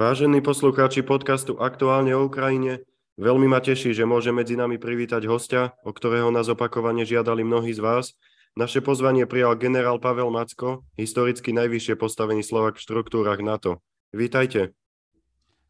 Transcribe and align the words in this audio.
Vážení 0.00 0.40
poslucháči 0.40 1.04
podcastu 1.04 1.60
Aktuálne 1.60 2.16
o 2.16 2.24
Ukrajine, 2.24 2.80
veľmi 3.20 3.44
ma 3.44 3.60
teší, 3.60 3.92
že 3.92 4.08
môže 4.08 4.32
medzi 4.32 4.56
nami 4.56 4.80
privítať 4.80 5.28
hostia, 5.28 5.76
o 5.84 5.92
ktorého 5.92 6.32
nás 6.32 6.48
opakovane 6.48 7.04
žiadali 7.04 7.44
mnohí 7.44 7.68
z 7.76 7.84
vás. 7.84 8.16
Naše 8.56 8.80
pozvanie 8.80 9.28
prijal 9.28 9.60
generál 9.60 10.00
Pavel 10.00 10.32
Macko, 10.32 10.88
historicky 10.96 11.52
najvyššie 11.52 12.00
postavený 12.00 12.40
Slovak 12.40 12.80
v 12.80 12.84
štruktúrach 12.88 13.44
NATO. 13.44 13.84
Vítajte. 14.16 14.72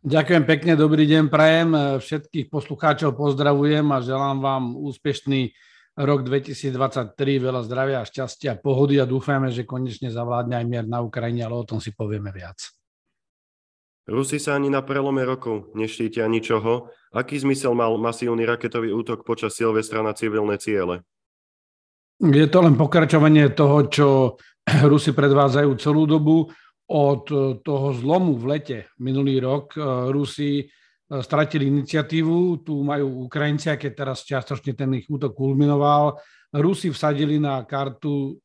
Ďakujem 0.06 0.44
pekne, 0.46 0.78
dobrý 0.78 1.10
deň, 1.10 1.26
prajem. 1.26 1.98
Všetkých 1.98 2.54
poslucháčov 2.54 3.18
pozdravujem 3.18 3.90
a 3.90 3.98
želám 3.98 4.38
vám 4.38 4.78
úspešný 4.78 5.50
rok 5.98 6.22
2023, 6.22 7.18
veľa 7.18 7.66
zdravia, 7.66 8.06
šťastia, 8.06 8.62
pohody 8.62 9.02
a 9.02 9.10
dúfajme, 9.10 9.50
že 9.50 9.66
konečne 9.66 10.14
zavládne 10.14 10.54
aj 10.54 10.66
mier 10.70 10.86
na 10.86 11.02
Ukrajine, 11.02 11.50
ale 11.50 11.58
o 11.58 11.66
tom 11.66 11.82
si 11.82 11.90
povieme 11.90 12.30
viac. 12.30 12.78
Rusi 14.10 14.42
sa 14.42 14.58
ani 14.58 14.66
na 14.66 14.82
prelome 14.82 15.22
rokov 15.22 15.70
neštítia 15.78 16.26
ničoho. 16.26 16.90
Aký 17.14 17.38
zmysel 17.38 17.78
mal 17.78 17.94
masívny 17.94 18.42
raketový 18.42 18.90
útok 18.90 19.22
počas 19.22 19.54
Silvestra 19.54 20.02
na 20.02 20.10
civilné 20.18 20.58
ciele? 20.58 21.06
Je 22.18 22.42
to 22.50 22.58
len 22.58 22.74
pokračovanie 22.74 23.54
toho, 23.54 23.86
čo 23.86 24.08
Rusi 24.90 25.14
predvádzajú 25.14 25.70
celú 25.78 26.10
dobu. 26.10 26.50
Od 26.90 27.22
toho 27.62 27.94
zlomu 27.94 28.34
v 28.34 28.44
lete 28.50 28.78
minulý 28.98 29.38
rok 29.38 29.78
eh, 29.78 30.10
Rusi 30.10 30.58
eh, 30.58 30.66
stratili 31.22 31.70
iniciatívu, 31.70 32.66
tu 32.66 32.82
majú 32.82 33.30
Ukrajinci, 33.30 33.70
keď 33.78 33.92
teraz 33.94 34.26
čiastočne 34.26 34.74
ten 34.74 34.90
ich 34.98 35.06
útok 35.06 35.38
kulminoval. 35.38 36.18
Rusi 36.50 36.90
vsadili 36.90 37.38
na 37.38 37.62
kartu, 37.62 38.42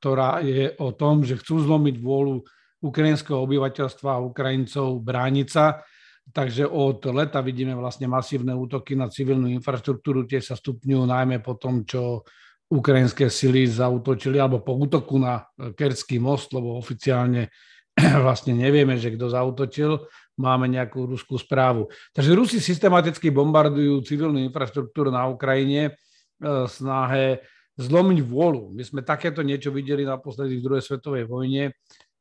ktorá 0.00 0.40
je 0.40 0.72
o 0.80 0.96
tom, 0.96 1.20
že 1.20 1.36
chcú 1.36 1.60
zlomiť 1.60 2.00
vôľu 2.00 2.40
ukrajinského 2.84 3.40
obyvateľstva 3.40 4.20
a 4.20 4.24
Ukrajincov 4.24 5.00
brániť 5.00 5.48
sa. 5.48 5.80
Takže 6.24 6.68
od 6.68 7.04
leta 7.12 7.40
vidíme 7.44 7.76
vlastne 7.76 8.08
masívne 8.08 8.52
útoky 8.56 8.96
na 8.96 9.08
civilnú 9.12 9.48
infraštruktúru, 9.52 10.24
tie 10.24 10.40
sa 10.40 10.56
stupňujú 10.56 11.04
najmä 11.04 11.44
po 11.44 11.56
tom, 11.56 11.84
čo 11.84 12.24
ukrajinské 12.72 13.28
sily 13.28 13.68
zautočili, 13.68 14.40
alebo 14.40 14.64
po 14.64 14.72
útoku 14.72 15.20
na 15.20 15.44
Kerský 15.76 16.16
most, 16.16 16.52
lebo 16.56 16.80
oficiálne 16.80 17.52
vlastne 18.24 18.56
nevieme, 18.56 18.96
že 18.96 19.12
kto 19.12 19.28
zautočil, 19.28 20.00
máme 20.40 20.66
nejakú 20.66 21.06
ruskú 21.06 21.36
správu. 21.36 21.92
Takže 22.16 22.34
Rusi 22.34 22.58
systematicky 22.58 23.30
bombardujú 23.30 24.02
civilnú 24.02 24.40
infraštruktúru 24.42 25.12
na 25.12 25.28
Ukrajine 25.30 25.94
v 26.40 26.66
snahe 26.66 27.44
zlomiť 27.78 28.18
vôľu. 28.22 28.70
My 28.74 28.82
sme 28.82 29.00
takéto 29.02 29.42
niečo 29.42 29.74
videli 29.74 30.06
naposledy 30.06 30.58
v 30.58 30.64
druhej 30.64 30.82
svetovej 30.82 31.26
vojne, 31.26 31.74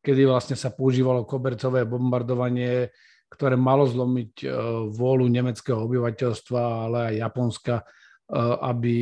kedy 0.04 0.28
vlastne 0.28 0.59
sa 0.59 0.76
používalo 0.76 1.23
kobercové 1.23 1.88
bombardovanie, 1.88 2.92
ktoré 3.32 3.56
malo 3.56 3.88
zlomiť 3.88 4.34
e, 4.44 4.48
vôľu 4.92 5.26
nemeckého 5.32 5.80
obyvateľstva, 5.88 6.62
ale 6.62 6.98
aj 7.10 7.14
Japonska, 7.23 7.76
e, 7.82 7.84
aby 8.62 8.95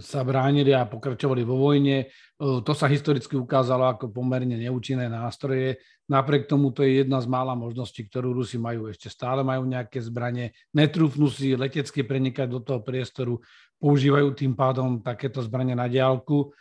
sa 0.00 0.24
bránili 0.24 0.72
a 0.72 0.88
pokračovali 0.88 1.42
vo 1.42 1.58
vojne. 1.58 2.04
E, 2.04 2.06
to 2.38 2.72
sa 2.76 2.86
historicky 2.86 3.34
ukázalo 3.34 3.88
ako 3.88 4.14
pomerne 4.14 4.54
neúčinné 4.54 5.10
nástroje. 5.10 5.80
Napriek 6.06 6.46
tomu 6.46 6.70
to 6.70 6.84
je 6.84 7.02
jedna 7.02 7.18
z 7.18 7.26
mála 7.26 7.56
možností, 7.56 8.04
ktorú 8.06 8.36
Rusi 8.36 8.60
majú. 8.60 8.92
Ešte 8.92 9.08
stále 9.08 9.40
majú 9.40 9.64
nejaké 9.64 9.98
zbranie. 10.04 10.52
Netrúfnú 10.76 11.32
si 11.32 11.56
letecky 11.56 12.04
prenikať 12.04 12.46
do 12.52 12.60
toho 12.60 12.84
priestoru. 12.84 13.40
Používajú 13.80 14.36
tým 14.36 14.52
pádom 14.52 15.00
takéto 15.00 15.40
zbranie 15.40 15.72
na 15.72 15.88
diálku 15.88 16.52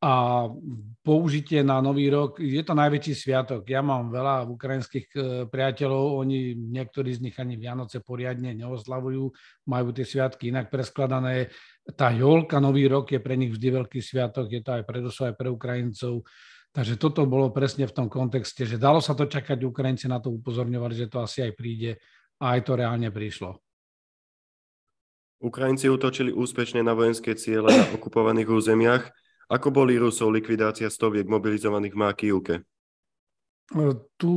a 0.00 0.48
použitie 1.04 1.60
na 1.60 1.76
Nový 1.84 2.08
rok, 2.08 2.40
je 2.40 2.64
to 2.64 2.72
najväčší 2.72 3.12
sviatok. 3.12 3.68
Ja 3.68 3.84
mám 3.84 4.08
veľa 4.08 4.48
ukrajinských 4.48 5.06
e, 5.12 5.18
priateľov, 5.44 6.24
oni, 6.24 6.56
niektorí 6.56 7.12
z 7.12 7.28
nich 7.28 7.36
ani 7.36 7.60
Vianoce 7.60 8.00
poriadne 8.00 8.56
neoslavujú, 8.56 9.28
majú 9.68 9.88
tie 9.92 10.08
sviatky 10.08 10.48
inak 10.48 10.72
preskladané. 10.72 11.52
Tá 12.00 12.16
jolka, 12.16 12.64
Nový 12.64 12.88
rok 12.88 13.12
je 13.12 13.20
pre 13.20 13.36
nich 13.36 13.52
vždy 13.52 13.84
veľký 13.84 14.00
sviatok, 14.00 14.48
je 14.48 14.64
to 14.64 14.80
aj 14.80 14.88
pre 14.88 15.04
Rusov, 15.04 15.28
aj 15.28 15.36
pre 15.36 15.52
Ukrajincov. 15.52 16.24
Takže 16.72 16.96
toto 16.96 17.28
bolo 17.28 17.52
presne 17.52 17.84
v 17.84 17.92
tom 17.92 18.08
kontexte, 18.08 18.64
že 18.64 18.80
dalo 18.80 19.04
sa 19.04 19.12
to 19.12 19.28
čakať, 19.28 19.60
Ukrajinci 19.60 20.08
na 20.08 20.16
to 20.16 20.32
upozorňovali, 20.32 20.96
že 20.96 21.12
to 21.12 21.20
asi 21.20 21.44
aj 21.44 21.52
príde 21.52 22.00
a 22.40 22.56
aj 22.56 22.60
to 22.64 22.72
reálne 22.72 23.12
prišlo. 23.12 23.60
Ukrajinci 25.44 25.92
útočili 25.92 26.32
úspešne 26.32 26.80
na 26.80 26.96
vojenské 26.96 27.36
ciele 27.36 27.68
na 27.68 27.84
okupovaných 27.96 28.48
územiach. 28.48 29.04
Ako 29.50 29.74
boli 29.74 29.98
Rusov 29.98 30.30
likvidácia 30.30 30.86
stoviek 30.86 31.26
mobilizovaných 31.26 31.94
v 31.94 31.98
Mákivke? 31.98 32.54
Tu 34.14 34.32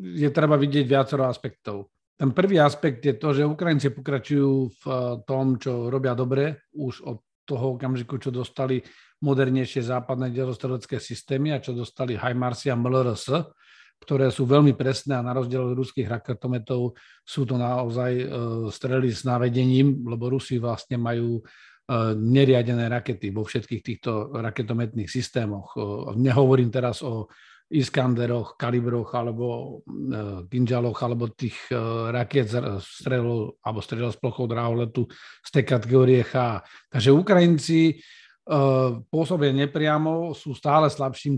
je 0.00 0.28
treba 0.32 0.56
vidieť 0.56 0.84
viacero 0.88 1.28
aspektov. 1.28 1.92
Ten 2.16 2.32
prvý 2.32 2.56
aspekt 2.56 3.04
je 3.04 3.12
to, 3.20 3.36
že 3.36 3.44
Ukrajinci 3.44 3.92
pokračujú 3.92 4.52
v 4.72 4.84
eh, 4.88 4.96
tom, 5.28 5.60
čo 5.60 5.92
robia 5.92 6.16
dobre, 6.16 6.64
už 6.72 7.04
od 7.04 7.20
toho 7.44 7.76
okamžiku, 7.76 8.16
čo 8.16 8.32
dostali 8.32 8.80
modernejšie 9.22 9.84
západné 9.84 10.32
delostredecké 10.32 10.98
systémy 10.98 11.52
a 11.54 11.62
čo 11.62 11.76
dostali 11.76 12.16
HIMARS 12.16 12.68
a 12.68 12.74
MLRS, 12.74 13.24
ktoré 14.02 14.32
sú 14.32 14.48
veľmi 14.48 14.74
presné 14.74 15.16
a 15.16 15.24
na 15.24 15.36
rozdiel 15.36 15.72
od 15.72 15.78
ruských 15.78 16.08
raketometov 16.08 16.96
sú 17.22 17.44
to 17.44 17.60
naozaj 17.60 18.12
eh, 18.16 18.28
strely 18.72 19.12
s 19.12 19.28
navedením, 19.28 20.08
lebo 20.08 20.32
Rusi 20.32 20.56
vlastne 20.56 20.96
majú 20.96 21.44
neriadené 22.18 22.90
rakety 22.90 23.30
vo 23.30 23.46
všetkých 23.46 23.82
týchto 23.82 24.34
raketometných 24.34 25.06
systémoch. 25.06 25.74
E, 25.74 25.80
nehovorím 26.18 26.70
teraz 26.70 27.02
o 27.06 27.30
Iskanderoch, 27.66 28.58
kalibroch 28.58 29.10
alebo 29.14 29.46
e, 29.86 30.46
Kinžaloch 30.50 30.98
alebo 31.02 31.30
tých 31.30 31.54
raket 32.10 32.50
strelov 32.82 33.58
alebo 33.62 33.78
strelov 33.82 34.10
s 34.14 34.18
plochou 34.18 34.50
draholetu 34.50 35.06
z 35.42 35.50
tej 35.50 35.64
kategórie 35.66 36.22
H. 36.26 36.62
Takže 36.90 37.10
Ukrajinci 37.14 38.02
pôsobia 39.10 39.50
nepriamo, 39.50 40.30
sú 40.30 40.54
stále 40.54 40.86
slabším 40.86 41.34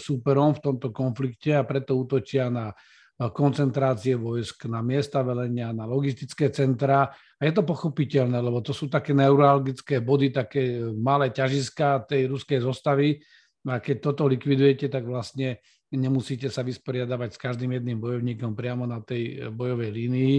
súperom 0.00 0.56
v 0.56 0.64
tomto 0.64 0.88
konflikte 0.96 1.52
a 1.52 1.60
preto 1.60 1.92
útočia 1.92 2.48
na 2.48 2.72
koncentrácie 3.18 4.14
vojsk 4.14 4.70
na 4.70 4.78
miesta 4.78 5.26
velenia, 5.26 5.74
na 5.74 5.90
logistické 5.90 6.54
centra. 6.54 7.10
A 7.10 7.42
je 7.42 7.50
to 7.50 7.66
pochopiteľné, 7.66 8.38
lebo 8.38 8.62
to 8.62 8.70
sú 8.70 8.86
také 8.86 9.10
neurologické 9.10 9.98
body, 9.98 10.30
také 10.30 10.78
malé 10.94 11.34
ťažiska 11.34 12.06
tej 12.06 12.30
ruskej 12.30 12.62
zostavy. 12.62 13.18
A 13.66 13.82
keď 13.82 14.14
toto 14.14 14.30
likvidujete, 14.30 14.86
tak 14.86 15.02
vlastne 15.02 15.58
nemusíte 15.90 16.46
sa 16.46 16.62
vysporiadavať 16.62 17.34
s 17.34 17.42
každým 17.42 17.74
jedným 17.74 17.98
bojovníkom 17.98 18.54
priamo 18.54 18.86
na 18.86 19.02
tej 19.02 19.50
bojovej 19.50 19.90
línii. 19.90 20.36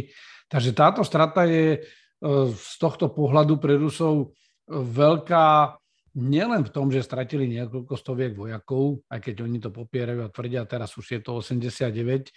Takže 0.48 0.72
táto 0.72 1.04
strata 1.04 1.44
je 1.44 1.78
e, 1.78 1.80
z 2.56 2.74
tohto 2.80 3.12
pohľadu 3.12 3.60
pre 3.60 3.76
Rusov 3.76 4.32
veľká 4.72 5.76
nielen 6.16 6.64
v 6.64 6.74
tom, 6.74 6.88
že 6.94 7.06
stratili 7.06 7.50
niekoľko 7.50 7.94
stoviek 7.98 8.34
vojakov, 8.34 9.04
aj 9.10 9.20
keď 9.20 9.36
oni 9.46 9.58
to 9.62 9.70
popierajú 9.70 10.26
a 10.26 10.34
tvrdia, 10.34 10.66
teraz 10.66 10.94
už 10.98 11.06
je 11.18 11.20
to 11.22 11.38
89, 11.38 12.30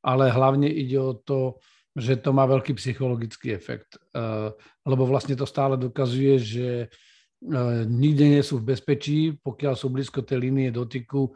ale 0.00 0.32
hlavne 0.32 0.68
ide 0.68 0.96
o 0.96 1.12
to, 1.14 1.60
že 1.96 2.22
to 2.22 2.30
má 2.30 2.46
veľký 2.46 2.78
psychologický 2.78 3.52
efekt. 3.52 3.98
Eh, 4.14 4.48
lebo 4.86 5.04
vlastne 5.06 5.34
to 5.34 5.44
stále 5.44 5.74
dokazuje, 5.74 6.34
že 6.38 6.68
eh, 6.86 7.82
nikde 7.86 8.26
nie 8.38 8.42
sú 8.42 8.62
v 8.62 8.74
bezpečí, 8.74 9.34
pokiaľ 9.42 9.74
sú 9.74 9.90
blízko 9.90 10.22
tej 10.22 10.38
línie 10.48 10.68
dotyku, 10.70 11.34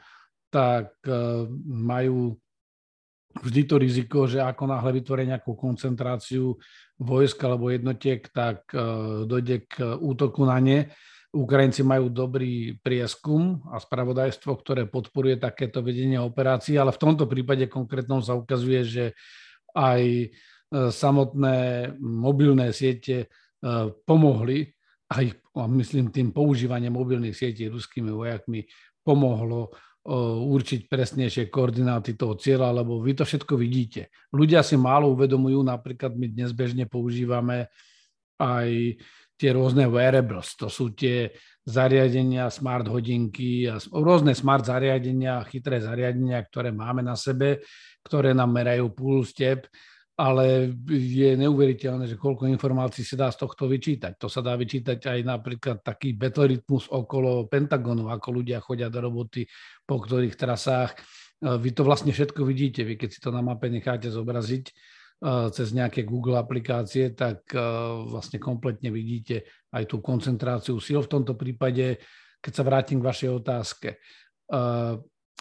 tak 0.48 0.94
eh, 1.04 1.44
majú 1.66 2.38
vždy 3.34 3.62
to 3.66 3.74
riziko, 3.82 4.18
že 4.30 4.38
ako 4.38 4.70
náhle 4.70 4.94
vytvoria 4.94 5.34
nejakú 5.34 5.58
koncentráciu 5.58 6.54
vojsk 7.02 7.34
alebo 7.42 7.66
jednotiek, 7.66 8.22
tak 8.30 8.70
dojde 9.26 9.66
k 9.66 9.98
útoku 9.98 10.46
na 10.46 10.62
ne 10.62 10.86
Ukrajinci 11.34 11.82
majú 11.82 12.14
dobrý 12.14 12.78
prieskum 12.78 13.58
a 13.74 13.82
spravodajstvo, 13.82 14.54
ktoré 14.54 14.86
podporuje 14.86 15.42
takéto 15.42 15.82
vedenie 15.82 16.16
operácií, 16.22 16.78
ale 16.78 16.94
v 16.94 17.02
tomto 17.02 17.26
prípade 17.26 17.66
konkrétnom 17.66 18.22
sa 18.22 18.38
ukazuje, 18.38 18.80
že 18.86 19.04
aj 19.74 20.02
e, 20.06 20.28
samotné 20.94 21.90
mobilné 21.98 22.70
siete 22.70 23.16
e, 23.18 23.26
pomohli, 24.06 24.70
aj 25.10 25.34
myslím 25.74 26.14
tým 26.14 26.30
používanie 26.30 26.88
mobilných 26.88 27.34
sietí 27.34 27.66
ruskými 27.66 28.14
vojakmi 28.14 28.62
pomohlo 29.02 29.68
e, 29.68 29.70
určiť 30.38 30.86
presnejšie 30.86 31.50
koordináty 31.50 32.14
toho 32.14 32.38
cieľa, 32.38 32.70
lebo 32.70 33.02
vy 33.02 33.18
to 33.18 33.26
všetko 33.26 33.58
vidíte. 33.58 34.14
Ľudia 34.30 34.62
si 34.62 34.78
málo 34.78 35.10
uvedomujú, 35.10 35.66
napríklad 35.66 36.14
my 36.14 36.30
dnes 36.30 36.54
bežne 36.54 36.86
používame 36.86 37.66
aj 38.38 38.98
tie 39.44 39.52
rôzne 39.52 39.84
wearables, 39.92 40.56
to 40.56 40.72
sú 40.72 40.96
tie 40.96 41.28
zariadenia, 41.68 42.48
smart 42.48 42.88
hodinky 42.88 43.68
a 43.68 43.76
rôzne 43.76 44.32
smart 44.32 44.64
zariadenia, 44.64 45.44
chytré 45.44 45.84
zariadenia, 45.84 46.40
ktoré 46.48 46.72
máme 46.72 47.04
na 47.04 47.12
sebe, 47.12 47.60
ktoré 48.00 48.32
nám 48.32 48.56
merajú 48.56 48.88
puls, 48.96 49.36
tep, 49.36 49.68
ale 50.16 50.72
je 50.88 51.36
neuveriteľné, 51.36 52.08
že 52.08 52.16
koľko 52.16 52.48
informácií 52.48 53.04
sa 53.04 53.20
dá 53.20 53.28
z 53.28 53.44
tohto 53.44 53.68
vyčítať. 53.68 54.16
To 54.16 54.32
sa 54.32 54.40
dá 54.40 54.56
vyčítať 54.56 54.96
aj 54.96 55.20
napríklad 55.28 55.84
taký 55.84 56.16
betorytmus 56.16 56.88
okolo 56.88 57.44
Pentagonu, 57.44 58.08
ako 58.08 58.40
ľudia 58.40 58.64
chodia 58.64 58.88
do 58.88 59.04
roboty, 59.04 59.44
po 59.84 60.00
ktorých 60.00 60.40
trasách 60.40 60.96
vy 61.44 61.70
to 61.76 61.84
vlastne 61.84 62.08
všetko 62.16 62.40
vidíte. 62.48 62.80
Vy 62.88 62.96
keď 62.96 63.10
si 63.12 63.20
to 63.20 63.28
na 63.28 63.44
mape 63.44 63.68
necháte 63.68 64.08
zobraziť 64.08 64.72
cez 65.22 65.72
nejaké 65.72 66.04
Google 66.04 66.36
aplikácie, 66.36 67.16
tak 67.16 67.48
vlastne 68.08 68.36
kompletne 68.36 68.92
vidíte 68.92 69.48
aj 69.72 69.88
tú 69.88 70.04
koncentráciu 70.04 70.76
síl. 70.82 71.00
V 71.00 71.12
tomto 71.12 71.32
prípade, 71.38 71.96
keď 72.44 72.52
sa 72.52 72.66
vrátim 72.66 73.00
k 73.00 73.08
vašej 73.08 73.30
otázke, 73.32 73.88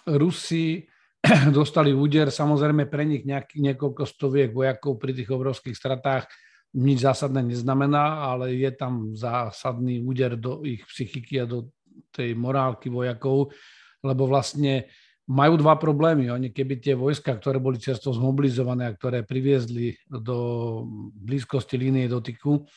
Rusi 0.07 0.87
dostali 1.57 1.91
úder, 1.91 2.31
samozrejme 2.31 2.87
pre 2.87 3.03
nich 3.03 3.23
nejaký, 3.23 3.59
niekoľko 3.59 4.03
stoviek 4.03 4.51
vojakov 4.51 4.99
pri 4.99 5.11
tých 5.15 5.29
obrovských 5.31 5.75
stratách 5.75 6.27
nič 6.73 7.05
zásadné 7.05 7.45
neznamená, 7.53 8.33
ale 8.33 8.57
je 8.57 8.71
tam 8.73 9.13
zásadný 9.13 10.01
úder 10.01 10.33
do 10.33 10.65
ich 10.65 10.81
psychiky 10.89 11.37
a 11.37 11.45
do 11.45 11.69
tej 12.09 12.33
morálky 12.33 12.89
vojakov, 12.89 13.53
lebo 14.01 14.25
vlastne 14.25 14.89
majú 15.29 15.55
dva 15.55 15.79
problémy. 15.79 16.27
Oni 16.31 16.51
keby 16.51 16.83
tie 16.83 16.95
vojska, 16.97 17.39
ktoré 17.39 17.59
boli 17.61 17.79
často 17.79 18.11
zmobilizované 18.11 18.91
a 18.91 18.95
ktoré 18.95 19.23
priviezli 19.23 19.95
do 20.07 20.83
blízkosti 21.15 21.79
línie 21.79 22.11
dotyku, 22.11 22.67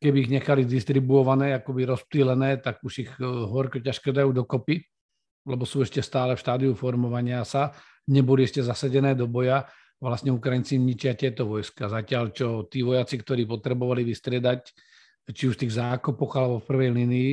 keby 0.00 0.28
ich 0.28 0.30
nechali 0.32 0.64
distribuované, 0.64 1.52
akoby 1.52 1.84
rozptýlené, 1.84 2.60
tak 2.64 2.80
už 2.80 2.94
ich 3.04 3.12
eh, 3.20 3.24
horko 3.24 3.80
ťažko 3.80 4.10
dajú 4.12 4.32
dokopy 4.32 4.84
lebo 5.44 5.68
sú 5.68 5.84
ešte 5.84 6.00
stále 6.00 6.34
v 6.34 6.42
štádiu 6.42 6.72
formovania 6.72 7.44
sa, 7.44 7.76
neboli 8.08 8.48
ešte 8.48 8.64
zasedené 8.64 9.12
do 9.12 9.28
boja, 9.28 9.68
vlastne 10.00 10.32
Ukrajinci 10.32 10.80
ničia 10.80 11.16
tieto 11.16 11.48
vojska. 11.48 11.88
Zatiaľ, 11.88 12.32
čo 12.32 12.64
tí 12.68 12.80
vojaci, 12.84 13.20
ktorí 13.20 13.44
potrebovali 13.48 14.04
vystriedať, 14.04 14.72
či 15.32 15.48
už 15.48 15.56
v 15.56 15.62
tých 15.64 15.76
zákopoch 15.80 16.32
alebo 16.36 16.56
v 16.60 16.68
prvej 16.68 16.90
línii, 16.92 17.30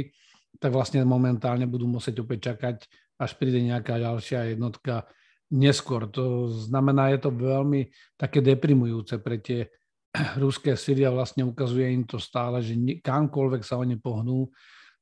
tak 0.59 0.71
vlastne 0.71 1.03
momentálne 1.03 1.67
budú 1.67 1.87
musieť 1.87 2.23
opäť 2.23 2.55
čakať, 2.55 2.77
až 3.21 3.37
príde 3.37 3.61
nejaká 3.61 4.01
ďalšia 4.01 4.57
jednotka 4.57 5.05
neskôr. 5.53 6.09
To 6.09 6.49
znamená, 6.49 7.13
je 7.13 7.19
to 7.21 7.29
veľmi 7.29 7.85
také 8.17 8.41
deprimujúce 8.41 9.21
pre 9.21 9.37
tie 9.37 9.69
ruské 10.43 10.73
síly 10.73 11.05
a 11.05 11.13
vlastne 11.13 11.45
ukazuje 11.45 11.85
im 11.93 12.09
to 12.09 12.17
stále, 12.17 12.65
že 12.65 12.73
kamkoľvek 13.05 13.61
sa 13.61 13.77
oni 13.77 14.01
pohnú, 14.01 14.49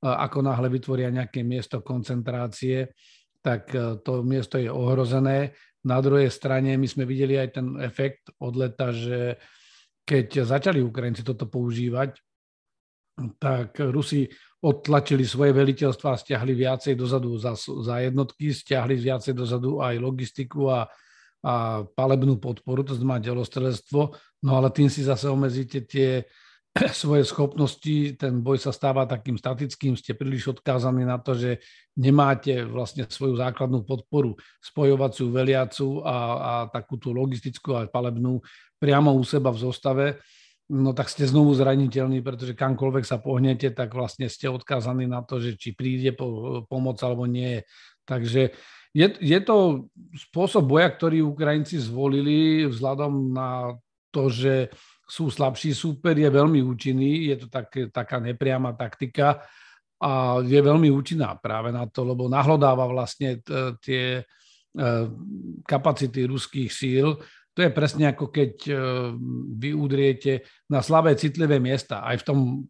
ako 0.04 0.44
náhle 0.44 0.68
vytvoria 0.72 1.12
nejaké 1.12 1.44
miesto 1.44 1.84
koncentrácie, 1.84 2.92
tak 3.44 3.72
e, 3.76 4.00
to 4.00 4.24
miesto 4.24 4.56
je 4.56 4.72
ohrozené. 4.72 5.56
Na 5.84 6.00
druhej 6.00 6.32
strane 6.32 6.76
my 6.76 6.88
sme 6.88 7.04
videli 7.04 7.36
aj 7.40 7.50
ten 7.60 7.68
efekt 7.84 8.32
od 8.40 8.54
leta, 8.56 8.96
že 8.96 9.40
keď 10.08 10.48
začali 10.48 10.80
Ukrajinci 10.80 11.24
toto 11.24 11.52
používať, 11.52 12.16
tak 13.36 13.76
Rusi 13.92 14.24
odtlačili 14.60 15.24
svoje 15.24 15.56
veliteľstva 15.56 16.16
a 16.16 16.20
stiahli 16.20 16.52
viacej 16.52 16.94
dozadu 17.00 17.32
za, 17.40 17.56
za 17.56 17.96
jednotky, 18.04 18.52
stiahli 18.52 19.00
viacej 19.00 19.32
dozadu 19.32 19.80
aj 19.80 19.96
logistiku 19.96 20.68
a, 20.68 20.84
a 21.44 21.84
palebnú 21.88 22.44
podporu, 22.44 22.84
to 22.84 22.92
znamená 22.92 23.24
delostrelectvo, 23.24 24.02
no 24.44 24.52
ale 24.52 24.68
tým 24.76 24.92
si 24.92 25.08
zase 25.08 25.32
omezíte 25.32 25.88
tie 25.88 26.28
svoje 26.92 27.24
schopnosti, 27.24 28.20
ten 28.20 28.44
boj 28.44 28.60
sa 28.60 28.76
stáva 28.76 29.08
takým 29.08 29.40
statickým, 29.40 29.96
ste 29.96 30.12
príliš 30.12 30.52
odkázaní 30.60 31.08
na 31.08 31.16
to, 31.24 31.40
že 31.40 31.64
nemáte 31.96 32.68
vlastne 32.68 33.08
svoju 33.08 33.40
základnú 33.40 33.88
podporu, 33.88 34.36
spojovaciu, 34.60 35.32
veliacu 35.32 36.04
a, 36.04 36.16
a 36.36 36.52
takú 36.68 37.00
tú 37.00 37.16
logistickú 37.16 37.80
a 37.80 37.88
palebnú 37.88 38.44
priamo 38.76 39.16
u 39.16 39.24
seba 39.24 39.56
v 39.56 39.60
zostave, 39.60 40.06
no 40.70 40.94
tak 40.94 41.10
ste 41.10 41.26
znovu 41.26 41.58
zraniteľní, 41.58 42.22
pretože 42.22 42.54
kamkoľvek 42.54 43.06
sa 43.06 43.18
pohnete, 43.18 43.74
tak 43.74 43.92
vlastne 43.94 44.30
ste 44.30 44.48
odkázaní 44.48 45.10
na 45.10 45.26
to, 45.26 45.42
že 45.42 45.58
či 45.58 45.74
príde 45.74 46.14
po, 46.14 46.62
pomoc 46.70 47.02
alebo 47.02 47.26
nie. 47.26 47.66
Takže 48.06 48.54
je, 48.94 49.08
je 49.22 49.40
to 49.42 49.90
spôsob 50.30 50.66
boja, 50.66 50.90
ktorý 50.90 51.26
Ukrajinci 51.26 51.78
zvolili 51.82 52.66
vzhľadom 52.70 53.34
na 53.34 53.74
to, 54.10 54.30
že 54.30 54.74
sú 55.10 55.30
slabší 55.34 55.74
súper, 55.74 56.18
je 56.18 56.30
veľmi 56.30 56.62
účinný, 56.62 57.34
je 57.34 57.46
to 57.46 57.48
tak, 57.50 57.74
taká 57.90 58.22
nepriama 58.22 58.78
taktika 58.78 59.42
a 60.00 60.40
je 60.46 60.60
veľmi 60.62 60.94
účinná 60.94 61.38
práve 61.42 61.74
na 61.74 61.90
to, 61.90 62.06
lebo 62.06 62.30
nahlodáva 62.30 62.86
vlastne 62.86 63.42
tie 63.82 64.22
e, 64.22 64.24
kapacity 65.66 66.30
ruských 66.30 66.72
síl. 66.72 67.18
To 67.60 67.68
je 67.68 67.76
presne 67.76 68.08
ako 68.08 68.32
keď 68.32 68.54
e, 68.72 68.74
vy 69.60 69.76
udriete 69.76 70.48
na 70.72 70.80
slabé 70.80 71.20
citlivé 71.20 71.60
miesta. 71.60 72.00
Aj 72.08 72.16
v 72.16 72.24
tom 72.24 72.64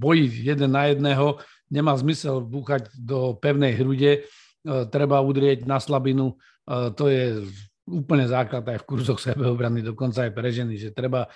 boji 0.00 0.32
jeden 0.48 0.72
na 0.72 0.88
jedného 0.88 1.36
nemá 1.68 1.92
zmysel 1.92 2.40
búchať 2.40 2.88
do 2.96 3.36
pevnej 3.36 3.76
hrude, 3.76 4.12
e, 4.16 4.20
treba 4.88 5.20
udrieť 5.20 5.68
na 5.68 5.76
slabinu. 5.76 6.40
To 6.70 7.04
je 7.10 7.44
úplne 7.84 8.24
základ 8.30 8.64
aj 8.64 8.80
v 8.80 8.88
kurzoch 8.88 9.20
sebeobrany, 9.20 9.84
dokonca 9.84 10.24
aj 10.24 10.32
pre 10.32 10.48
ženy, 10.54 10.78
že 10.78 10.94
treba 10.94 11.26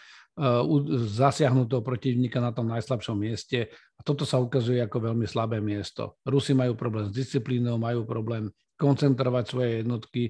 zasiahnuť 1.11 1.67
toho 1.67 1.83
protivníka 1.83 2.39
na 2.39 2.55
tom 2.55 2.71
najslabšom 2.71 3.19
mieste. 3.19 3.67
A 3.99 4.01
toto 4.07 4.23
sa 4.23 4.39
ukazuje 4.39 4.79
ako 4.79 5.11
veľmi 5.11 5.27
slabé 5.27 5.59
miesto. 5.59 6.23
Rusi 6.23 6.55
majú 6.55 6.79
problém 6.79 7.11
s 7.11 7.15
disciplínou, 7.15 7.83
majú 7.83 8.07
problém 8.07 8.47
koncentrovať 8.79 9.45
svoje 9.51 9.71
jednotky 9.83 10.23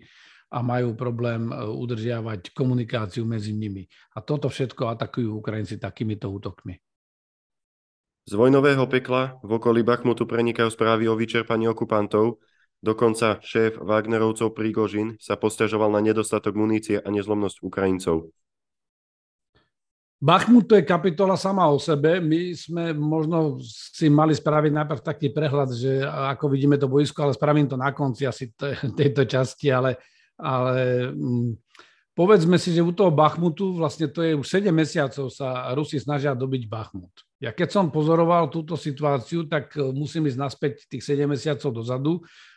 a 0.54 0.62
majú 0.62 0.94
problém 0.94 1.50
e, 1.50 1.54
udržiavať 1.66 2.54
komunikáciu 2.54 3.26
medzi 3.26 3.50
nimi. 3.50 3.90
A 4.14 4.22
toto 4.22 4.46
všetko 4.46 4.94
atakujú 4.94 5.34
Ukrajinci 5.42 5.82
takýmito 5.82 6.30
útokmi. 6.30 6.78
Z 8.24 8.32
vojnového 8.38 8.86
pekla 8.86 9.36
v 9.42 9.58
okolí 9.58 9.82
Bachmutu 9.82 10.24
prenikajú 10.24 10.70
správy 10.70 11.10
o 11.10 11.18
vyčerpaní 11.18 11.66
okupantov. 11.68 12.40
Dokonca 12.80 13.42
šéf 13.42 13.76
Wagnerovcov 13.82 14.54
Prigožin 14.54 15.18
sa 15.18 15.34
postažoval 15.36 15.92
na 15.92 16.00
nedostatok 16.00 16.56
munície 16.56 17.02
a 17.02 17.08
nezlomnosť 17.10 17.60
Ukrajincov. 17.60 18.32
Bachmut 20.24 20.64
to 20.64 20.80
je 20.80 20.88
kapitola 20.88 21.36
sama 21.36 21.68
o 21.68 21.76
sebe. 21.76 22.16
My 22.16 22.56
sme 22.56 22.96
možno 22.96 23.60
si 23.68 24.08
mali 24.08 24.32
spraviť 24.32 24.72
najprv 24.72 25.00
taký 25.04 25.28
prehľad, 25.28 25.68
že 25.76 26.00
ako 26.06 26.48
vidíme 26.48 26.80
to 26.80 26.88
boisko, 26.88 27.28
ale 27.28 27.36
spravím 27.36 27.68
to 27.68 27.76
na 27.76 27.92
konci 27.92 28.24
asi 28.24 28.48
tejto 29.00 29.28
časti, 29.28 29.68
ale, 29.68 30.00
ale 30.38 31.10
mm, 31.14 31.58
povedzme 32.14 32.58
si, 32.58 32.74
že 32.74 32.82
u 32.82 32.94
toho 32.94 33.10
Bachmutu 33.10 33.74
vlastne 33.74 34.10
to 34.10 34.22
je 34.22 34.38
už 34.38 34.46
7 34.46 34.70
mesiacov 34.70 35.30
sa 35.30 35.70
Rusi 35.74 35.98
snažia 35.98 36.34
dobiť 36.34 36.70
Bachmut. 36.70 37.12
Ja 37.42 37.50
keď 37.52 37.68
som 37.74 37.92
pozoroval 37.92 38.48
túto 38.48 38.78
situáciu, 38.78 39.44
tak 39.50 39.74
e, 39.76 39.84
musím 39.92 40.30
ísť 40.30 40.38
naspäť 40.38 40.72
tých 40.88 41.04
7 41.04 41.28
mesiacov 41.28 41.70
dozadu 41.74 42.12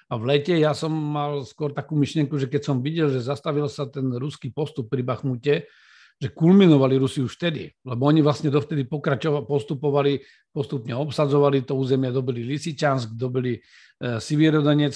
a 0.08 0.16
v 0.16 0.24
lete 0.24 0.56
ja 0.56 0.72
som 0.72 0.94
mal 0.94 1.44
skôr 1.44 1.76
takú 1.76 2.00
myšlienku, 2.00 2.40
že 2.40 2.48
keď 2.48 2.62
som 2.64 2.78
videl, 2.80 3.12
že 3.12 3.20
zastavil 3.20 3.68
sa 3.68 3.90
ten 3.92 4.08
ruský 4.16 4.54
postup 4.56 4.88
pri 4.88 5.04
Bachmute, 5.04 5.68
že 6.18 6.34
kulminovali 6.34 6.98
Rusi 6.98 7.22
už 7.22 7.38
vtedy, 7.38 7.70
lebo 7.86 8.10
oni 8.10 8.26
vlastne 8.26 8.50
dovtedy 8.50 8.90
pokračovali, 8.90 9.46
postupovali, 9.46 10.14
postupne 10.50 10.98
obsadzovali 10.98 11.62
to 11.62 11.78
územie, 11.78 12.10
dobili 12.10 12.42
Lisičansk, 12.42 13.14
dobili 13.14 13.62
e, 14.02 14.18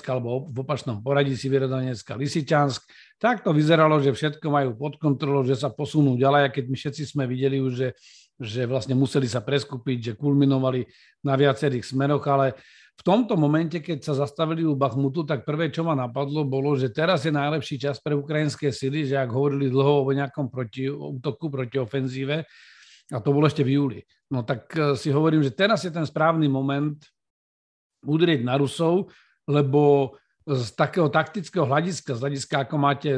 alebo 0.09 0.49
v 0.49 0.57
opačnom 0.65 1.05
poradí 1.05 1.37
Sivierodonetsk 1.37 2.09
a 2.09 2.17
Lisičansk. 2.17 2.81
Tak 3.21 3.45
to 3.45 3.53
vyzeralo, 3.53 4.01
že 4.01 4.17
všetko 4.17 4.49
majú 4.49 4.73
pod 4.73 4.97
kontrolou, 4.97 5.45
že 5.45 5.53
sa 5.53 5.69
posunú 5.69 6.17
ďalej, 6.17 6.41
a 6.41 6.49
keď 6.49 6.65
my 6.65 6.75
všetci 6.81 7.03
sme 7.13 7.29
videli 7.29 7.61
už, 7.61 7.73
že, 7.77 7.89
že 8.41 8.61
vlastne 8.65 8.97
museli 8.97 9.29
sa 9.29 9.45
preskúpiť, 9.45 9.97
že 10.01 10.17
kulminovali 10.17 10.89
na 11.21 11.37
viacerých 11.37 11.85
smeroch, 11.85 12.25
ale 12.25 12.57
v 12.99 13.01
tomto 13.01 13.33
momente, 13.33 13.81
keď 13.81 14.05
sa 14.05 14.13
zastavili 14.13 14.61
u 14.61 14.77
Bachmutu, 14.77 15.25
tak 15.25 15.41
prvé, 15.41 15.73
čo 15.73 15.81
ma 15.81 15.97
napadlo, 15.97 16.45
bolo, 16.45 16.77
že 16.77 16.93
teraz 16.93 17.25
je 17.25 17.33
najlepší 17.33 17.81
čas 17.81 17.97
pre 17.97 18.13
ukrajinské 18.13 18.69
sily, 18.69 19.09
že 19.09 19.17
ak 19.17 19.33
hovorili 19.33 19.73
dlho 19.73 20.05
o 20.05 20.11
nejakom 20.13 20.53
proti, 20.53 20.85
útoku 20.85 21.49
proti 21.49 21.81
ofenzíve, 21.81 22.45
a 23.11 23.17
to 23.19 23.29
bolo 23.33 23.49
ešte 23.49 23.65
v 23.65 23.75
júli. 23.75 23.99
No 24.31 24.45
tak 24.45 24.71
e, 24.71 24.95
si 24.95 25.11
hovorím, 25.11 25.43
že 25.43 25.51
teraz 25.51 25.83
je 25.83 25.91
ten 25.91 26.05
správny 26.05 26.47
moment 26.47 26.95
udrieť 28.05 28.45
na 28.45 28.55
Rusov, 28.55 29.11
lebo 29.49 30.13
z 30.45 30.73
takého 30.73 31.09
taktického 31.11 31.65
hľadiska, 31.65 32.17
z 32.17 32.21
hľadiska, 32.21 32.55
ako 32.65 32.75
máte 32.77 33.11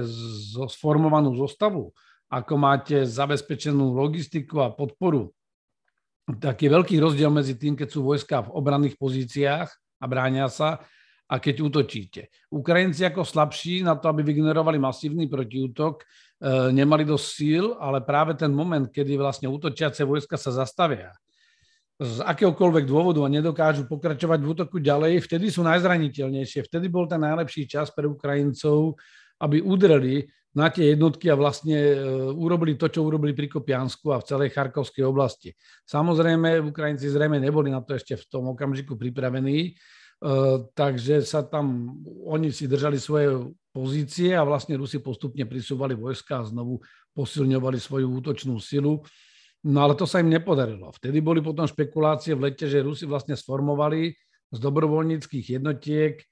sformovanú 0.71 1.35
zostavu, 1.35 1.93
ako 2.27 2.53
máte 2.57 3.05
zabezpečenú 3.05 3.95
logistiku 3.95 4.65
a 4.65 4.73
podporu, 4.73 5.31
taký 6.39 6.71
veľký 6.71 6.95
rozdiel 6.99 7.31
medzi 7.33 7.59
tým, 7.59 7.75
keď 7.75 7.87
sú 7.91 8.05
vojska 8.05 8.47
v 8.47 8.53
obranných 8.55 8.95
pozíciách 8.95 9.67
a 9.99 10.05
bránia 10.07 10.47
sa 10.47 10.83
a 11.27 11.35
keď 11.39 11.65
útočíte. 11.67 12.31
Ukrajinci 12.51 13.03
ako 13.07 13.25
slabší 13.25 13.83
na 13.83 13.95
to, 13.95 14.11
aby 14.11 14.23
vygenerovali 14.23 14.79
masívny 14.79 15.27
protiútok, 15.27 16.03
e, 16.03 16.05
nemali 16.75 17.03
dosť 17.07 17.27
síl, 17.27 17.65
ale 17.79 18.03
práve 18.03 18.35
ten 18.37 18.51
moment, 18.51 18.87
kedy 18.87 19.15
vlastne 19.19 19.47
útočiace 19.49 20.03
vojska 20.03 20.35
sa 20.35 20.51
zastavia 20.51 21.15
z 22.01 22.25
akéhokoľvek 22.25 22.89
dôvodu 22.89 23.21
a 23.21 23.29
nedokážu 23.29 23.85
pokračovať 23.85 24.39
v 24.41 24.49
útoku 24.49 24.77
ďalej, 24.81 25.23
vtedy 25.23 25.53
sú 25.53 25.61
najzraniteľnejšie. 25.61 26.65
Vtedy 26.65 26.89
bol 26.89 27.05
ten 27.05 27.21
najlepší 27.21 27.69
čas 27.69 27.93
pre 27.93 28.09
Ukrajincov, 28.09 28.97
aby 29.37 29.61
udreli 29.61 30.25
na 30.53 30.69
tie 30.69 30.93
jednotky 30.93 31.33
a 31.33 31.35
vlastne 31.35 31.73
e, 31.73 31.97
urobili 32.29 32.77
to, 32.77 32.85
čo 32.85 33.01
urobili 33.01 33.33
pri 33.33 33.49
Kopiansku 33.49 34.13
a 34.13 34.21
v 34.21 34.27
celej 34.29 34.49
Charkovskej 34.53 35.01
oblasti. 35.01 35.49
Samozrejme, 35.89 36.61
Ukrajinci 36.61 37.09
zrejme 37.09 37.41
neboli 37.41 37.73
na 37.73 37.81
to 37.81 37.97
ešte 37.97 38.13
v 38.13 38.25
tom 38.29 38.53
okamžiku 38.53 38.93
pripravení, 38.93 39.57
e, 39.65 39.71
takže 40.77 41.25
sa 41.25 41.41
tam, 41.41 41.97
oni 42.29 42.53
si 42.53 42.69
držali 42.69 43.01
svoje 43.01 43.49
pozície 43.73 44.37
a 44.37 44.45
vlastne 44.45 44.77
Rusi 44.77 45.01
postupne 45.01 45.49
prisúvali 45.49 45.97
vojska 45.97 46.45
a 46.45 46.47
znovu 46.47 46.77
posilňovali 47.17 47.81
svoju 47.81 48.07
útočnú 48.21 48.61
silu. 48.61 49.01
No 49.65 49.79
ale 49.81 49.97
to 49.97 50.05
sa 50.05 50.21
im 50.21 50.29
nepodarilo. 50.29 50.93
Vtedy 50.93 51.17
boli 51.23 51.41
potom 51.41 51.65
špekulácie 51.65 52.37
v 52.37 52.51
lete, 52.51 52.69
že 52.69 52.85
Rusi 52.85 53.09
vlastne 53.09 53.33
sformovali 53.33 54.13
z 54.53 54.57
dobrovoľníckých 54.61 55.57
jednotiek 55.57 56.21
e, 56.21 56.25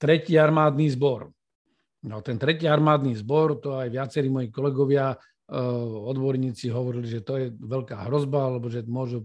tretí 0.00 0.40
armádny 0.40 0.88
zbor. 0.96 1.33
No 2.04 2.20
ten 2.20 2.36
tretí 2.36 2.68
armádny 2.68 3.16
zbor, 3.16 3.56
to 3.64 3.80
aj 3.80 3.88
viacerí 3.88 4.28
moji 4.28 4.52
kolegovia, 4.52 5.16
e, 5.16 5.16
odborníci 6.04 6.68
hovorili, 6.68 7.08
že 7.08 7.24
to 7.24 7.40
je 7.40 7.46
veľká 7.56 8.04
hrozba, 8.04 8.52
alebo 8.52 8.68
že 8.68 8.84
môžu 8.84 9.24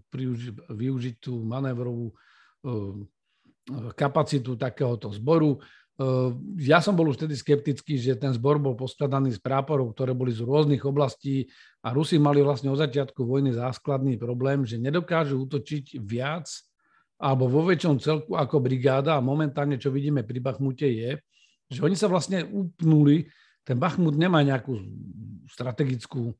využiť 0.71 1.15
tú 1.19 1.43
manévrovú 1.43 2.09
e, 2.09 2.15
kapacitu 3.93 4.57
takéhoto 4.57 5.13
zboru. 5.13 5.61
Ja 6.55 6.79
som 6.79 6.95
bol 6.95 7.11
už 7.11 7.19
vtedy 7.19 7.35
skeptický, 7.35 7.99
že 7.99 8.15
ten 8.15 8.31
zbor 8.31 8.55
bol 8.55 8.71
poskladaný 8.71 9.35
z 9.35 9.43
práporov, 9.43 9.91
ktoré 9.91 10.15
boli 10.15 10.31
z 10.31 10.47
rôznych 10.47 10.79
oblastí 10.87 11.51
a 11.83 11.91
Rusi 11.91 12.15
mali 12.15 12.39
vlastne 12.39 12.71
od 12.71 12.79
začiatku 12.79 13.19
vojny 13.19 13.51
záskladný 13.51 14.15
problém, 14.15 14.63
že 14.63 14.79
nedokážu 14.79 15.43
útočiť 15.43 15.99
viac 15.99 16.47
alebo 17.19 17.51
vo 17.51 17.67
väčšom 17.67 17.99
celku 17.99 18.31
ako 18.31 18.63
brigáda 18.63 19.19
a 19.19 19.21
momentálne, 19.21 19.75
čo 19.75 19.91
vidíme 19.91 20.23
pri 20.23 20.39
Bachmute 20.39 20.87
je, 20.87 21.19
že 21.69 21.85
oni 21.85 21.93
sa 21.93 22.09
vlastne 22.09 22.43
upnuli, 22.49 23.29
ten 23.63 23.77
Bachmut 23.77 24.17
nemá 24.17 24.41
nejakú 24.41 24.81
strategickú 25.49 26.33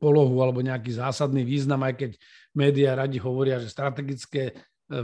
polohu 0.00 0.36
alebo 0.40 0.64
nejaký 0.64 0.96
zásadný 0.96 1.44
význam, 1.44 1.84
aj 1.84 1.94
keď 2.00 2.10
médiá 2.56 2.96
radi 2.96 3.20
hovoria, 3.20 3.60
že 3.60 3.68
strategické 3.68 4.52
e, 4.52 4.52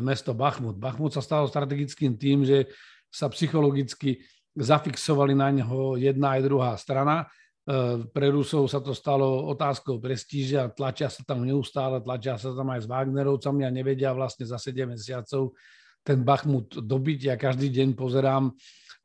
mesto 0.00 0.32
Bachmut. 0.32 0.80
Bachmut 0.80 1.12
sa 1.12 1.20
stalo 1.20 1.44
strategickým 1.48 2.16
tým, 2.16 2.44
že 2.48 2.72
sa 3.12 3.28
psychologicky 3.28 4.24
zafixovali 4.56 5.36
na 5.36 5.48
neho 5.52 5.96
jedna 6.00 6.36
aj 6.36 6.40
druhá 6.44 6.72
strana 6.76 7.28
Eh, 7.68 8.00
pre 8.16 8.32
Rusov 8.32 8.64
sa 8.64 8.80
to 8.80 8.96
stalo 8.96 9.44
otázkou 9.52 10.00
prestížia, 10.00 10.72
tlačia 10.72 11.12
sa 11.12 11.20
tam 11.20 11.44
neustále, 11.44 12.00
tlačia 12.00 12.40
sa 12.40 12.56
tam 12.56 12.72
aj 12.72 12.80
s 12.80 12.88
Wagnerovcami 12.88 13.60
a 13.60 13.68
nevedia 13.68 14.08
vlastne 14.16 14.48
za 14.48 14.56
7 14.56 14.88
mesiacov 14.88 15.52
ten 16.00 16.24
Bachmut 16.24 16.80
dobiť. 16.80 17.28
Ja 17.28 17.36
každý 17.36 17.68
deň 17.68 17.92
pozerám, 17.92 18.56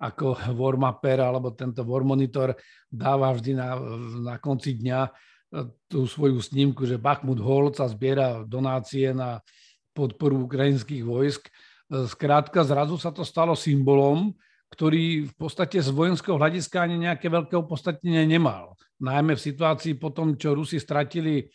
ako 0.03 0.35
Warmapper 0.59 1.23
alebo 1.23 1.55
tento 1.55 1.87
War 1.87 2.03
Monitor 2.03 2.51
dáva 2.91 3.31
vždy 3.31 3.51
na, 3.55 3.79
na 4.19 4.35
konci 4.43 4.75
dňa 4.75 4.99
eh, 5.07 5.11
tú 5.87 6.03
svoju 6.03 6.43
snímku, 6.43 6.83
že 6.83 6.99
Bachmut 6.99 7.39
Hol 7.39 7.71
sa 7.71 7.87
zbiera 7.87 8.43
donácie 8.43 9.15
na 9.15 9.39
podporu 9.95 10.43
ukrajinských 10.49 11.07
vojsk. 11.07 11.47
Eh, 11.47 12.05
skrátka, 12.11 12.67
zrazu 12.67 12.99
sa 12.99 13.15
to 13.15 13.23
stalo 13.23 13.55
symbolom, 13.55 14.35
ktorý 14.73 15.29
v 15.29 15.33
podstate 15.37 15.77
z 15.77 15.93
vojenského 15.93 16.33
hľadiska 16.33 16.81
ani 16.81 17.05
nejaké 17.05 17.29
veľké 17.29 17.53
opodstatnenie 17.53 18.25
nemal. 18.25 18.73
Najmä 18.97 19.37
v 19.37 19.45
situácii 19.45 20.01
po 20.01 20.09
tom, 20.09 20.33
čo 20.33 20.57
Rusi 20.57 20.81
stratili 20.81 21.37
e, 21.37 21.45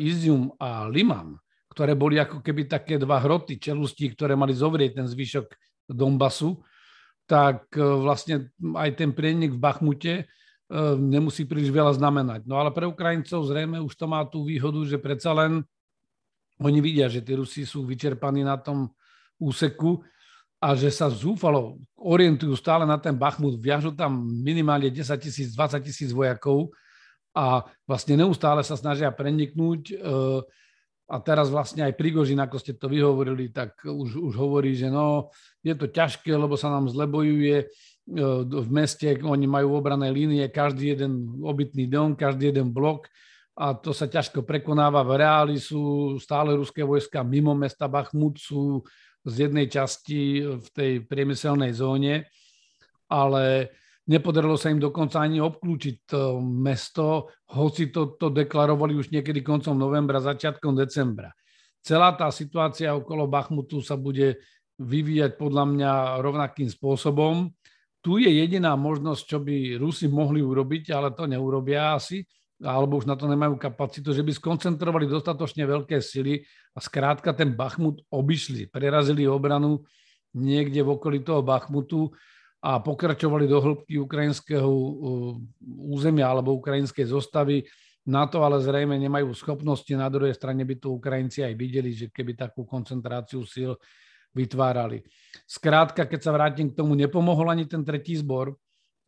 Izium 0.00 0.48
a 0.56 0.88
Liman, 0.88 1.36
ktoré 1.68 1.92
boli 1.92 2.16
ako 2.16 2.40
keby 2.40 2.64
také 2.64 2.96
dva 2.96 3.20
hroty 3.20 3.60
čelustí, 3.60 4.08
ktoré 4.16 4.40
mali 4.40 4.56
zovrieť 4.56 5.04
ten 5.04 5.06
zvyšok 5.10 5.52
Donbasu, 5.92 6.64
tak 7.30 7.70
e, 7.78 7.86
vlastne 8.02 8.50
aj 8.58 8.90
ten 8.98 9.14
prienik 9.14 9.54
v 9.54 9.62
Bachmute 9.62 10.14
e, 10.18 10.24
nemusí 10.98 11.46
príliš 11.46 11.70
veľa 11.70 11.94
znamenať. 11.94 12.42
No 12.50 12.58
ale 12.58 12.74
pre 12.74 12.90
Ukrajincov 12.90 13.46
zrejme 13.46 13.78
už 13.78 13.94
to 13.94 14.10
má 14.10 14.26
tú 14.26 14.42
výhodu, 14.42 14.82
že 14.82 14.98
predsa 14.98 15.30
len 15.30 15.62
oni 16.58 16.82
vidia, 16.82 17.06
že 17.06 17.22
tí 17.22 17.38
Rusi 17.38 17.62
sú 17.62 17.86
vyčerpaní 17.86 18.42
na 18.42 18.58
tom 18.58 18.90
úseku 19.38 20.02
a 20.60 20.76
že 20.76 20.92
sa 20.92 21.08
zúfalo 21.08 21.80
orientujú 21.96 22.52
stále 22.58 22.84
na 22.84 22.98
ten 23.00 23.14
Bachmut, 23.16 23.56
viažu 23.56 23.94
tam 23.94 24.26
minimálne 24.28 24.90
10 24.92 25.06
tisíc, 25.16 25.54
20 25.56 25.80
tisíc 25.86 26.10
vojakov 26.12 26.68
a 27.32 27.64
vlastne 27.86 28.18
neustále 28.18 28.60
sa 28.66 28.74
snažia 28.74 29.08
preniknúť. 29.14 29.80
Eh, 29.94 30.40
a 31.10 31.16
teraz 31.18 31.50
vlastne 31.50 31.82
aj 31.82 31.98
Prigožin, 31.98 32.38
ako 32.38 32.56
ste 32.62 32.78
to 32.78 32.86
vyhovorili, 32.86 33.50
tak 33.50 33.82
už, 33.82 34.30
už 34.30 34.34
hovorí, 34.38 34.78
že 34.78 34.86
no, 34.86 35.34
je 35.66 35.74
to 35.74 35.90
ťažké, 35.90 36.30
lebo 36.30 36.54
sa 36.54 36.70
nám 36.70 36.86
zle 36.86 37.10
bojuje 37.10 37.66
eh, 37.66 37.68
v 38.46 38.68
meste, 38.70 39.18
oni 39.18 39.50
majú 39.50 39.74
obrané 39.74 40.14
línie, 40.14 40.46
každý 40.54 40.94
jeden 40.94 41.42
obytný 41.42 41.90
dom, 41.90 42.14
každý 42.14 42.54
jeden 42.54 42.70
blok 42.70 43.10
a 43.58 43.74
to 43.74 43.90
sa 43.90 44.06
ťažko 44.06 44.46
prekonáva. 44.46 45.04
V 45.04 45.20
reáli 45.20 45.56
sú 45.60 46.14
stále 46.16 46.54
ruské 46.54 46.86
vojska 46.86 47.26
mimo 47.26 47.52
mesta 47.52 47.90
Bachmut, 47.90 48.38
sú 48.40 48.80
z 49.20 49.50
jednej 49.50 49.68
časti 49.68 50.40
v 50.40 50.66
tej 50.72 50.92
priemyselnej 51.04 51.76
zóne, 51.76 52.24
ale 53.10 53.74
nepodarilo 54.08 54.56
sa 54.56 54.72
im 54.72 54.80
dokonca 54.80 55.20
ani 55.20 55.42
obklúčiť 55.42 55.94
to 56.08 56.40
mesto, 56.40 57.34
hoci 57.52 57.92
to, 57.92 58.16
to 58.16 58.32
deklarovali 58.32 58.96
už 58.96 59.12
niekedy 59.12 59.44
koncom 59.44 59.76
novembra, 59.76 60.22
začiatkom 60.22 60.78
decembra. 60.78 61.34
Celá 61.80 62.12
tá 62.16 62.28
situácia 62.28 62.92
okolo 62.92 63.28
Bachmutu 63.28 63.80
sa 63.80 63.96
bude 63.96 64.40
vyvíjať 64.80 65.36
podľa 65.36 65.64
mňa 65.68 65.92
rovnakým 66.24 66.68
spôsobom. 66.68 67.52
Tu 68.00 68.24
je 68.24 68.30
jediná 68.32 68.72
možnosť, 68.80 69.22
čo 69.28 69.38
by 69.44 69.76
Rusi 69.76 70.08
mohli 70.08 70.40
urobiť, 70.40 70.92
ale 70.96 71.12
to 71.12 71.28
neurobia 71.28 71.96
asi, 71.96 72.24
alebo 72.60 73.00
už 73.00 73.08
na 73.08 73.16
to 73.16 73.28
nemajú 73.28 73.56
kapacitu, 73.56 74.12
že 74.12 74.24
by 74.24 74.32
skoncentrovali 74.32 75.08
dostatočne 75.08 75.64
veľké 75.64 76.00
sily 76.00 76.40
a 76.76 76.78
skrátka 76.80 77.32
ten 77.32 77.52
Bachmut 77.56 78.04
obišli, 78.12 78.68
prerazili 78.68 79.28
obranu 79.28 79.84
niekde 80.36 80.84
v 80.84 80.96
okolí 80.96 81.24
toho 81.24 81.44
Bachmutu 81.44 82.12
a 82.60 82.76
pokračovali 82.80 83.48
do 83.48 83.56
hĺbky 83.56 83.96
ukrajinského 83.96 84.68
uh, 84.68 85.34
územia 85.96 86.28
alebo 86.28 86.60
ukrajinskej 86.60 87.08
zostavy. 87.08 87.64
Na 88.04 88.28
to 88.28 88.44
ale 88.44 88.60
zrejme 88.60 88.96
nemajú 89.00 89.32
schopnosti. 89.32 89.88
Na 89.96 90.12
druhej 90.12 90.36
strane 90.36 90.64
by 90.64 90.76
to 90.76 90.92
Ukrajinci 90.92 91.40
aj 91.44 91.54
videli, 91.56 91.92
že 91.96 92.12
keby 92.12 92.36
takú 92.36 92.68
koncentráciu 92.68 93.44
síl 93.48 93.76
vytvárali. 94.36 95.02
Skrátka, 95.48 96.06
keď 96.06 96.20
sa 96.20 96.32
vrátim 96.32 96.70
k 96.70 96.76
tomu, 96.76 96.94
nepomohol 96.94 97.50
ani 97.50 97.66
ten 97.66 97.82
tretí 97.82 98.14
zbor, 98.14 98.54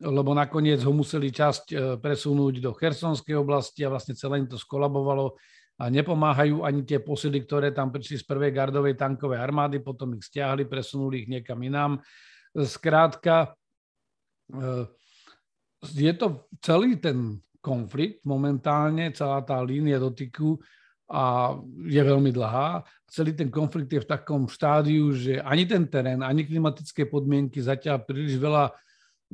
lebo 0.03 0.35
nakoniec 0.35 0.83
ho 0.83 0.91
museli 0.91 1.31
časť 1.31 1.65
e, 1.71 1.75
presunúť 1.95 2.59
do 2.59 2.75
Chersonskej 2.75 3.39
oblasti 3.39 3.87
a 3.87 3.91
vlastne 3.93 4.19
celé 4.19 4.43
im 4.43 4.51
to 4.51 4.59
skolabovalo 4.59 5.39
a 5.79 5.87
nepomáhajú 5.87 6.67
ani 6.67 6.83
tie 6.83 6.99
posily, 6.99 7.41
ktoré 7.47 7.71
tam 7.71 7.89
prišli 7.89 8.21
z 8.21 8.25
prvej 8.27 8.51
gardovej 8.51 8.99
tankovej 8.99 9.39
armády, 9.39 9.79
potom 9.79 10.13
ich 10.19 10.27
stiahli, 10.27 10.67
presunuli 10.67 11.23
ich 11.23 11.29
niekam 11.31 11.57
inám. 11.63 12.03
Skrátka, 12.53 13.57
e, 14.53 14.57
je 15.89 16.13
to 16.13 16.45
celý 16.61 17.01
ten 17.01 17.41
konflikt 17.63 18.21
momentálne, 18.27 19.09
celá 19.15 19.41
tá 19.41 19.57
línia 19.63 19.97
dotyku 19.97 20.61
a 21.09 21.55
je 21.87 22.01
veľmi 22.01 22.29
dlhá. 22.29 22.83
Celý 23.09 23.33
ten 23.33 23.49
konflikt 23.49 23.89
je 23.89 24.03
v 24.03 24.09
takom 24.09 24.45
štádiu, 24.45 25.13
že 25.15 25.41
ani 25.41 25.65
ten 25.65 25.87
terén, 25.89 26.21
ani 26.21 26.45
klimatické 26.45 27.07
podmienky 27.07 27.63
zatiaľ 27.63 28.03
príliš 28.03 28.37
veľa 28.37 28.73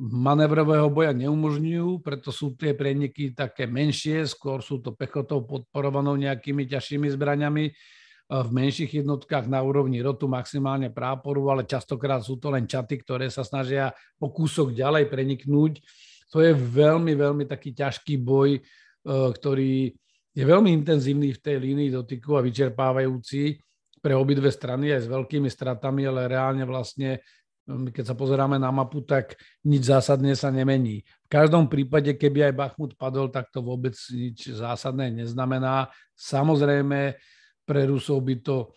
manevrového 0.00 0.88
boja 0.88 1.12
neumožňujú, 1.12 2.00
preto 2.00 2.32
sú 2.32 2.56
tie 2.56 2.72
preniky 2.72 3.36
také 3.36 3.68
menšie, 3.68 4.24
skôr 4.24 4.64
sú 4.64 4.80
to 4.80 4.96
pechotou 4.96 5.44
podporovanou 5.44 6.16
nejakými 6.16 6.64
ťažšími 6.64 7.12
zbraňami 7.12 7.68
v 8.30 8.50
menších 8.54 9.02
jednotkách 9.02 9.50
na 9.50 9.58
úrovni 9.58 9.98
rotu, 9.98 10.30
maximálne 10.30 10.86
práporu, 10.94 11.50
ale 11.50 11.66
častokrát 11.66 12.22
sú 12.22 12.38
to 12.38 12.54
len 12.54 12.70
čaty, 12.70 13.02
ktoré 13.02 13.26
sa 13.26 13.42
snažia 13.42 13.90
po 14.22 14.30
kúsok 14.30 14.70
ďalej 14.70 15.10
preniknúť. 15.10 15.82
To 16.30 16.38
je 16.38 16.54
veľmi, 16.54 17.18
veľmi 17.18 17.44
taký 17.50 17.74
ťažký 17.74 18.22
boj, 18.22 18.54
e, 18.54 18.60
ktorý 19.34 19.90
je 20.30 20.44
veľmi 20.46 20.70
intenzívny 20.70 21.34
v 21.34 21.42
tej 21.42 21.58
línii 21.58 21.90
dotyku 21.90 22.38
a 22.38 22.44
vyčerpávajúci 22.46 23.58
pre 23.98 24.14
obidve 24.14 24.54
strany 24.54 24.94
aj 24.94 25.04
s 25.04 25.08
veľkými 25.10 25.50
stratami, 25.50 26.06
ale 26.06 26.30
reálne 26.30 26.62
vlastne 26.62 27.18
keď 27.70 28.04
sa 28.10 28.18
pozeráme 28.18 28.58
na 28.58 28.74
mapu, 28.74 29.04
tak 29.04 29.38
nič 29.62 29.86
zásadne 29.86 30.34
sa 30.34 30.50
nemení. 30.50 31.06
V 31.26 31.28
každom 31.30 31.70
prípade, 31.70 32.18
keby 32.18 32.50
aj 32.50 32.54
Bachmut 32.58 32.92
padol, 32.98 33.30
tak 33.30 33.52
to 33.54 33.62
vôbec 33.62 33.94
nič 34.10 34.50
zásadné 34.50 35.14
neznamená. 35.14 35.86
Samozrejme, 36.18 37.14
pre 37.70 37.86
Rusov 37.86 38.26
by 38.26 38.42
to 38.42 38.74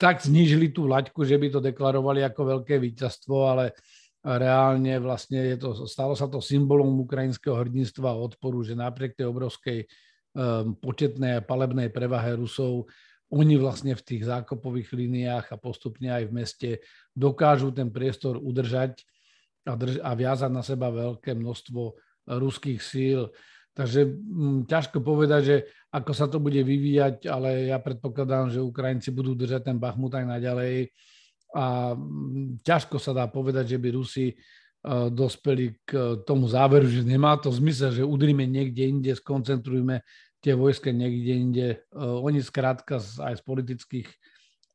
tak 0.00 0.24
znížili 0.24 0.72
tú 0.72 0.88
laťku, 0.88 1.20
že 1.28 1.36
by 1.36 1.52
to 1.52 1.60
deklarovali 1.60 2.24
ako 2.24 2.56
veľké 2.56 2.80
víťazstvo, 2.80 3.36
ale 3.52 3.76
reálne 4.24 4.96
vlastne 4.96 5.52
je 5.52 5.56
to, 5.60 5.84
stalo 5.84 6.16
sa 6.16 6.24
to 6.24 6.40
symbolom 6.40 6.88
ukrajinského 7.04 7.52
hrdinstva 7.52 8.16
a 8.16 8.22
odporu, 8.22 8.64
že 8.64 8.72
napriek 8.72 9.12
tej 9.12 9.28
obrovskej 9.28 9.78
um, 9.84 10.72
početnej 10.80 11.38
a 11.38 11.44
palebnej 11.44 11.92
prevahe 11.92 12.32
Rusov 12.32 12.88
oni 13.32 13.56
vlastne 13.60 13.92
v 13.92 14.02
tých 14.04 14.28
zákopových 14.28 14.92
líniách 14.92 15.46
a 15.52 15.60
postupne 15.60 16.08
aj 16.08 16.24
v 16.28 16.32
meste 16.32 16.70
dokážu 17.12 17.72
ten 17.72 17.88
priestor 17.92 18.36
udržať 18.40 19.04
a, 19.68 19.72
drž- 19.76 20.02
a 20.04 20.10
viazať 20.12 20.50
na 20.52 20.60
seba 20.64 20.92
veľké 20.92 21.32
množstvo 21.36 21.82
ruských 22.28 22.80
síl. 22.82 23.32
Takže 23.72 24.00
m, 24.04 24.12
mm, 24.12 24.58
ťažko 24.68 25.00
povedať, 25.00 25.42
že 25.42 25.56
ako 25.92 26.12
sa 26.12 26.28
to 26.28 26.40
bude 26.40 26.60
vyvíjať, 26.60 27.28
ale 27.28 27.72
ja 27.72 27.80
predpokladám, 27.80 28.52
že 28.52 28.64
Ukrajinci 28.64 29.12
budú 29.12 29.32
držať 29.32 29.72
ten 29.72 29.76
Bachmut 29.80 30.12
aj 30.12 30.26
naďalej 30.28 30.92
a 31.52 31.92
ťažko 32.64 32.96
sa 32.96 33.12
dá 33.12 33.28
povedať, 33.28 33.76
že 33.76 33.78
by 33.80 33.88
Rusi 33.92 34.32
dospeli 35.12 35.78
k 35.86 36.24
tomu 36.26 36.50
záveru, 36.50 36.90
že 36.90 37.06
nemá 37.06 37.38
to 37.38 37.54
zmysel, 37.54 37.94
že 37.94 38.02
udrime 38.02 38.48
niekde 38.50 38.82
inde, 38.82 39.12
skoncentrujme 39.14 40.02
tie 40.42 40.58
vojska 40.58 40.90
niekde 40.90 41.32
inde. 41.38 41.66
Oni 41.94 42.42
skrátka 42.42 42.98
aj 42.98 43.38
z 43.38 43.42
politických 43.46 44.08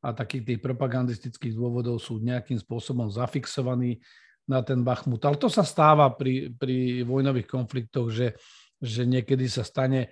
a 0.00 0.16
takých 0.16 0.54
tých 0.54 0.60
propagandistických 0.64 1.52
dôvodov 1.52 2.00
sú 2.00 2.22
nejakým 2.24 2.56
spôsobom 2.56 3.12
zafixovaní 3.12 4.00
na 4.48 4.64
ten 4.64 4.80
Bachmut. 4.80 5.20
Ale 5.28 5.36
to 5.36 5.52
sa 5.52 5.60
stáva 5.60 6.08
pri, 6.16 6.56
pri 6.56 7.04
vojnových 7.04 7.44
konfliktoch, 7.44 8.08
že, 8.08 8.32
že 8.78 9.02
niekedy 9.06 9.50
sa 9.50 9.66
stane 9.66 10.10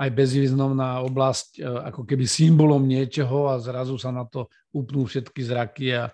aj 0.00 0.10
bezvýznamná 0.16 1.04
oblasť 1.04 1.60
ako 1.60 2.08
keby 2.08 2.24
symbolom 2.24 2.80
niečoho 2.88 3.52
a 3.52 3.60
zrazu 3.60 4.00
sa 4.00 4.08
na 4.08 4.24
to 4.24 4.48
upnú 4.72 5.04
všetky 5.04 5.44
zraky 5.44 5.92
a, 5.92 6.08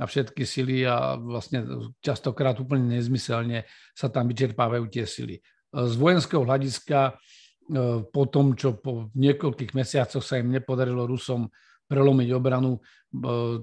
a 0.00 0.02
všetky 0.08 0.42
sily 0.48 0.88
a 0.88 1.20
vlastne 1.20 1.92
častokrát 2.00 2.56
úplne 2.56 2.96
nezmyselne 2.96 3.68
sa 3.92 4.08
tam 4.08 4.24
vyčerpávajú 4.32 4.84
tie 4.88 5.04
sily. 5.04 5.36
Z 5.68 5.94
vojenského 6.00 6.48
hľadiska 6.48 7.12
e, 7.12 7.12
po 8.08 8.24
tom, 8.32 8.56
čo 8.56 8.80
po 8.80 9.12
niekoľkých 9.12 9.76
mesiacoch 9.76 10.24
sa 10.24 10.40
im 10.40 10.48
nepodarilo 10.48 11.04
Rusom 11.04 11.52
prelomiť 11.84 12.28
obranu, 12.32 12.78
e, 12.78 12.80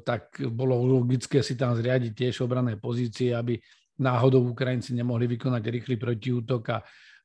tak 0.05 0.37
bolo 0.53 0.85
logické 0.85 1.41
si 1.41 1.57
tam 1.57 1.73
zriadiť 1.73 2.13
tiež 2.13 2.45
obrané 2.45 2.77
pozície, 2.77 3.33
aby 3.33 3.57
náhodou 3.97 4.53
Ukrajinci 4.53 4.93
nemohli 4.93 5.25
vykonať 5.33 5.63
rýchly 5.65 5.95
protiútok 5.97 6.63
a, 6.69 6.77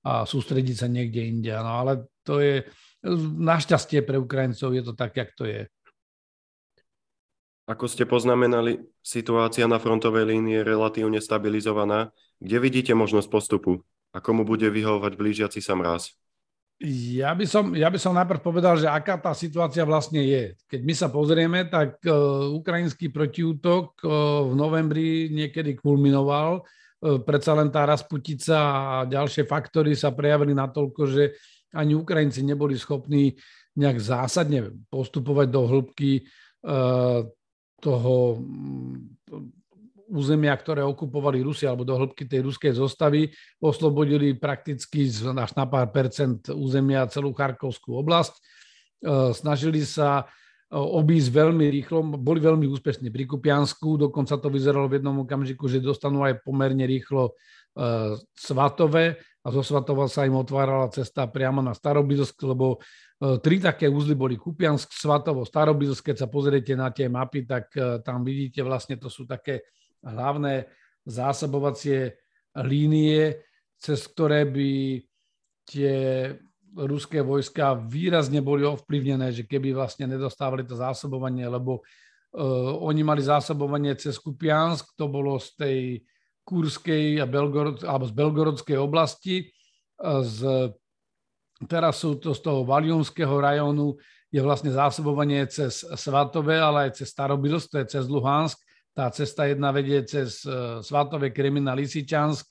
a 0.05 0.23
sústrediť 0.26 0.76
sa 0.76 0.88
niekde 0.90 1.26
inde. 1.26 1.52
No 1.55 1.83
ale 1.85 2.07
to 2.23 2.38
je, 2.38 2.67
našťastie 3.38 4.02
pre 4.07 4.19
Ukrajincov 4.19 4.71
je 4.75 4.83
to 4.83 4.93
tak, 4.95 5.17
jak 5.17 5.31
to 5.35 5.45
je. 5.49 5.67
Ako 7.69 7.85
ste 7.85 8.09
poznamenali, 8.09 8.81
situácia 9.05 9.69
na 9.69 9.76
frontovej 9.76 10.25
línii 10.25 10.57
je 10.57 10.64
relatívne 10.64 11.21
stabilizovaná. 11.21 12.09
Kde 12.40 12.57
vidíte 12.64 12.97
možnosť 12.97 13.28
postupu? 13.28 13.85
A 14.17 14.25
komu 14.25 14.49
bude 14.49 14.64
vyhovovať 14.73 15.12
blížiaci 15.21 15.61
sa 15.61 15.76
mraz? 15.76 16.17
Ja 16.81 17.35
by, 17.35 17.45
som, 17.45 17.75
ja 17.75 17.90
by 17.90 17.99
som 17.99 18.14
najprv 18.14 18.40
povedal, 18.40 18.78
že 18.78 18.87
aká 18.87 19.19
tá 19.19 19.35
situácia 19.35 19.83
vlastne 19.83 20.23
je. 20.23 20.55
Keď 20.71 20.81
my 20.81 20.95
sa 20.95 21.11
pozrieme, 21.11 21.67
tak 21.67 21.99
uh, 22.07 22.49
ukrajinský 22.55 23.11
protiútok 23.11 23.99
uh, 24.00 24.47
v 24.47 24.52
novembri 24.55 25.26
niekedy 25.28 25.75
kulminoval. 25.75 26.62
Uh, 26.99 27.23
predsa 27.23 27.55
len 27.55 27.71
tá 27.71 27.87
Rasputica 27.87 28.57
a 28.59 29.07
ďalšie 29.07 29.47
faktory 29.47 29.95
sa 29.95 30.11
prejavili 30.11 30.52
natoľko, 30.52 31.02
že 31.07 31.38
ani 31.75 31.95
Ukrajinci 31.95 32.43
neboli 32.43 32.75
schopní 32.75 33.37
nejak 33.78 33.99
zásadne 34.02 34.75
postupovať 34.90 35.47
do 35.52 35.62
hĺbky 35.69 36.26
toho 37.78 38.14
mm, 38.43 39.19
územia, 40.09 40.57
ktoré 40.57 40.83
okupovali 40.83 41.45
Rusi, 41.45 41.69
alebo 41.69 41.85
do 41.85 41.95
hĺbky 41.95 42.25
tej 42.25 42.49
ruskej 42.49 42.73
zostavy, 42.75 43.28
oslobodili 43.61 44.35
prakticky 44.35 45.07
až 45.12 45.52
na 45.52 45.69
pár 45.69 45.93
percent 45.93 46.49
územia 46.49 47.07
celú 47.12 47.37
Charkovskú 47.37 48.00
oblasť. 48.00 48.35
E, 48.35 48.40
snažili 49.37 49.85
sa 49.85 50.25
e, 50.25 50.48
obísť 50.72 51.28
veľmi 51.32 51.66
rýchlo, 51.72 52.04
boli 52.20 52.44
veľmi 52.44 52.68
úspešní 52.68 53.08
pri 53.08 53.25
Kupiansku, 53.25 53.96
dokonca 53.96 54.37
to 54.37 54.52
vyzeralo 54.52 54.84
v 54.88 55.00
jednom 55.00 55.25
okamžiku, 55.25 55.64
že 55.64 55.80
dostanú 55.80 56.28
aj 56.28 56.44
pomerne 56.44 56.84
rýchlo 56.84 57.32
e, 57.32 57.32
Svatové 58.37 59.16
a 59.40 59.48
zo 59.48 59.64
Svatova 59.64 60.04
sa 60.12 60.28
im 60.28 60.37
otvárala 60.37 60.92
cesta 60.92 61.25
priamo 61.25 61.64
na 61.64 61.72
Starobilsk, 61.72 62.37
lebo 62.44 62.84
E, 63.18 63.42
tri 63.42 63.58
také 63.58 63.90
úzly 63.90 64.14
boli. 64.14 64.38
Kupiansk, 64.38 64.94
Svatovo, 64.94 65.42
Starobilsk. 65.42 66.14
Keď 66.14 66.16
sa 66.22 66.28
pozriete 66.30 66.78
na 66.78 66.94
tie 66.94 67.10
mapy, 67.10 67.42
tak 67.42 67.75
e, 67.75 67.98
tam 68.06 68.22
vidíte 68.22 68.62
vlastne, 68.62 68.94
to 68.94 69.10
sú 69.10 69.26
také 69.26 69.66
hlavné 70.06 70.70
zásobovacie 71.02 72.14
línie, 72.62 73.42
cez 73.75 74.06
ktoré 74.06 74.46
by 74.46 75.02
tie 75.66 75.96
ruské 76.76 77.25
vojska 77.25 77.78
výrazne 77.78 78.45
boli 78.45 78.66
ovplyvnené, 78.66 79.32
že 79.32 79.47
keby 79.49 79.73
vlastne 79.73 80.10
nedostávali 80.10 80.66
to 80.66 80.76
zásobovanie, 80.76 81.49
lebo 81.49 81.80
uh, 81.80 82.75
oni 82.84 83.00
mali 83.06 83.25
zásobovanie 83.25 83.97
cez 83.97 84.21
Kupiansk, 84.21 84.93
to 84.99 85.08
bolo 85.08 85.40
z 85.40 85.49
tej 85.56 85.78
Kurskej 86.45 87.21
a 87.21 87.26
Belgorod, 87.28 87.84
alebo 87.84 88.04
z 88.08 88.12
Belgorodskej 88.12 88.76
oblasti, 88.80 89.49
uh, 90.02 90.21
z 90.25 90.73
Teraz 91.66 91.99
sú 91.99 92.23
to 92.23 92.30
z 92.30 92.38
toho 92.38 92.62
Valiumského 92.62 93.34
rajónu, 93.34 93.99
je 94.30 94.38
vlastne 94.38 94.71
zásobovanie 94.71 95.43
cez 95.50 95.82
Svatové, 95.82 96.60
ale 96.62 96.86
aj 96.86 97.02
cez 97.02 97.10
Starobilsk, 97.10 97.75
to 97.75 97.76
je 97.82 97.86
cez 97.99 98.04
Luhansk. 98.06 98.62
Tá 98.95 99.10
cesta 99.10 99.50
jedna 99.50 99.75
vedie 99.75 99.99
cez 100.06 100.47
e, 100.47 100.78
Svatové 100.84 101.34
Kremina 101.34 101.75
Lisičansk 101.75 102.47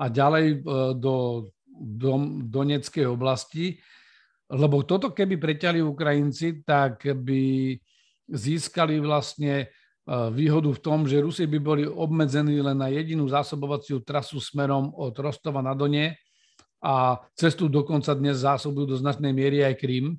a 0.00 0.08
ďalej 0.08 0.46
e, 0.48 0.56
do, 0.96 1.48
do 1.78 2.42
Doneckej 2.44 3.06
oblasti. 3.06 3.78
Lebo 4.50 4.82
toto 4.82 5.14
keby 5.14 5.38
preťali 5.38 5.78
Ukrajinci, 5.80 6.66
tak 6.66 7.04
by 7.04 7.76
získali 8.28 9.00
vlastne 9.00 9.54
e, 9.62 9.66
výhodu 10.08 10.72
v 10.72 10.82
tom, 10.82 11.06
že 11.06 11.22
Rusi 11.22 11.44
by 11.44 11.58
boli 11.60 11.84
obmedzení 11.84 12.60
len 12.60 12.76
na 12.76 12.88
jedinú 12.88 13.28
zásobovaciu 13.28 14.04
trasu 14.04 14.40
smerom 14.40 14.92
od 14.96 15.12
Rostova 15.20 15.60
na 15.60 15.76
Donie, 15.76 16.16
a 16.78 17.18
cestu 17.34 17.66
dokonca 17.66 18.14
dnes 18.14 18.46
zásobujú 18.46 18.94
do 18.94 18.96
značnej 18.98 19.34
miery 19.34 19.66
aj 19.66 19.74
Krym. 19.82 20.14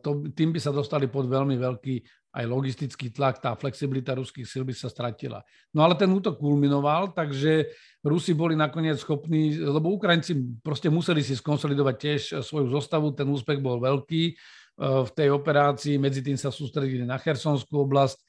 To, 0.00 0.24
tým 0.32 0.56
by 0.56 0.60
sa 0.60 0.72
dostali 0.72 1.04
pod 1.04 1.28
veľmi 1.28 1.60
veľký 1.60 2.19
aj 2.30 2.44
logistický 2.46 3.10
tlak, 3.10 3.42
tá 3.42 3.58
flexibilita 3.58 4.14
ruských 4.14 4.46
síl 4.46 4.62
by 4.62 4.70
sa 4.70 4.86
stratila. 4.86 5.42
No 5.74 5.82
ale 5.82 5.98
ten 5.98 6.06
útok 6.06 6.38
kulminoval, 6.38 7.10
takže 7.10 7.66
Rusi 8.06 8.38
boli 8.38 8.54
nakoniec 8.54 9.02
schopní, 9.02 9.58
lebo 9.58 9.98
Ukrajinci 9.98 10.62
proste 10.62 10.86
museli 10.86 11.26
si 11.26 11.34
skonsolidovať 11.34 11.96
tiež 11.98 12.20
svoju 12.46 12.70
zostavu, 12.70 13.10
ten 13.10 13.26
úspech 13.26 13.58
bol 13.58 13.82
veľký 13.82 14.22
e, 14.30 14.32
v 14.78 15.10
tej 15.10 15.28
operácii, 15.34 15.98
medzi 15.98 16.22
tým 16.22 16.38
sa 16.38 16.54
sústredili 16.54 17.02
na 17.02 17.18
Chersonskú 17.18 17.82
oblasť, 17.82 18.22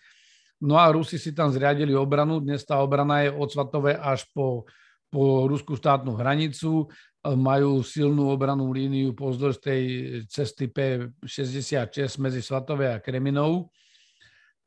no 0.66 0.82
a 0.82 0.90
Rusi 0.90 1.22
si 1.22 1.30
tam 1.38 1.54
zriadili 1.54 1.94
obranu, 1.94 2.42
dnes 2.42 2.66
tá 2.66 2.82
obrana 2.82 3.22
je 3.22 3.30
od 3.30 3.54
Svatové 3.54 4.02
až 4.02 4.26
po, 4.34 4.66
po 5.14 5.46
ruskú 5.46 5.78
štátnu 5.78 6.18
hranicu 6.18 6.90
majú 7.22 7.86
silnú 7.86 8.34
obranú 8.34 8.74
líniu 8.74 9.14
pozdĺž 9.14 9.62
tej 9.62 9.82
cesty 10.26 10.66
P66 10.66 12.18
medzi 12.18 12.42
Svatové 12.42 12.90
a 12.90 12.98
Kreminou. 12.98 13.70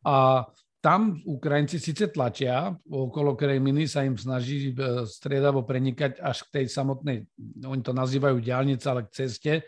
A 0.05 0.45
tam 0.85 1.17
Ukrajinci 1.25 1.81
síce 1.81 2.13
tlačia, 2.13 2.77
okolo 2.85 3.33
Kreminy 3.33 3.89
sa 3.89 4.05
im 4.05 4.21
snaží 4.21 4.77
e, 4.77 5.09
striedavo 5.09 5.65
prenikať 5.65 6.21
až 6.21 6.45
k 6.45 6.61
tej 6.61 6.67
samotnej, 6.69 7.25
oni 7.65 7.81
to 7.81 7.97
nazývajú 7.97 8.37
diálnica, 8.45 8.93
ale 8.93 9.09
k 9.09 9.25
ceste, 9.25 9.53
e, 9.57 9.63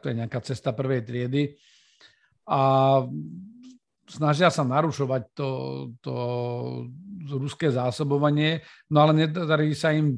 to 0.00 0.04
je 0.08 0.16
nejaká 0.16 0.40
cesta 0.40 0.72
prvej 0.72 1.04
triedy. 1.04 1.42
A 2.48 2.60
snažia 4.08 4.48
sa 4.48 4.64
narušovať 4.64 5.22
to, 5.36 5.50
to 6.00 6.14
ruské 7.36 7.68
zásobovanie, 7.68 8.64
no 8.88 9.04
ale 9.04 9.28
nedarí 9.28 9.76
sa 9.76 9.92
im 9.92 10.16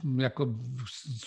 ako 0.00 0.42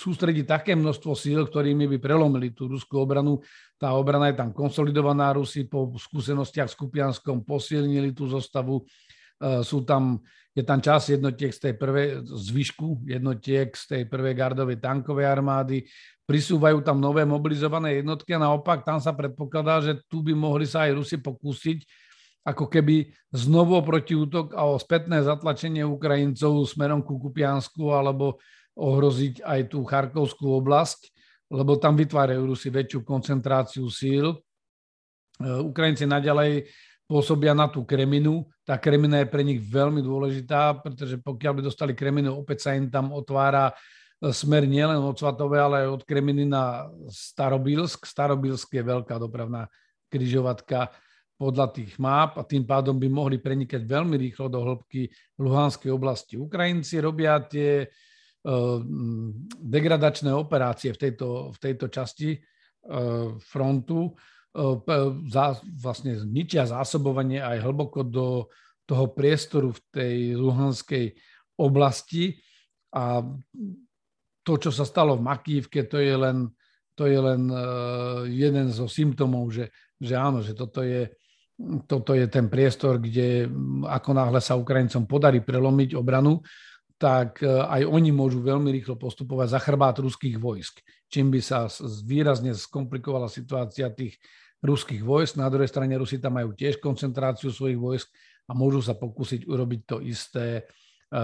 sústrediť 0.02 0.46
také 0.50 0.72
množstvo 0.74 1.14
síl, 1.14 1.46
ktorými 1.46 1.86
by 1.86 1.98
prelomili 2.02 2.52
tú 2.52 2.66
ruskú 2.66 3.00
obranu. 3.00 3.40
Tá 3.78 3.94
obrana 3.94 4.34
je 4.34 4.42
tam 4.42 4.50
konsolidovaná, 4.52 5.38
Rusi 5.38 5.70
po 5.70 5.94
skúsenostiach 5.94 6.70
s 6.70 6.76
Kupianskom 6.76 7.46
posilnili 7.46 8.12
tú 8.12 8.26
zostavu. 8.26 8.82
E, 8.82 9.62
sú 9.62 9.86
tam, 9.86 10.20
je 10.52 10.66
tam 10.66 10.82
čas 10.82 11.10
jednotiek 11.14 11.54
z 11.54 11.60
tej 11.70 11.74
prvej, 11.78 12.08
zvyšku 12.26 13.06
jednotiek 13.06 13.70
z 13.74 13.84
tej 13.88 14.02
prvej 14.10 14.34
gardovej 14.34 14.78
tankovej 14.82 15.30
armády. 15.30 15.86
Prisúvajú 16.26 16.82
tam 16.82 16.98
nové 16.98 17.24
mobilizované 17.24 18.02
jednotky 18.02 18.34
a 18.36 18.44
naopak 18.44 18.82
tam 18.82 18.98
sa 18.98 19.14
predpokladá, 19.14 19.82
že 19.86 19.94
tu 20.10 20.26
by 20.26 20.34
mohli 20.34 20.66
sa 20.66 20.90
aj 20.90 20.98
Rusi 20.98 21.18
pokúsiť 21.22 22.11
ako 22.42 22.66
keby 22.66 23.14
znovu 23.30 23.78
protiútok 23.86 24.58
a 24.58 24.66
o 24.66 24.76
spätné 24.82 25.22
zatlačenie 25.22 25.86
Ukrajincov 25.86 26.66
smerom 26.66 27.06
ku 27.06 27.22
Kupiansku 27.22 27.94
alebo 27.94 28.42
ohroziť 28.74 29.46
aj 29.46 29.60
tú 29.70 29.86
Charkovskú 29.86 30.58
oblasť, 30.58 31.12
lebo 31.54 31.78
tam 31.78 31.94
vytvárajú 31.94 32.42
Rusi 32.50 32.74
väčšiu 32.74 33.06
koncentráciu 33.06 33.86
síl. 33.94 34.34
E, 34.34 34.38
Ukrajinci 35.62 36.10
naďalej 36.10 36.72
pôsobia 37.06 37.52
na 37.52 37.68
tú 37.68 37.84
Kreminu. 37.84 38.48
Tá 38.64 38.80
Kremina 38.80 39.22
je 39.22 39.28
pre 39.28 39.44
nich 39.44 39.60
veľmi 39.60 40.00
dôležitá, 40.00 40.80
pretože 40.80 41.20
pokiaľ 41.20 41.54
by 41.60 41.62
dostali 41.62 41.92
Kreminu, 41.94 42.42
opäť 42.42 42.66
sa 42.66 42.72
im 42.74 42.88
tam 42.90 43.14
otvára 43.14 43.70
e, 43.70 44.34
smer 44.34 44.66
nielen 44.66 44.98
od 44.98 45.14
Svatové, 45.14 45.62
ale 45.62 45.86
aj 45.86 46.02
od 46.02 46.04
Kreminy 46.08 46.48
na 46.48 46.90
Starobilsk. 47.12 48.08
Starobilsk 48.08 48.72
je 48.72 48.82
veľká 48.82 49.20
dopravná 49.20 49.70
križovatka 50.10 50.90
podľa 51.42 51.74
tých 51.74 51.98
map 51.98 52.38
a 52.38 52.46
tým 52.46 52.70
pádom 52.70 53.02
by 53.02 53.10
mohli 53.10 53.42
prenikať 53.42 53.82
veľmi 53.82 54.14
rýchlo 54.14 54.46
do 54.46 54.62
hĺbky 54.62 55.10
Luhanskej 55.42 55.90
oblasti. 55.90 56.38
Ukrajinci 56.38 57.02
robia 57.02 57.42
tie 57.42 57.90
uh, 57.90 58.78
degradačné 59.58 60.30
operácie 60.30 60.94
v 60.94 61.02
tejto, 61.02 61.50
v 61.50 61.58
tejto 61.58 61.90
časti 61.90 62.38
uh, 62.38 63.34
frontu. 63.42 64.14
vlastne 65.80 66.12
zničia 66.20 66.68
zásobovanie 66.68 67.40
aj 67.40 67.64
hlboko 67.64 68.04
do 68.04 68.52
toho 68.84 69.16
priestoru 69.16 69.72
v 69.72 69.82
tej 69.96 70.16
Luhanskej 70.36 71.16
oblasti 71.56 72.36
a 72.92 73.24
to, 74.44 74.54
čo 74.60 74.76
sa 74.76 74.84
stalo 74.84 75.16
v 75.16 75.24
Makívke, 75.24 75.88
to 75.88 76.04
je 76.04 76.12
len, 76.12 76.52
to 77.00 77.08
je 77.08 77.16
len 77.16 77.48
jeden 78.28 78.68
zo 78.76 78.92
symptómov, 78.92 79.56
že, 79.56 79.72
že 79.96 80.20
áno, 80.20 80.44
že 80.44 80.52
toto 80.52 80.84
je, 80.84 81.08
toto 81.86 82.18
je 82.18 82.26
ten 82.28 82.50
priestor, 82.50 82.98
kde 82.98 83.50
ako 83.86 84.12
náhle 84.18 84.40
sa 84.42 84.58
Ukrajincom 84.58 85.06
podarí 85.06 85.42
prelomiť 85.44 85.94
obranu, 85.96 86.42
tak 87.02 87.42
e, 87.42 87.50
aj 87.50 87.82
oni 87.90 88.14
môžu 88.14 88.46
veľmi 88.46 88.70
rýchlo 88.70 88.94
postupovať 88.94 89.58
za 89.58 89.60
chrbát 89.60 89.98
ruských 89.98 90.38
vojsk, 90.38 90.86
čím 91.10 91.34
by 91.34 91.42
sa 91.42 91.66
výrazne 92.06 92.54
skomplikovala 92.54 93.26
situácia 93.26 93.90
tých 93.90 94.22
ruských 94.62 95.02
vojsk. 95.02 95.42
Na 95.42 95.50
druhej 95.50 95.66
strane 95.66 95.98
Rusi 95.98 96.22
tam 96.22 96.38
majú 96.38 96.54
tiež 96.54 96.78
koncentráciu 96.78 97.50
svojich 97.50 97.82
vojsk 97.82 98.08
a 98.46 98.54
môžu 98.54 98.86
sa 98.86 98.94
pokúsiť 98.94 99.50
urobiť 99.50 99.82
to 99.90 99.98
isté 100.06 100.62
e, 100.62 100.64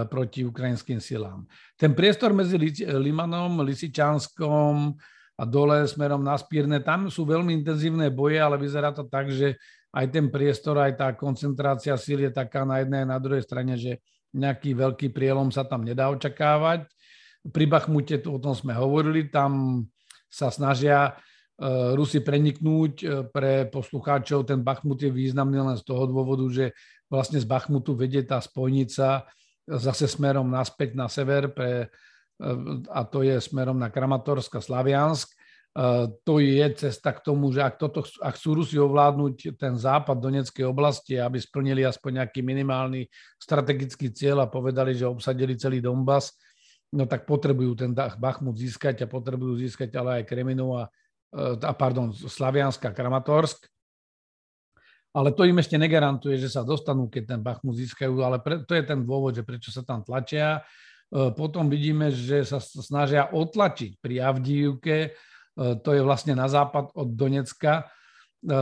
proti 0.09 0.41
ukrajinským 0.41 0.97
silám. 0.97 1.45
Ten 1.77 1.93
priestor 1.93 2.33
medzi 2.33 2.57
Limanom, 2.89 3.61
Lisičanskom 3.61 4.97
a 5.37 5.43
dole 5.45 5.85
smerom 5.85 6.25
na 6.25 6.33
Spírne, 6.41 6.81
tam 6.81 7.13
sú 7.13 7.21
veľmi 7.21 7.53
intenzívne 7.53 8.09
boje, 8.09 8.41
ale 8.41 8.57
vyzerá 8.57 8.89
to 8.89 9.05
tak, 9.05 9.29
že 9.29 9.61
aj 9.93 10.05
ten 10.11 10.27
priestor, 10.27 10.77
aj 10.77 10.99
tá 10.99 11.07
koncentrácia 11.15 11.95
síl 11.95 12.27
je 12.27 12.31
taká 12.31 12.67
na 12.67 12.83
jednej 12.83 13.07
a 13.07 13.11
na 13.15 13.19
druhej 13.19 13.43
strane, 13.43 13.79
že 13.79 14.03
nejaký 14.35 14.75
veľký 14.75 15.07
prielom 15.15 15.49
sa 15.49 15.63
tam 15.63 15.87
nedá 15.87 16.11
očakávať. 16.11 16.85
Pri 17.47 17.65
Bachmute, 17.65 18.19
o 18.27 18.37
tom 18.37 18.51
sme 18.51 18.75
hovorili, 18.75 19.31
tam 19.31 19.83
sa 20.27 20.51
snažia 20.51 21.15
e, 21.55 21.95
Rusi 21.95 22.19
preniknúť. 22.19 22.93
E, 22.99 23.05
pre 23.31 23.71
poslucháčov 23.71 24.43
ten 24.43 24.59
Bachmut 24.59 24.99
je 24.99 25.07
významný 25.07 25.63
len 25.63 25.77
z 25.79 25.83
toho 25.87 26.03
dôvodu, 26.05 26.43
že 26.51 26.75
vlastne 27.07 27.39
z 27.39 27.47
Bachmutu 27.47 27.95
vedie 27.95 28.27
tá 28.27 28.43
spojnica 28.43 29.23
zase 29.67 30.07
smerom 30.07 30.47
naspäť 30.47 30.95
na 30.95 31.07
sever 31.07 31.55
pre, 31.55 31.87
e, 32.35 32.51
a 32.91 33.01
to 33.07 33.23
je 33.23 33.39
smerom 33.39 33.79
na 33.79 33.87
Kramatorsk 33.87 34.59
a 34.59 34.61
Slaviansk. 34.61 35.36
To 36.25 36.41
je 36.41 36.65
cesta 36.73 37.13
k 37.13 37.21
tomu, 37.21 37.53
že 37.53 37.61
ak, 37.61 37.77
toto, 37.77 38.01
ak 38.01 38.33
chcú 38.33 38.57
Rusi 38.57 38.81
ovládnuť 38.81 39.61
ten 39.61 39.77
západ 39.77 40.17
Donetskej 40.17 40.65
oblasti, 40.65 41.21
aby 41.21 41.37
splnili 41.37 41.85
aspoň 41.85 42.25
nejaký 42.25 42.41
minimálny 42.41 43.05
strategický 43.37 44.09
cieľ 44.09 44.41
a 44.41 44.49
povedali, 44.49 44.97
že 44.97 45.05
obsadili 45.05 45.53
celý 45.53 45.77
Donbass, 45.77 46.33
no 46.97 47.05
tak 47.05 47.29
potrebujú 47.29 47.77
ten 47.77 47.93
Bachmut 47.93 48.57
získať 48.57 49.05
a 49.05 49.11
potrebujú 49.11 49.61
získať 49.61 49.93
ale 50.01 50.09
aj 50.21 50.23
Kreminu 50.25 50.81
a, 50.81 50.89
a 51.61 51.73
pardon, 51.77 52.09
Slaviansk 52.09 52.81
a 52.89 52.95
Kramatorsk. 52.97 53.69
Ale 55.13 55.29
to 55.29 55.45
im 55.45 55.61
ešte 55.61 55.77
negarantuje, 55.77 56.41
že 56.41 56.49
sa 56.49 56.65
dostanú, 56.65 57.05
keď 57.05 57.37
ten 57.37 57.41
Bachmut 57.45 57.77
získajú, 57.77 58.17
ale 58.25 58.41
pre, 58.41 58.65
to 58.65 58.73
je 58.73 58.81
ten 58.81 59.05
dôvod, 59.05 59.37
že 59.37 59.45
prečo 59.45 59.69
sa 59.69 59.85
tam 59.85 60.01
tlačia. 60.01 60.65
Potom 61.37 61.69
vidíme, 61.69 62.09
že 62.09 62.41
sa 62.49 62.57
snažia 62.57 63.29
otlačiť 63.29 64.01
pri 64.01 64.25
Avdívke, 64.25 64.97
E, 65.05 65.09
to 65.57 65.89
je 65.97 66.01
vlastne 66.05 66.37
na 66.37 66.45
západ 66.45 66.93
od 66.93 67.17
Donecka, 67.17 67.81
e, 67.81 67.83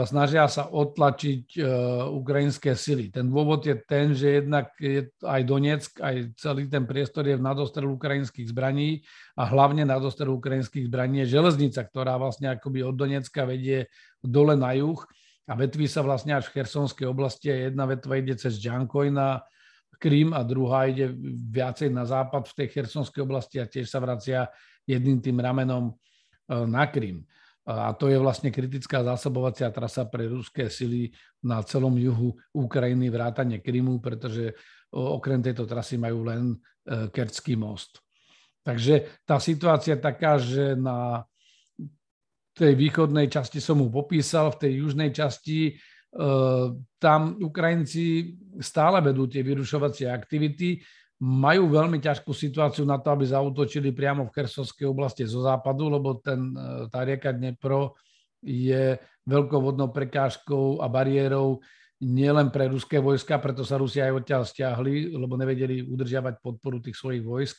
snažia 0.07 0.47
sa 0.47 0.71
otlačiť 0.71 1.43
e, 1.55 1.61
ukrajinské 2.07 2.71
sily. 2.71 3.11
Ten 3.11 3.27
dôvod 3.27 3.67
je 3.67 3.75
ten, 3.83 4.15
že 4.15 4.39
jednak 4.39 4.71
je 4.79 5.11
aj 5.19 5.41
Donetsk, 5.43 5.91
aj 5.99 6.15
celý 6.39 6.71
ten 6.71 6.87
priestor 6.87 7.27
je 7.27 7.35
v 7.35 7.43
nadostrelu 7.43 7.99
ukrajinských 7.99 8.47
zbraní 8.47 9.03
a 9.35 9.43
hlavne 9.43 9.83
nadostrelu 9.83 10.39
ukrajinských 10.39 10.87
zbraní 10.87 11.27
je 11.27 11.35
železnica, 11.35 11.83
ktorá 11.83 12.15
vlastne 12.15 12.55
akoby 12.55 12.87
od 12.87 12.95
Donecka 12.95 13.43
vedie 13.43 13.91
dole 14.23 14.55
na 14.55 14.71
juh 14.71 15.03
a 15.45 15.53
vetví 15.53 15.91
sa 15.91 15.99
vlastne 15.99 16.39
až 16.39 16.47
v 16.49 16.63
Chersonskej 16.63 17.11
oblasti 17.11 17.51
a 17.51 17.67
jedna 17.67 17.85
vetva 17.85 18.17
ide 18.17 18.39
cez 18.39 18.55
Džankoj 18.55 19.11
na 19.11 19.43
Krím 19.99 20.31
a 20.31 20.43
druhá 20.43 20.87
ide 20.87 21.11
viacej 21.51 21.91
na 21.91 22.07
západ 22.07 22.47
v 22.51 22.55
tej 22.63 22.67
Chersonskej 22.71 23.21
oblasti 23.23 23.59
a 23.59 23.67
tiež 23.67 23.87
sa 23.87 23.99
vracia 23.99 24.47
jedným 24.87 25.19
tým 25.19 25.39
ramenom 25.43 25.91
E, 25.91 26.14
na 26.49 26.85
Krym. 26.87 27.25
A 27.65 27.97
to 27.97 28.13
je 28.13 28.21
vlastne 28.21 28.53
kritická 28.53 29.01
zásobovacia 29.01 29.73
trasa 29.73 30.05
pre 30.05 30.29
ruské 30.29 30.69
sily 30.69 31.09
na 31.41 31.65
celom 31.65 31.97
juhu 31.97 32.37
Ukrajiny, 32.53 33.09
vrátane 33.09 33.57
Krymu, 33.57 33.97
pretože 33.97 34.53
okrem 34.93 35.41
tejto 35.41 35.65
trasy 35.65 35.97
majú 35.97 36.29
len 36.29 36.53
e, 36.53 37.09
Kerčský 37.09 37.57
most. 37.57 38.05
Takže 38.61 39.25
tá 39.25 39.41
situácia 39.41 39.97
je 39.97 40.05
taká, 40.05 40.37
že 40.37 40.77
na 40.77 41.25
tej 42.53 42.77
východnej 42.77 43.33
časti 43.33 43.57
som 43.57 43.81
mu 43.81 43.89
popísal, 43.89 44.53
v 44.53 44.61
tej 44.61 44.73
južnej 44.85 45.09
časti 45.09 45.59
e, 45.69 45.73
tam 47.01 47.21
Ukrajinci 47.41 48.37
stále 48.61 49.01
vedú 49.01 49.25
tie 49.25 49.41
vyrušovacie 49.41 50.05
aktivity 50.05 50.85
majú 51.21 51.71
veľmi 51.71 52.03
ťažkú 52.03 52.35
situáciu 52.35 52.83
na 52.83 52.99
to, 52.99 53.07
aby 53.15 53.23
zautočili 53.23 53.95
priamo 53.95 54.27
v 54.27 54.33
Kersovskej 54.35 54.83
oblasti 54.83 55.23
zo 55.23 55.47
západu, 55.47 55.87
lebo 55.87 56.19
ten, 56.19 56.51
e, 56.51 56.91
tá 56.91 57.07
rieka 57.07 57.31
Dnepro 57.31 57.95
je 58.43 58.99
veľkou 59.23 59.59
vodnou 59.63 59.89
prekážkou 59.89 60.83
a 60.83 60.91
bariérou 60.91 61.63
nielen 62.03 62.51
pre 62.51 62.67
ruské 62.67 62.99
vojska, 62.99 63.39
preto 63.39 63.63
sa 63.63 63.79
Rusi 63.79 64.03
aj 64.03 64.21
odtiaľ 64.21 64.43
stiahli, 64.43 65.15
lebo 65.15 65.39
nevedeli 65.39 65.81
udržiavať 65.87 66.43
podporu 66.43 66.83
tých 66.83 66.99
svojich 66.99 67.23
vojsk, 67.23 67.57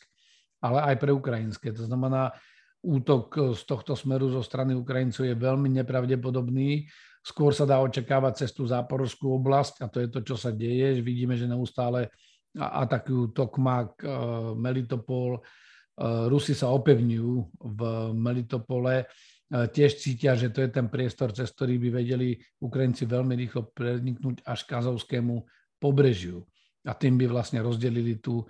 ale 0.61 0.93
aj 0.93 0.97
pre 1.01 1.11
ukrajinské. 1.17 1.73
To 1.73 1.89
znamená, 1.89 2.37
útok 2.85 3.57
z 3.57 3.63
tohto 3.65 3.97
smeru 3.97 4.29
zo 4.29 4.45
strany 4.45 4.77
Ukrajincov 4.77 5.25
je 5.25 5.35
veľmi 5.35 5.73
nepravdepodobný. 5.81 6.87
Skôr 7.25 7.51
sa 7.51 7.67
dá 7.67 7.83
očakávať 7.83 8.47
cez 8.47 8.55
tú 8.55 8.69
záporovskú 8.69 9.35
oblasť 9.41 9.83
a 9.83 9.87
to 9.91 10.05
je 10.05 10.09
to, 10.13 10.21
čo 10.23 10.37
sa 10.39 10.55
deje. 10.55 11.03
Vidíme, 11.03 11.35
že 11.35 11.51
neustále 11.51 12.13
atakujú 12.57 13.37
Tokmak, 13.37 14.01
eh, 14.03 14.11
Melitopol. 14.57 15.41
Eh, 15.41 16.29
Rusi 16.29 16.57
sa 16.57 16.73
opevňujú 16.73 17.33
v 17.61 17.81
Melitopole. 18.17 19.05
Eh, 19.07 19.67
tiež 19.71 20.01
cítia, 20.01 20.35
že 20.35 20.51
to 20.51 20.65
je 20.65 20.71
ten 20.73 20.89
priestor, 20.89 21.31
cez 21.31 21.53
ktorý 21.53 21.79
by 21.79 21.89
vedeli 22.03 22.35
Ukrajinci 22.59 23.07
veľmi 23.07 23.37
rýchlo 23.37 23.71
preniknúť 23.71 24.43
až 24.43 24.67
k 24.67 24.81
azovskému 24.83 25.45
pobrežiu. 25.79 26.43
A 26.87 26.97
tým 26.97 27.21
by 27.21 27.31
vlastne 27.31 27.63
rozdelili 27.63 28.19
tú, 28.19 28.47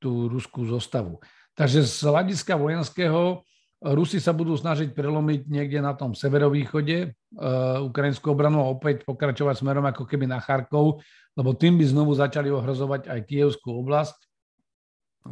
tú 0.00 0.30
ruskú 0.30 0.64
zostavu. 0.64 1.20
Takže 1.56 1.84
z 1.84 2.08
hľadiska 2.08 2.56
vojenského 2.56 3.44
Rusi 3.80 4.20
sa 4.20 4.36
budú 4.36 4.60
snažiť 4.60 4.92
prelomiť 4.92 5.48
niekde 5.48 5.80
na 5.80 5.96
tom 5.96 6.12
severovýchode 6.12 7.16
ukrajinskú 7.88 8.36
obranu 8.36 8.60
a 8.60 8.68
opäť 8.68 9.08
pokračovať 9.08 9.64
smerom 9.64 9.88
ako 9.88 10.04
keby 10.04 10.28
na 10.28 10.36
Charkov, 10.36 11.00
lebo 11.32 11.56
tým 11.56 11.80
by 11.80 11.88
znovu 11.88 12.12
začali 12.12 12.52
ohrozovať 12.52 13.08
aj 13.08 13.20
Kievskú 13.24 13.72
oblasť. 13.80 14.20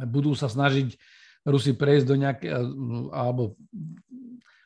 Budú 0.09 0.33
sa 0.33 0.49
snažiť 0.49 0.97
Rusi 1.45 1.77
prejsť 1.77 2.05
do 2.09 2.15
nejaké, 2.17 2.49
alebo 3.13 3.53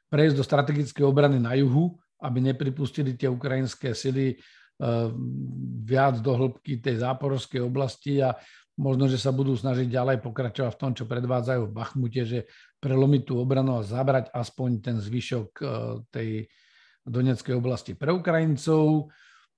prejsť 0.08 0.36
do 0.40 0.44
strategickej 0.48 1.04
obrany 1.04 1.44
na 1.44 1.52
juhu, 1.60 2.00
aby 2.24 2.40
nepripustili 2.40 3.20
tie 3.20 3.28
ukrajinské 3.28 3.92
sily 3.92 4.32
e, 4.32 4.36
viac 5.84 6.24
do 6.24 6.32
hĺbky 6.32 6.80
tej 6.80 7.04
záporovskej 7.04 7.60
oblasti 7.60 8.24
a 8.24 8.32
možno, 8.80 9.12
že 9.12 9.20
sa 9.20 9.36
budú 9.36 9.54
snažiť 9.54 9.92
ďalej 9.92 10.18
pokračovať 10.24 10.72
v 10.72 10.80
tom, 10.80 10.92
čo 10.96 11.04
predvádzajú 11.04 11.62
v 11.68 11.76
Bachmute, 11.76 12.24
že 12.24 12.40
prelomiť 12.84 13.22
tú 13.24 13.40
obranu 13.40 13.80
a 13.80 13.88
zabrať 13.88 14.28
aspoň 14.36 14.70
ten 14.84 15.00
zvyšok 15.00 15.48
e, 15.56 15.66
tej 16.12 16.30
Donetskej 17.08 17.56
oblasti 17.56 17.96
pre 17.96 18.12
Ukrajincov. 18.12 19.08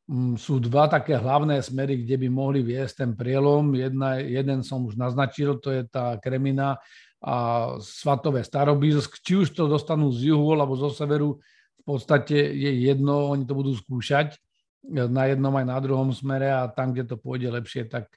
Mm, 0.05 0.37
sú 0.37 0.61
dva 0.61 0.85
také 0.85 1.17
hlavné 1.17 1.57
smery, 1.65 2.05
kde 2.05 2.21
by 2.21 2.27
mohli 2.29 2.61
viesť 2.61 3.01
ten 3.01 3.11
prielom. 3.17 3.73
Jedna, 3.73 4.21
jeden 4.21 4.61
som 4.61 4.85
už 4.85 4.93
naznačil, 4.93 5.57
to 5.57 5.73
je 5.73 5.81
tá 5.89 6.21
Kremina 6.21 6.77
a 7.25 7.35
Svatové 7.81 8.45
Starobílsk. 8.45 9.17
Či 9.25 9.33
už 9.41 9.47
to 9.57 9.65
dostanú 9.65 10.13
z 10.13 10.29
juhu 10.29 10.53
alebo 10.53 10.77
zo 10.77 10.93
severu, 10.93 11.41
v 11.81 11.83
podstate 11.83 12.37
je 12.37 12.71
jedno, 12.85 13.33
oni 13.33 13.45
to 13.49 13.57
budú 13.57 13.73
skúšať 13.73 14.37
na 14.85 15.29
jednom 15.29 15.53
aj 15.53 15.65
na 15.65 15.77
druhom 15.81 16.13
smere 16.13 16.53
a 16.53 16.69
tam, 16.69 16.93
kde 16.93 17.13
to 17.13 17.15
pôjde 17.17 17.49
lepšie, 17.49 17.89
tak 17.89 18.09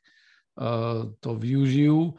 uh, 0.60 1.08
to 1.20 1.36
využijú. 1.36 2.16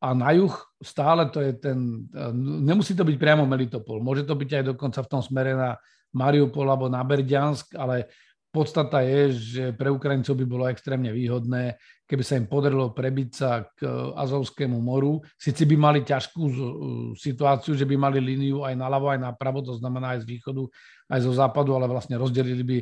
A 0.00 0.16
na 0.16 0.32
juh 0.32 0.52
stále 0.80 1.28
to 1.28 1.44
je 1.44 1.52
ten, 1.60 2.08
uh, 2.16 2.32
nemusí 2.36 2.96
to 2.96 3.04
byť 3.04 3.16
priamo 3.20 3.44
Melitopol, 3.44 4.00
môže 4.00 4.24
to 4.24 4.32
byť 4.32 4.50
aj 4.60 4.64
dokonca 4.72 5.04
v 5.04 5.10
tom 5.12 5.20
smere 5.20 5.52
na 5.52 5.76
Mariupol 6.16 6.66
alebo 6.66 6.88
na 6.88 7.04
Berďansk, 7.04 7.76
ale 7.76 8.08
Podstata 8.50 8.98
je, 9.06 9.30
že 9.30 9.64
pre 9.78 9.94
Ukrajincov 9.94 10.34
by 10.34 10.42
bolo 10.42 10.66
extrémne 10.66 11.14
výhodné, 11.14 11.78
keby 12.02 12.22
sa 12.26 12.34
im 12.34 12.50
podarilo 12.50 12.90
prebiť 12.90 13.30
sa 13.30 13.62
k 13.78 13.86
Azovskému 14.18 14.74
moru. 14.82 15.22
Sice 15.38 15.62
by 15.70 15.78
mali 15.78 16.02
ťažkú 16.02 16.42
situáciu, 17.14 17.78
že 17.78 17.86
by 17.86 17.94
mali 17.94 18.18
líniu 18.18 18.66
aj 18.66 18.74
naľavo, 18.74 19.06
aj 19.14 19.22
napravo, 19.22 19.62
to 19.62 19.78
znamená 19.78 20.18
aj 20.18 20.26
z 20.26 20.34
východu, 20.34 20.66
aj 21.14 21.20
zo 21.22 21.32
západu, 21.38 21.78
ale 21.78 21.86
vlastne 21.86 22.18
rozdelili 22.18 22.66
by 22.66 22.78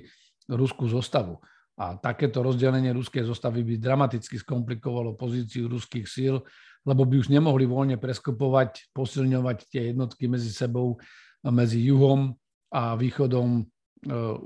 ruskú 0.56 0.88
zostavu. 0.88 1.36
A 1.76 2.00
takéto 2.00 2.40
rozdelenie 2.40 2.96
ruskej 2.96 3.28
zostavy 3.28 3.60
by 3.60 3.76
dramaticky 3.76 4.40
skomplikovalo 4.40 5.20
pozíciu 5.20 5.68
ruských 5.68 6.08
síl, 6.08 6.40
lebo 6.88 7.04
by 7.04 7.20
už 7.20 7.28
nemohli 7.28 7.68
voľne 7.68 8.00
preskopovať, 8.00 8.88
posilňovať 8.96 9.58
tie 9.68 9.92
jednotky 9.92 10.24
medzi 10.24 10.48
sebou, 10.48 10.96
medzi 11.44 11.84
juhom 11.84 12.32
a 12.72 12.96
východom 12.96 13.68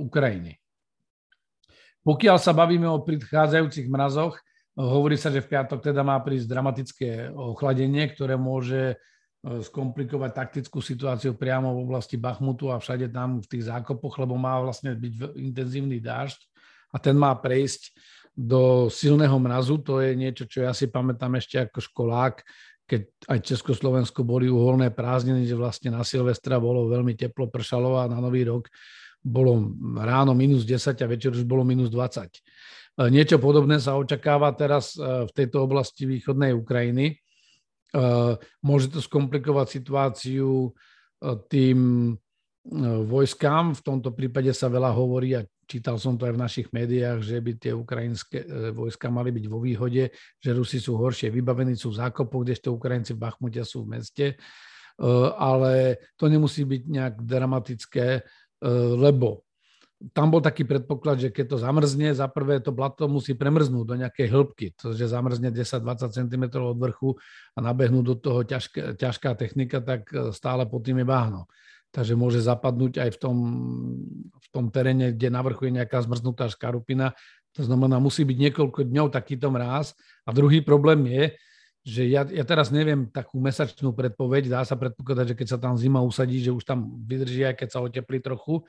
Ukrajiny. 0.02 0.58
Pokiaľ 2.02 2.36
sa 2.42 2.50
bavíme 2.50 2.90
o 2.90 3.06
prichádzajúcich 3.06 3.86
mrazoch, 3.86 4.34
hovorí 4.74 5.14
sa, 5.14 5.30
že 5.30 5.38
v 5.38 5.54
piatok 5.54 5.78
teda 5.78 6.02
má 6.02 6.18
prísť 6.18 6.50
dramatické 6.50 7.30
ochladenie, 7.30 8.10
ktoré 8.10 8.34
môže 8.34 8.98
skomplikovať 9.42 10.30
taktickú 10.34 10.78
situáciu 10.78 11.34
priamo 11.34 11.74
v 11.74 11.82
oblasti 11.82 12.14
Bachmutu 12.18 12.70
a 12.70 12.78
všade 12.78 13.10
tam 13.10 13.42
v 13.42 13.46
tých 13.46 13.70
zákopoch, 13.70 14.18
lebo 14.22 14.34
má 14.38 14.58
vlastne 14.62 14.94
byť 14.94 15.34
intenzívny 15.34 15.98
dážď 15.98 16.38
a 16.94 16.96
ten 16.98 17.18
má 17.18 17.34
prejsť 17.34 17.90
do 18.32 18.88
silného 18.88 19.36
mrazu. 19.36 19.78
To 19.84 20.00
je 20.00 20.16
niečo, 20.16 20.48
čo 20.48 20.64
ja 20.64 20.72
si 20.72 20.88
pamätám 20.88 21.36
ešte 21.36 21.60
ako 21.60 21.78
školák, 21.84 22.34
keď 22.88 23.00
aj 23.28 23.38
Československo 23.46 24.24
boli 24.24 24.48
uholné 24.48 24.90
prázdniny, 24.92 25.46
že 25.46 25.56
vlastne 25.56 25.92
na 25.92 26.02
Silvestra 26.02 26.58
bolo 26.58 26.88
veľmi 26.90 27.14
teplo, 27.16 27.48
pršalo 27.48 28.00
a 28.00 28.10
na 28.10 28.18
Nový 28.18 28.48
rok 28.48 28.68
bolo 29.22 29.70
ráno 30.02 30.34
minus 30.34 30.66
10 30.66 30.98
a 30.98 31.06
večer 31.06 31.30
už 31.30 31.46
bolo 31.46 31.62
minus 31.62 31.94
20. 31.94 32.26
E, 32.26 32.40
niečo 33.06 33.38
podobné 33.38 33.78
sa 33.78 33.94
očakáva 33.94 34.50
teraz 34.58 34.98
e, 34.98 35.24
v 35.24 35.30
tejto 35.30 35.62
oblasti 35.62 36.10
východnej 36.10 36.50
Ukrajiny 36.50 37.22
Eh, 37.92 38.34
môže 38.64 38.88
to 38.88 39.04
skomplikovať 39.04 39.66
situáciu 39.68 40.72
tým 41.52 42.10
vojskám. 43.06 43.78
V 43.78 43.84
tomto 43.84 44.10
prípade 44.10 44.50
sa 44.50 44.66
veľa 44.66 44.90
hovorí, 44.90 45.38
a 45.38 45.46
čítal 45.66 45.96
som 45.96 46.18
to 46.18 46.28
aj 46.28 46.34
v 46.34 46.42
našich 46.42 46.68
médiách, 46.70 47.22
že 47.22 47.36
by 47.38 47.52
tie 47.56 47.72
ukrajinské 47.72 48.38
vojska 48.74 49.08
mali 49.08 49.30
byť 49.32 49.44
vo 49.48 49.58
výhode, 49.62 50.12
že 50.38 50.50
Rusi 50.52 50.82
sú 50.82 50.98
horšie 50.98 51.30
vybavení, 51.30 51.78
sú 51.78 51.94
v 51.94 52.00
zákopoch, 52.02 52.44
kdežto 52.44 52.74
Ukrajinci 52.74 53.16
v 53.16 53.22
Bachmute 53.22 53.62
sú 53.64 53.86
v 53.86 53.98
meste. 53.98 54.26
Ale 55.38 55.98
to 56.20 56.28
nemusí 56.28 56.68
byť 56.68 56.82
nejak 56.84 57.14
dramatické, 57.24 58.22
lebo 58.98 59.42
tam 60.10 60.34
bol 60.34 60.42
taký 60.42 60.66
predpoklad, 60.66 61.22
že 61.22 61.28
keď 61.30 61.54
to 61.54 61.56
zamrzne, 61.62 62.10
za 62.10 62.26
prvé 62.26 62.58
to 62.58 62.74
blato 62.74 63.06
musí 63.06 63.38
premrznúť 63.38 63.84
do 63.86 63.94
nejakej 63.94 64.26
hĺbky, 64.26 64.66
to, 64.74 64.90
že 64.98 65.06
zamrzne 65.06 65.54
10-20 65.54 66.10
cm 66.10 66.44
od 66.58 66.78
vrchu 66.82 67.14
a 67.54 67.58
nabehnúť 67.62 68.04
do 68.10 68.16
toho 68.18 68.40
ťažká, 68.42 68.98
ťažká 68.98 69.38
technika, 69.38 69.78
tak 69.78 70.10
e, 70.10 70.34
stále 70.34 70.66
pod 70.66 70.82
tým 70.82 70.98
je 70.98 71.06
váhno. 71.06 71.46
Takže 71.92 72.16
môže 72.16 72.40
zapadnúť 72.40 73.04
aj 73.04 73.10
v 73.14 73.18
tom, 73.20 73.36
v 74.32 74.48
tom 74.48 74.72
teréne, 74.72 75.12
kde 75.12 75.28
na 75.28 75.44
vrchu 75.44 75.68
je 75.68 75.76
nejaká 75.76 76.00
zmrznutá 76.00 76.48
škarupina. 76.48 77.12
To 77.52 77.68
znamená, 77.68 78.00
musí 78.00 78.24
byť 78.24 78.38
niekoľko 78.48 78.88
dňov 78.88 79.12
takýto 79.12 79.52
mráz. 79.52 79.92
A 80.24 80.32
druhý 80.32 80.64
problém 80.64 81.04
je, 81.04 81.24
že 81.82 82.06
ja, 82.08 82.22
ja 82.24 82.46
teraz 82.46 82.70
neviem 82.72 83.10
takú 83.10 83.42
mesačnú 83.42 83.90
predpoveď, 83.92 84.48
dá 84.48 84.62
sa 84.62 84.78
predpokladať, 84.78 85.34
že 85.34 85.38
keď 85.38 85.48
sa 85.52 85.58
tam 85.58 85.74
zima 85.74 85.98
usadí, 85.98 86.38
že 86.38 86.54
už 86.54 86.62
tam 86.62 86.94
vydrží, 87.04 87.42
aj 87.42 87.58
keď 87.58 87.68
sa 87.74 87.82
oteplí 87.82 88.22
trochu, 88.22 88.62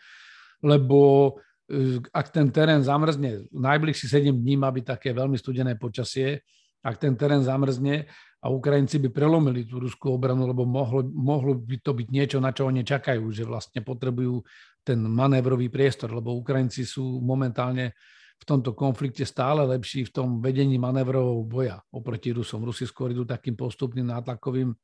lebo 0.66 1.32
e, 1.70 2.02
ak 2.10 2.34
ten 2.34 2.50
terén 2.50 2.82
zamrzne, 2.82 3.46
najbližší 3.54 4.10
7 4.10 4.34
dní 4.34 4.58
má 4.58 4.74
byť 4.74 4.98
také 4.98 5.10
veľmi 5.14 5.38
studené 5.38 5.78
počasie, 5.78 6.42
ak 6.82 6.98
ten 6.98 7.14
terén 7.14 7.46
zamrzne 7.46 8.10
a 8.44 8.52
Ukrajinci 8.52 9.00
by 9.00 9.10
prelomili 9.10 9.64
tú 9.64 9.80
ruskú 9.80 10.20
obranu, 10.20 10.44
lebo 10.44 10.68
mohlo, 10.68 11.00
mohlo 11.08 11.56
by 11.56 11.80
to 11.80 11.96
byť 11.96 12.08
niečo, 12.12 12.38
na 12.44 12.52
čo 12.52 12.68
oni 12.68 12.84
čakajú, 12.84 13.24
že 13.32 13.48
vlastne 13.48 13.80
potrebujú 13.80 14.44
ten 14.84 15.00
manévrový 15.00 15.72
priestor, 15.72 16.12
lebo 16.12 16.36
Ukrajinci 16.36 16.84
sú 16.84 17.24
momentálne 17.24 17.96
v 18.36 18.44
tomto 18.44 18.76
konflikte 18.76 19.24
stále 19.24 19.64
lepší 19.64 20.04
v 20.04 20.12
tom 20.12 20.28
vedení 20.44 20.76
manévrového 20.76 21.48
boja 21.48 21.80
oproti 21.96 22.36
Rusom. 22.36 22.68
Rusi 22.68 22.84
skôr 22.84 23.16
idú 23.16 23.24
takým 23.24 23.56
postupným 23.56 24.12
nátlakovým 24.12 24.76
e, 24.76 24.78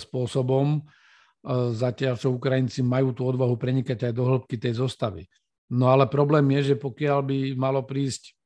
spôsobom 0.00 0.80
zatiaľ 1.72 2.20
čo 2.20 2.36
Ukrajinci 2.36 2.84
majú 2.84 3.16
tú 3.16 3.24
odvahu 3.24 3.56
prenikať 3.56 4.12
aj 4.12 4.12
do 4.12 4.24
hĺbky 4.28 4.60
tej 4.60 4.84
zostavy. 4.84 5.24
No 5.72 5.88
ale 5.88 6.10
problém 6.10 6.44
je, 6.60 6.74
že 6.74 6.76
pokiaľ 6.76 7.18
by 7.24 7.38
malo 7.56 7.86
prísť 7.86 8.36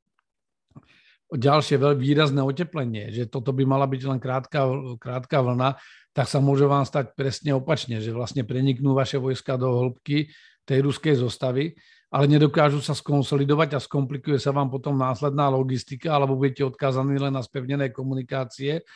ďalšie 1.32 1.80
veľmi 1.80 2.00
výrazné 2.00 2.40
oteplenie, 2.44 3.08
že 3.08 3.24
toto 3.30 3.56
by 3.56 3.64
mala 3.64 3.88
byť 3.88 4.02
len 4.04 4.20
krátka, 4.20 4.68
krátka 5.00 5.40
vlna, 5.40 5.80
tak 6.12 6.26
sa 6.28 6.38
môže 6.38 6.68
vám 6.68 6.84
stať 6.84 7.16
presne 7.16 7.56
opačne, 7.56 7.98
že 7.98 8.14
vlastne 8.14 8.44
preniknú 8.44 8.92
vaše 8.92 9.16
vojska 9.16 9.56
do 9.56 9.72
hĺbky 9.72 10.30
tej 10.64 10.78
ruskej 10.84 11.18
zostavy, 11.18 11.74
ale 12.14 12.30
nedokážu 12.30 12.78
sa 12.78 12.94
skonsolidovať 12.94 13.74
a 13.74 13.82
skomplikuje 13.82 14.38
sa 14.38 14.54
vám 14.54 14.70
potom 14.70 14.94
následná 14.94 15.50
logistika, 15.50 16.14
alebo 16.14 16.38
budete 16.38 16.62
odkázaní 16.62 17.18
len 17.18 17.34
na 17.34 17.42
spevnené 17.42 17.90
komunikácie 17.90 18.86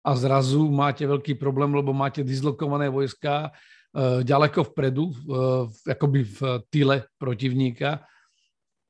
a 0.00 0.10
zrazu 0.16 0.70
máte 0.70 1.04
veľký 1.04 1.36
problém, 1.36 1.74
lebo 1.74 1.92
máte 1.92 2.24
dislokované 2.24 2.88
vojska 2.88 3.50
e, 3.92 4.22
ďaleko 4.24 4.72
vpredu, 4.72 5.10
e, 5.10 5.14
akoby 5.92 6.20
v 6.24 6.38
tyle 6.72 6.96
protivníka 7.20 8.06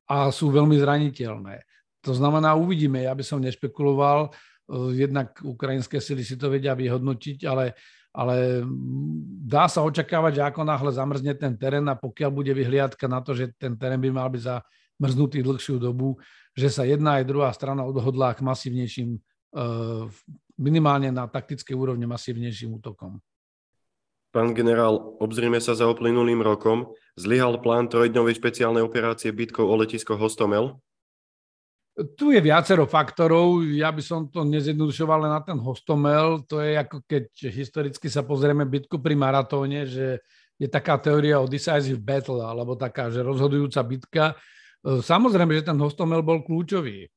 a 0.06 0.30
sú 0.30 0.54
veľmi 0.54 0.76
zraniteľné. 0.78 1.64
To 2.04 2.12
znamená, 2.16 2.56
uvidíme, 2.56 3.04
ja 3.04 3.12
by 3.12 3.24
som 3.24 3.44
nešpekuloval, 3.44 4.28
e, 4.28 4.30
jednak 5.04 5.36
ukrajinské 5.44 6.00
sily 6.00 6.24
si 6.24 6.36
to 6.40 6.48
vedia 6.48 6.72
vyhodnotiť, 6.72 7.44
ale, 7.44 7.76
ale 8.16 8.64
dá 9.44 9.68
sa 9.68 9.84
očakávať, 9.84 10.32
že 10.40 10.42
ako 10.48 10.60
náhle 10.64 10.90
zamrzne 10.92 11.32
ten 11.36 11.54
terén 11.60 11.84
a 11.88 11.98
pokiaľ 11.98 12.30
bude 12.32 12.52
vyhliadka 12.56 13.04
na 13.08 13.20
to, 13.20 13.36
že 13.36 13.52
ten 13.60 13.76
terén 13.76 14.00
by 14.00 14.10
mal 14.10 14.28
byť 14.32 14.42
zamrznutý 14.42 15.44
dlhšiu 15.44 15.76
dobu, 15.76 16.16
že 16.56 16.72
sa 16.72 16.88
jedna 16.88 17.20
aj 17.20 17.28
druhá 17.28 17.52
strana 17.52 17.84
odhodlá 17.84 18.32
k 18.34 18.42
masívnejším 18.42 19.20
minimálne 20.60 21.08
na 21.10 21.26
taktickej 21.26 21.74
úrovni 21.74 22.04
masívnejším 22.04 22.76
útokom. 22.76 23.18
Pán 24.30 24.54
generál, 24.54 25.18
obzrieme 25.18 25.58
sa 25.58 25.74
za 25.74 25.90
uplynulým 25.90 26.38
rokom. 26.38 26.94
Zlyhal 27.18 27.58
plán 27.58 27.90
trojdňovej 27.90 28.38
špeciálnej 28.38 28.84
operácie 28.86 29.34
bitkov 29.34 29.66
o 29.66 29.74
letisko 29.74 30.14
Hostomel? 30.14 30.78
Tu 31.90 32.32
je 32.32 32.40
viacero 32.40 32.86
faktorov. 32.86 33.66
Ja 33.66 33.90
by 33.90 34.02
som 34.02 34.30
to 34.30 34.46
nezjednodušoval 34.46 35.26
len 35.26 35.32
na 35.34 35.42
ten 35.42 35.58
Hostomel. 35.58 36.40
To 36.46 36.62
je 36.62 36.78
ako 36.78 37.02
keď 37.04 37.24
historicky 37.50 38.06
sa 38.06 38.22
pozrieme 38.22 38.62
bitku 38.64 39.02
pri 39.02 39.18
maratóne, 39.18 39.84
že 39.84 40.22
je 40.60 40.68
taká 40.68 41.00
teória 41.00 41.40
o 41.40 41.48
decisive 41.50 41.98
battle, 41.98 42.44
alebo 42.44 42.76
taká, 42.76 43.08
že 43.08 43.24
rozhodujúca 43.24 43.80
bitka. 43.82 44.24
Samozrejme, 44.84 45.56
že 45.60 45.66
ten 45.72 45.78
Hostomel 45.80 46.20
bol 46.24 46.44
kľúčový. 46.44 47.08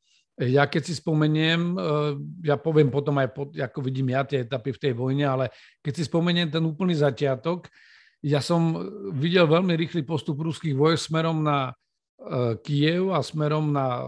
Ja 0.42 0.66
keď 0.66 0.90
si 0.90 0.94
spomeniem, 0.98 1.78
eh, 1.78 2.12
ja 2.50 2.58
poviem 2.58 2.90
potom 2.90 3.22
aj, 3.22 3.30
pod, 3.38 3.54
ako 3.54 3.80
vidím 3.86 4.18
ja 4.18 4.26
tie 4.26 4.42
etapy 4.42 4.74
v 4.74 4.82
tej 4.82 4.94
vojne, 4.98 5.30
ale 5.30 5.46
keď 5.86 5.94
si 6.02 6.04
spomeniem 6.10 6.50
ten 6.50 6.64
úplný 6.66 6.98
začiatok, 6.98 7.70
ja 8.24 8.42
som 8.42 8.80
videl 9.14 9.46
veľmi 9.46 9.76
rýchly 9.78 10.02
postup 10.02 10.42
ruských 10.42 10.74
vojsk 10.74 11.12
smerom 11.12 11.44
na 11.44 11.76
Kiev 12.64 13.12
a 13.12 13.20
smerom 13.20 13.76
na 13.76 14.08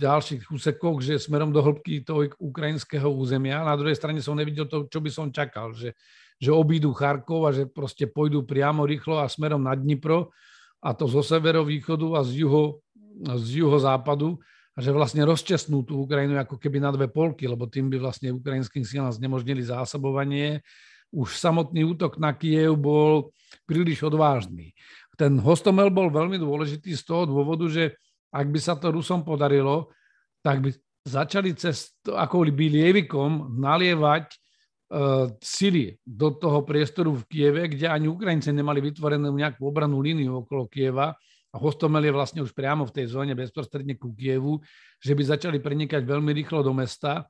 ďalších 0.00 0.48
úsekoch, 0.48 1.04
že 1.04 1.20
smerom 1.20 1.52
do 1.52 1.60
hĺbky 1.60 2.00
toho 2.00 2.24
ukrajinského 2.40 3.04
územia. 3.04 3.60
Na 3.60 3.76
druhej 3.76 4.00
strane 4.00 4.24
som 4.24 4.32
nevidel 4.32 4.64
to, 4.64 4.88
čo 4.88 4.98
by 5.04 5.10
som 5.12 5.28
čakal, 5.28 5.76
že, 5.76 5.92
že 6.40 6.48
obídu 6.48 6.96
Charkov 6.96 7.44
a 7.44 7.52
že 7.52 7.68
proste 7.68 8.08
pôjdu 8.08 8.48
priamo 8.48 8.88
rýchlo 8.88 9.20
a 9.20 9.28
smerom 9.28 9.60
na 9.60 9.76
Dnipro 9.76 10.32
a 10.80 10.96
to 10.96 11.04
zo 11.04 11.20
severovýchodu 11.20 12.16
a 12.16 12.24
z, 12.24 12.48
juho, 12.48 12.80
z 13.20 13.60
juhozápadu 13.60 14.40
a 14.72 14.78
že 14.80 14.94
vlastne 14.94 15.26
rozčesnú 15.26 15.84
tú 15.84 16.06
Ukrajinu 16.06 16.38
ako 16.38 16.56
keby 16.56 16.80
na 16.80 16.94
dve 16.94 17.12
polky, 17.12 17.44
lebo 17.44 17.68
tým 17.68 17.92
by 17.92 17.98
vlastne 17.98 18.32
ukrajinským 18.32 18.86
silám 18.86 19.12
znemožnili 19.12 19.60
zásobovanie. 19.60 20.62
Už 21.10 21.34
samotný 21.36 21.82
útok 21.82 22.16
na 22.16 22.32
Kiev 22.32 22.78
bol 22.78 23.34
príliš 23.66 24.06
odvážny. 24.06 24.72
Ten 25.18 25.42
Hostomel 25.42 25.90
bol 25.90 26.14
veľmi 26.14 26.38
dôležitý 26.38 26.94
z 26.94 27.02
toho 27.02 27.26
dôvodu, 27.26 27.66
že 27.66 27.98
ak 28.30 28.46
by 28.46 28.58
sa 28.62 28.78
to 28.78 28.94
Rusom 28.94 29.26
podarilo, 29.26 29.90
tak 30.46 30.62
by 30.62 30.70
začali 31.02 31.58
cez 31.58 31.90
ako 32.06 32.46
by 32.54 32.66
lievikom 32.70 33.58
nalievať 33.58 34.30
uh, 34.30 35.26
sily 35.42 35.98
do 36.04 36.36
toho 36.36 36.62
priestoru 36.62 37.18
v 37.18 37.26
Kieve, 37.26 37.66
kde 37.66 37.90
ani 37.90 38.06
Ukrajinci 38.06 38.54
nemali 38.54 38.78
vytvorenú 38.78 39.34
nejakú 39.34 39.64
obranú 39.66 39.98
líniu 39.98 40.46
okolo 40.46 40.70
Kieva. 40.70 41.16
A 41.48 41.56
Hostomel 41.56 42.04
je 42.04 42.12
vlastne 42.12 42.40
už 42.44 42.52
priamo 42.52 42.84
v 42.84 42.92
tej 42.92 43.16
zóne 43.16 43.32
bezprostredne 43.32 43.96
ku 43.96 44.12
Kievu, 44.12 44.60
že 45.00 45.16
by 45.16 45.22
začali 45.34 45.58
prenikať 45.58 46.04
veľmi 46.04 46.30
rýchlo 46.36 46.60
do 46.60 46.76
mesta. 46.76 47.24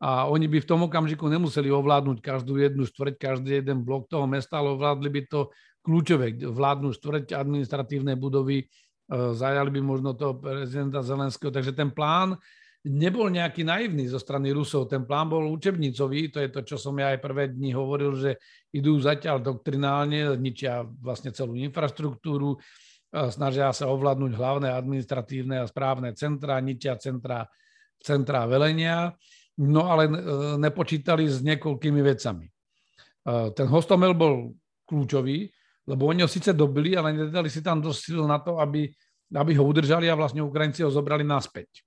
A 0.00 0.24
oni 0.32 0.48
by 0.48 0.64
v 0.64 0.68
tom 0.68 0.88
okamžiku 0.88 1.28
nemuseli 1.28 1.68
ovládnuť 1.68 2.24
každú 2.24 2.56
jednu 2.56 2.88
štvrť, 2.88 3.20
každý 3.20 3.60
jeden 3.60 3.84
blok 3.84 4.08
toho 4.08 4.24
mesta, 4.24 4.56
ale 4.56 4.72
ovládli 4.72 5.12
by 5.12 5.22
to 5.28 5.52
kľúčové, 5.80 6.36
vládnu 6.36 6.92
štvrť, 6.96 7.36
administratívne 7.36 8.14
budovy, 8.16 8.64
e, 8.64 8.66
zajali 9.10 9.70
by 9.74 9.80
možno 9.80 10.16
toho 10.16 10.36
prezidenta 10.36 11.00
Zelenského. 11.00 11.52
Takže 11.52 11.72
ten 11.72 11.90
plán 11.90 12.36
nebol 12.84 13.28
nejaký 13.28 13.60
naivný 13.60 14.08
zo 14.08 14.16
strany 14.16 14.56
Rusov. 14.56 14.88
Ten 14.88 15.04
plán 15.04 15.28
bol 15.28 15.44
učebnicový, 15.52 16.32
to 16.32 16.40
je 16.40 16.48
to, 16.48 16.60
čo 16.64 16.76
som 16.80 16.96
ja 16.96 17.12
aj 17.12 17.20
prvé 17.20 17.52
dni 17.52 17.76
hovoril, 17.76 18.16
že 18.16 18.40
idú 18.72 18.96
zatiaľ 18.96 19.44
doktrinálne, 19.44 20.36
ničia 20.40 20.88
vlastne 21.00 21.28
celú 21.28 21.60
infraštruktúru, 21.60 22.56
snažia 23.10 23.74
sa 23.74 23.90
ovládnuť 23.90 24.32
hlavné 24.38 24.68
administratívne 24.70 25.60
a 25.60 25.68
správne 25.68 26.14
centra, 26.14 26.62
ničia 26.62 26.94
centra, 26.96 27.44
centra 27.98 28.46
velenia, 28.46 29.12
no 29.60 29.90
ale 29.90 30.06
e, 30.06 30.12
nepočítali 30.62 31.26
s 31.26 31.42
niekoľkými 31.42 32.00
vecami. 32.00 32.46
E, 32.46 32.52
ten 33.52 33.66
hostomel 33.66 34.14
bol 34.14 34.54
kľúčový, 34.86 35.50
lebo 35.90 36.06
oni 36.06 36.22
ho 36.22 36.30
síce 36.30 36.54
dobili, 36.54 36.94
ale 36.94 37.10
nedali 37.10 37.50
si 37.50 37.58
tam 37.58 37.82
dosť 37.82 37.98
síl 37.98 38.22
na 38.22 38.38
to, 38.38 38.62
aby, 38.62 38.86
aby 39.34 39.52
ho 39.58 39.66
udržali 39.66 40.06
a 40.06 40.14
vlastne 40.14 40.46
Ukrajinci 40.46 40.86
ho 40.86 40.90
zobrali 40.94 41.26
naspäť. 41.26 41.82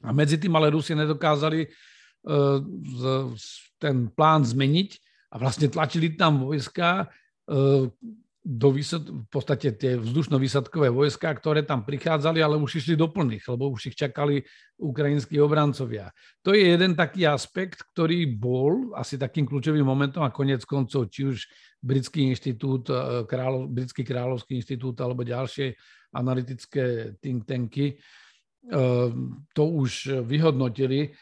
A 0.00 0.16
medzi 0.16 0.40
tým 0.40 0.56
ale 0.56 0.72
Rusi 0.72 0.96
nedokázali 0.96 1.68
uh, 1.68 3.28
ten 3.76 4.08
plán 4.08 4.48
zmeniť 4.48 4.90
a 5.28 5.36
vlastne 5.36 5.68
tlačili 5.68 6.16
tam 6.16 6.48
vojska 6.48 7.04
uh, 7.04 7.84
do 8.48 8.72
výsad, 8.72 9.04
v 9.04 9.28
podstate 9.28 9.76
tie 9.76 10.00
vzdušno-výsadkové 10.00 10.88
vojska, 10.88 11.28
ktoré 11.36 11.68
tam 11.68 11.84
prichádzali, 11.84 12.40
ale 12.40 12.56
už 12.56 12.80
išli 12.80 12.96
do 12.96 13.12
plných, 13.12 13.44
lebo 13.44 13.68
už 13.68 13.92
ich 13.92 13.96
čakali 14.00 14.40
ukrajinskí 14.80 15.36
obrancovia. 15.36 16.08
To 16.48 16.56
je 16.56 16.72
jeden 16.72 16.96
taký 16.96 17.28
aspekt, 17.28 17.84
ktorý 17.92 18.24
bol 18.24 18.96
asi 18.96 19.20
takým 19.20 19.44
kľúčovým 19.44 19.84
momentom 19.84 20.24
a 20.24 20.32
konec 20.32 20.64
koncov, 20.64 21.12
či 21.12 21.28
už 21.28 21.44
Britský 21.84 22.24
inštitút, 22.32 22.88
e, 22.88 23.28
kráľov, 23.28 23.68
Britský 23.68 24.00
kráľovský 24.00 24.64
inštitút 24.64 24.96
alebo 25.04 25.28
ďalšie 25.28 25.76
analytické 26.16 27.20
think 27.20 27.44
tanky, 27.44 27.92
e, 27.92 27.96
to 29.52 29.64
už 29.68 30.24
vyhodnotili, 30.24 31.12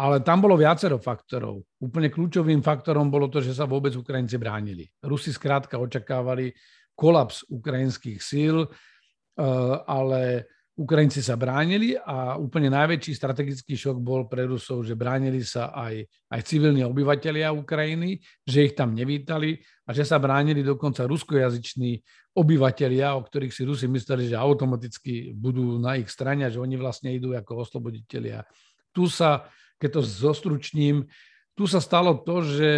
ale 0.00 0.24
tam 0.24 0.40
bolo 0.40 0.56
viacero 0.56 0.96
faktorov. 0.96 1.60
Úplne 1.76 2.08
kľúčovým 2.08 2.64
faktorom 2.64 3.12
bolo 3.12 3.28
to, 3.28 3.44
že 3.44 3.52
sa 3.52 3.68
vôbec 3.68 3.92
Ukrajinci 3.92 4.40
bránili. 4.40 4.88
Rusi 5.04 5.28
skrátka 5.28 5.76
očakávali 5.76 6.56
kolaps 6.96 7.44
ukrajinských 7.52 8.16
síl, 8.24 8.64
eh, 8.64 9.76
ale 9.84 10.48
Ukrajinci 10.80 11.20
sa 11.20 11.36
bránili 11.36 11.92
a 11.92 12.40
úplne 12.40 12.72
najväčší 12.72 13.12
strategický 13.12 13.76
šok 13.76 14.00
bol 14.00 14.24
pre 14.24 14.48
Rusov, 14.48 14.80
že 14.88 14.96
bránili 14.96 15.44
sa 15.44 15.68
aj, 15.76 16.08
aj 16.32 16.40
civilní 16.48 16.80
obyvateľia 16.88 17.52
Ukrajiny, 17.52 18.16
že 18.48 18.72
ich 18.72 18.72
tam 18.72 18.96
nevítali 18.96 19.60
a 19.84 19.92
že 19.92 20.08
sa 20.08 20.16
bránili 20.16 20.64
dokonca 20.64 21.04
ruskojazyční 21.04 22.00
obyvateľia, 22.32 23.12
o 23.12 23.20
ktorých 23.20 23.52
si 23.52 23.68
Rusi 23.68 23.92
mysleli, 23.92 24.32
že 24.32 24.40
automaticky 24.40 25.36
budú 25.36 25.76
na 25.76 26.00
ich 26.00 26.08
strane, 26.08 26.48
že 26.48 26.56
oni 26.56 26.80
vlastne 26.80 27.12
idú 27.12 27.36
ako 27.36 27.68
osloboditeľia. 27.68 28.48
Tu 28.96 29.04
sa 29.04 29.44
keď 29.80 29.90
to 29.96 30.02
zostručním, 30.04 31.08
tu 31.56 31.64
sa 31.64 31.80
stalo 31.80 32.20
to, 32.20 32.44
že 32.44 32.70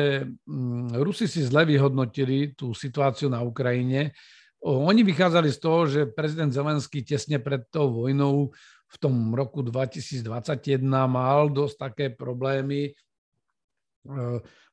mm, 0.47 1.03
Rusi 1.03 1.27
si 1.27 1.43
zle 1.43 1.67
vyhodnotili 1.67 2.55
tú 2.55 2.75
situáciu 2.75 3.27
na 3.27 3.43
Ukrajine. 3.43 4.15
Oni 4.63 5.03
vychádzali 5.03 5.51
z 5.51 5.59
toho, 5.59 5.81
že 5.91 6.11
prezident 6.11 6.55
Zelenský 6.55 7.03
tesne 7.03 7.43
pred 7.43 7.67
tou 7.71 7.91
vojnou 7.91 8.55
v 8.93 8.97
tom 8.99 9.35
roku 9.35 9.63
2021 9.63 10.83
mal 11.11 11.51
dosť 11.51 11.77
také 11.79 12.07
problémy 12.15 12.91
e, 12.91 12.93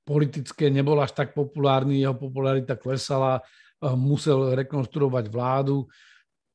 politické, 0.06 0.70
nebol 0.70 1.00
až 1.02 1.16
tak 1.16 1.34
populárny, 1.34 2.04
jeho 2.04 2.14
popularita 2.14 2.78
klesala, 2.78 3.42
e, 3.42 3.42
musel 3.94 4.54
rekonštruovať 4.54 5.26
vládu 5.32 5.90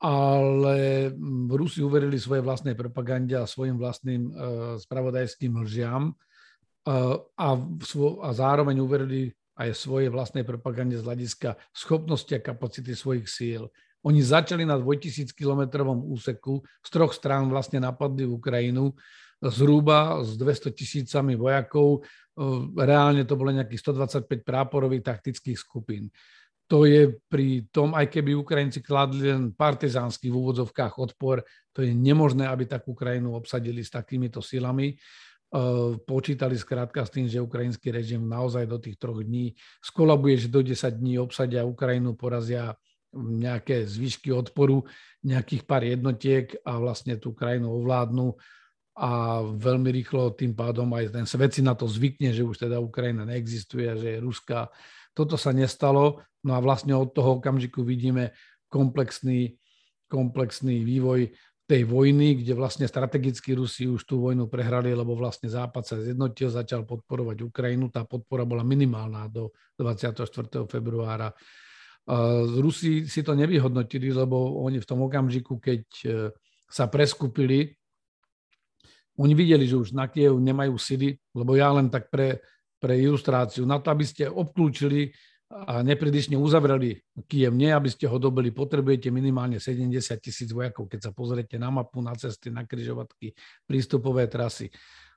ale 0.04 1.08
mm, 1.08 1.48
Rusi 1.48 1.80
uverili 1.80 2.20
svojej 2.20 2.44
vlastnej 2.44 2.76
propagande 2.76 3.32
a 3.40 3.48
svojim 3.48 3.80
vlastným 3.80 4.22
uh, 4.28 4.32
spravodajským 4.76 5.56
lžiam 5.64 6.12
uh, 6.12 7.16
a, 7.24 7.48
svo, 7.80 8.20
a 8.20 8.36
zároveň 8.36 8.84
uverili 8.84 9.32
aj 9.56 9.72
svojej 9.72 10.12
vlastnej 10.12 10.44
propagande 10.44 11.00
z 11.00 11.06
hľadiska 11.08 11.56
schopnosti 11.72 12.28
a 12.36 12.44
kapacity 12.44 12.92
svojich 12.92 13.24
síl. 13.24 13.72
Oni 14.04 14.20
začali 14.20 14.68
na 14.68 14.76
2000 14.76 15.32
kilometrovom 15.32 16.04
úseku, 16.12 16.60
z 16.84 16.88
troch 16.92 17.16
strán 17.16 17.48
vlastne 17.48 17.80
napadli 17.80 18.28
Ukrajinu, 18.28 18.92
zhruba 19.40 20.20
s 20.20 20.36
200 20.36 20.76
tisícami 20.76 21.32
vojakov, 21.32 22.04
reálne 22.76 23.24
to 23.24 23.38
bolo 23.38 23.54
nejakých 23.54 23.94
125 23.94 24.44
práporových 24.44 25.06
taktických 25.06 25.56
skupín 25.56 26.12
to 26.64 26.88
je 26.88 27.12
pri 27.28 27.68
tom, 27.68 27.92
aj 27.92 28.08
keby 28.08 28.32
Ukrajinci 28.32 28.80
kladli 28.80 29.28
len 29.28 29.52
partizánsky 29.52 30.32
v 30.32 30.38
úvodzovkách 30.40 30.96
odpor, 30.96 31.44
to 31.76 31.84
je 31.84 31.92
nemožné, 31.92 32.48
aby 32.48 32.64
takú 32.64 32.96
krajinu 32.96 33.36
obsadili 33.36 33.84
s 33.84 33.92
takýmito 33.92 34.40
silami. 34.40 34.92
E, 34.92 34.96
počítali 36.08 36.56
skrátka 36.56 37.04
s 37.04 37.12
tým, 37.12 37.28
že 37.28 37.44
ukrajinský 37.44 37.92
režim 37.92 38.24
naozaj 38.24 38.64
do 38.64 38.80
tých 38.80 38.96
troch 38.96 39.20
dní 39.20 39.52
skolabuje, 39.84 40.48
že 40.48 40.48
do 40.48 40.64
10 40.64 40.88
dní 40.96 41.20
obsadia 41.20 41.68
Ukrajinu, 41.68 42.16
porazia 42.16 42.72
nejaké 43.14 43.86
zvyšky 43.86 44.32
odporu, 44.34 44.82
nejakých 45.22 45.62
pár 45.68 45.84
jednotiek 45.86 46.50
a 46.66 46.80
vlastne 46.80 47.20
tú 47.20 47.36
krajinu 47.36 47.70
ovládnu 47.70 48.34
a 48.94 49.42
veľmi 49.42 49.90
rýchlo 49.90 50.34
tým 50.38 50.54
pádom 50.54 50.86
aj 50.94 51.10
ten 51.10 51.26
svet 51.26 51.50
si 51.50 51.62
na 51.66 51.74
to 51.74 51.90
zvykne, 51.90 52.30
že 52.30 52.46
už 52.46 52.66
teda 52.66 52.78
Ukrajina 52.78 53.26
neexistuje, 53.26 53.90
že 53.98 54.08
je 54.16 54.18
ruská 54.22 54.70
toto 55.14 55.38
sa 55.38 55.54
nestalo, 55.54 56.20
no 56.42 56.52
a 56.52 56.60
vlastne 56.60 56.92
od 56.92 57.14
toho 57.14 57.38
okamžiku 57.38 57.86
vidíme 57.86 58.34
komplexný, 58.66 59.54
komplexný 60.10 60.82
vývoj 60.82 61.30
tej 61.64 61.88
vojny, 61.88 62.44
kde 62.44 62.52
vlastne 62.52 62.84
strategicky 62.84 63.56
Rusi 63.56 63.88
už 63.88 64.04
tú 64.04 64.20
vojnu 64.20 64.52
prehrali, 64.52 64.92
lebo 64.92 65.16
vlastne 65.16 65.48
Západ 65.48 65.84
sa 65.88 65.96
zjednotil, 65.96 66.52
začal 66.52 66.84
podporovať 66.84 67.40
Ukrajinu. 67.40 67.88
Tá 67.88 68.04
podpora 68.04 68.44
bola 68.44 68.60
minimálna 68.60 69.32
do 69.32 69.48
24. 69.80 70.68
februára. 70.68 71.32
Rusi 72.60 73.08
si 73.08 73.24
to 73.24 73.32
nevyhodnotili, 73.32 74.12
lebo 74.12 74.60
oni 74.60 74.76
v 74.76 74.88
tom 74.88 75.08
okamžiku, 75.08 75.56
keď 75.56 75.82
e, 76.04 76.08
sa 76.68 76.84
preskupili, 76.84 77.72
oni 79.16 79.32
videli, 79.32 79.64
že 79.64 79.80
už 79.80 79.96
na 79.96 80.04
Kiev 80.12 80.36
nemajú 80.36 80.76
sily, 80.76 81.16
lebo 81.32 81.56
ja 81.56 81.72
len 81.72 81.88
tak 81.88 82.12
pre 82.12 82.44
pre 82.84 83.00
ilustráciu. 83.00 83.64
Na 83.64 83.80
to, 83.80 83.88
aby 83.88 84.04
ste 84.04 84.28
obklúčili 84.28 85.08
a 85.48 85.80
nepredišne 85.80 86.36
uzavreli 86.36 87.00
Kiev, 87.24 87.56
nie 87.56 87.72
aby 87.72 87.88
ste 87.88 88.04
ho 88.04 88.20
dobili, 88.20 88.52
potrebujete 88.52 89.08
minimálne 89.08 89.56
70 89.56 89.88
tisíc 90.20 90.52
vojakov, 90.52 90.92
keď 90.92 91.08
sa 91.08 91.10
pozriete 91.16 91.56
na 91.56 91.72
mapu, 91.72 92.04
na 92.04 92.12
cesty, 92.12 92.52
na 92.52 92.68
kryžovatky, 92.68 93.32
prístupové 93.64 94.28
trasy. 94.28 94.68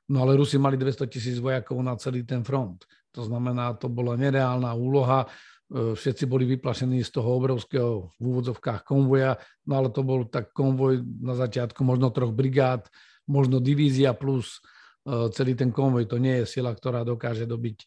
No 0.07 0.23
ale 0.23 0.39
Rusi 0.39 0.55
mali 0.55 0.79
200 0.79 1.11
tisíc 1.11 1.35
vojakov 1.43 1.75
na 1.83 1.99
celý 1.99 2.23
ten 2.23 2.39
front. 2.47 2.87
To 3.11 3.27
znamená, 3.27 3.75
to 3.75 3.91
bola 3.91 4.15
nereálna 4.15 4.71
úloha. 4.71 5.27
E, 5.27 5.97
všetci 5.97 6.23
boli 6.29 6.47
vyplašení 6.47 7.03
z 7.03 7.11
toho 7.11 7.27
obrovského 7.35 8.15
v 8.15 8.23
úvodzovkách 8.23 8.87
konvoja, 8.87 9.35
no 9.67 9.83
ale 9.83 9.91
to 9.91 10.07
bol 10.07 10.23
tak 10.23 10.55
konvoj 10.55 11.03
na 11.03 11.35
začiatku 11.35 11.83
možno 11.83 12.07
troch 12.15 12.31
brigád, 12.31 12.87
možno 13.27 13.59
divízia 13.59 14.15
plus 14.15 14.63
celý 15.31 15.55
ten 15.55 15.71
konvoj. 15.71 16.03
To 16.11 16.19
nie 16.19 16.43
je 16.43 16.59
sila, 16.59 16.75
ktorá 16.75 17.07
dokáže 17.07 17.47
dobiť 17.47 17.77
e, 17.79 17.85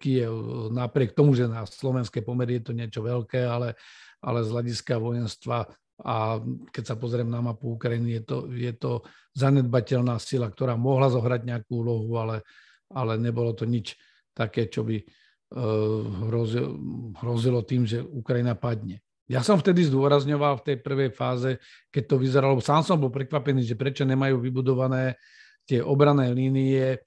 Kiev. 0.00 0.32
Napriek 0.72 1.12
tomu, 1.12 1.36
že 1.36 1.44
na 1.44 1.68
slovenské 1.68 2.24
pomery 2.24 2.60
je 2.60 2.64
to 2.64 2.72
niečo 2.72 3.00
veľké, 3.04 3.44
ale, 3.44 3.76
ale 4.24 4.40
z 4.40 4.48
hľadiska 4.48 4.96
vojenstva 4.96 5.68
a 6.02 6.40
keď 6.74 6.84
sa 6.84 6.96
pozriem 6.98 7.28
na 7.30 7.38
mapu 7.44 7.78
Ukrajiny, 7.78 8.18
je 8.18 8.22
to, 8.24 8.36
je 8.50 8.72
to 8.74 8.92
zanedbateľná 9.38 10.18
sila, 10.18 10.50
ktorá 10.50 10.74
mohla 10.74 11.12
zohrať 11.12 11.46
nejakú 11.46 11.84
úlohu, 11.84 12.10
ale, 12.18 12.42
ale 12.90 13.20
nebolo 13.20 13.54
to 13.54 13.68
nič 13.68 13.94
také, 14.34 14.66
čo 14.66 14.82
by 14.82 14.96
e, 14.98 15.04
hrozilo, 16.26 16.70
hrozilo 17.22 17.60
tým, 17.62 17.86
že 17.86 18.00
Ukrajina 18.02 18.56
padne. 18.56 19.04
Ja 19.30 19.44
som 19.44 19.60
vtedy 19.60 19.86
zdôrazňoval 19.86 20.60
v 20.60 20.66
tej 20.72 20.76
prvej 20.82 21.10
fáze, 21.14 21.60
keď 21.94 22.02
to 22.04 22.16
vyzeralo, 22.18 22.58
sám 22.58 22.82
som 22.82 22.98
bol 22.98 23.12
prekvapený, 23.12 23.62
že 23.62 23.78
prečo 23.78 24.02
nemajú 24.02 24.42
vybudované 24.42 25.14
tie 25.66 25.80
obrané 25.80 26.30
línie 26.34 26.96
e, 26.96 26.98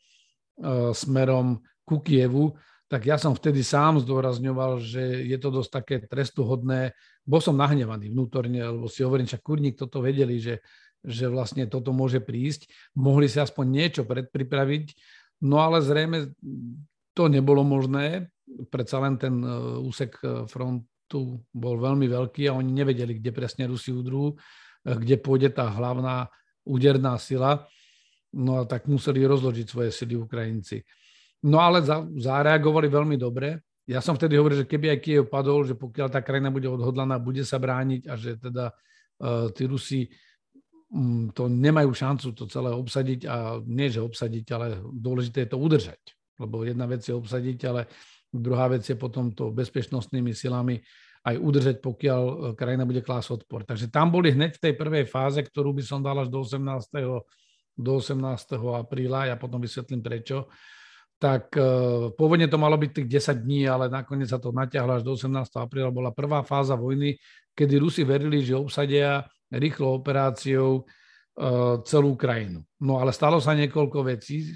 smerom 0.95 1.59
ku 1.85 2.01
Kievu, 2.01 2.55
tak 2.85 3.09
ja 3.09 3.17
som 3.17 3.33
vtedy 3.33 3.65
sám 3.65 3.97
zdôrazňoval, 4.05 4.77
že 4.77 5.25
je 5.25 5.37
to 5.41 5.49
dosť 5.49 5.69
také 5.73 5.95
trestuhodné. 6.05 6.93
Bol 7.25 7.41
som 7.41 7.57
nahnevaný 7.57 8.13
vnútorne, 8.13 8.61
lebo 8.61 8.85
si 8.85 9.01
hovorím, 9.01 9.25
však 9.25 9.41
kurník 9.41 9.75
toto 9.75 10.05
vedeli, 10.05 10.37
že, 10.37 10.61
že 11.01 11.25
vlastne 11.25 11.65
toto 11.65 11.89
môže 11.89 12.21
prísť. 12.21 12.69
Mohli 12.93 13.25
si 13.25 13.41
aspoň 13.41 13.65
niečo 13.65 14.01
predpripraviť, 14.05 14.85
no 15.49 15.65
ale 15.65 15.81
zrejme 15.81 16.29
to 17.17 17.25
nebolo 17.25 17.65
možné. 17.65 18.29
Predsa 18.69 19.01
len 19.01 19.17
ten 19.17 19.41
e, 19.41 19.49
úsek 19.81 20.21
e, 20.21 20.45
frontu 20.45 21.41
bol 21.49 21.75
veľmi 21.81 22.05
veľký 22.05 22.47
a 22.47 22.55
oni 22.57 22.69
nevedeli, 22.69 23.17
kde 23.17 23.33
presne 23.33 23.65
Rusi 23.65 23.89
udrú, 23.89 24.37
kde 24.85 25.17
pôjde 25.17 25.49
tá 25.57 25.73
hlavná 25.73 26.29
úderná 26.61 27.17
sila. 27.17 27.65
No 28.35 28.59
a 28.59 28.67
tak 28.67 28.91
museli 28.91 29.23
rozložiť 29.23 29.65
svoje 29.67 29.89
sily 29.95 30.19
Ukrajinci. 30.19 30.83
No 31.47 31.63
ale 31.63 31.79
za, 31.85 32.03
zareagovali 32.03 32.91
veľmi 32.91 33.15
dobre. 33.15 33.63
Ja 33.85 34.01
som 34.01 34.17
vtedy 34.17 34.35
hovoril, 34.35 34.65
že 34.65 34.69
keby 34.69 34.97
aj 34.97 34.99
Kiev 34.99 35.23
padol, 35.29 35.63
že 35.63 35.77
pokiaľ 35.77 36.07
tá 36.09 36.19
krajina 36.19 36.49
bude 36.49 36.65
odhodlaná, 36.65 37.21
bude 37.21 37.45
sa 37.45 37.61
brániť 37.61 38.09
a 38.09 38.13
že 38.17 38.35
teda 38.41 38.73
uh, 38.73 39.47
tí 39.53 39.69
Rusi 39.69 40.09
um, 40.89 41.29
to 41.29 41.45
nemajú 41.45 41.93
šancu 41.93 42.33
to 42.33 42.49
celé 42.49 42.73
obsadiť 42.73 43.29
a 43.29 43.61
nie, 43.61 43.87
že 43.93 44.01
obsadiť, 44.01 44.45
ale 44.57 44.81
dôležité 44.89 45.45
je 45.45 45.49
to 45.53 45.61
udržať. 45.61 46.01
Lebo 46.41 46.65
jedna 46.65 46.89
vec 46.89 47.05
je 47.05 47.13
obsadiť, 47.13 47.59
ale 47.69 47.87
druhá 48.33 48.67
vec 48.67 48.83
je 48.83 48.97
potom 48.97 49.31
to 49.31 49.53
bezpečnostnými 49.53 50.33
silami 50.33 50.81
aj 51.25 51.35
udržať, 51.41 51.75
pokiaľ 51.81 52.21
e, 52.21 52.33
krajina 52.53 52.85
bude 52.85 53.01
klásť 53.01 53.41
odpor. 53.41 53.65
Takže 53.65 53.89
tam 53.89 54.13
boli 54.13 54.29
hneď 54.29 54.61
v 54.61 54.63
tej 54.69 54.73
prvej 54.77 55.05
fáze, 55.09 55.41
ktorú 55.41 55.73
by 55.73 55.83
som 55.85 55.99
dal 56.05 56.21
až 56.21 56.29
do 56.29 56.45
18 56.45 56.61
do 57.75 57.99
18. 57.99 58.55
apríla, 58.79 59.27
ja 59.29 59.35
potom 59.35 59.59
vysvetlím 59.59 59.99
prečo, 59.99 60.47
tak 61.15 61.55
pôvodne 62.19 62.47
to 62.51 62.59
malo 62.59 62.75
byť 62.75 62.91
tých 62.91 63.07
10 63.23 63.47
dní, 63.47 63.67
ale 63.71 63.87
nakoniec 63.87 64.27
sa 64.31 64.39
to 64.39 64.51
natiahlo 64.51 64.99
až 64.99 65.03
do 65.07 65.15
18. 65.15 65.47
apríla. 65.59 65.87
Bola 65.91 66.11
prvá 66.11 66.43
fáza 66.43 66.75
vojny, 66.75 67.15
kedy 67.55 67.79
Rusi 67.79 68.03
verili, 68.03 68.43
že 68.43 68.59
obsadia 68.59 69.23
rýchlou 69.47 69.95
operáciou 70.03 70.83
celú 71.83 72.15
krajinu. 72.15 72.63
No 72.79 72.99
ale 72.99 73.11
stalo 73.15 73.39
sa 73.43 73.55
niekoľko 73.55 74.07
vecí. 74.07 74.55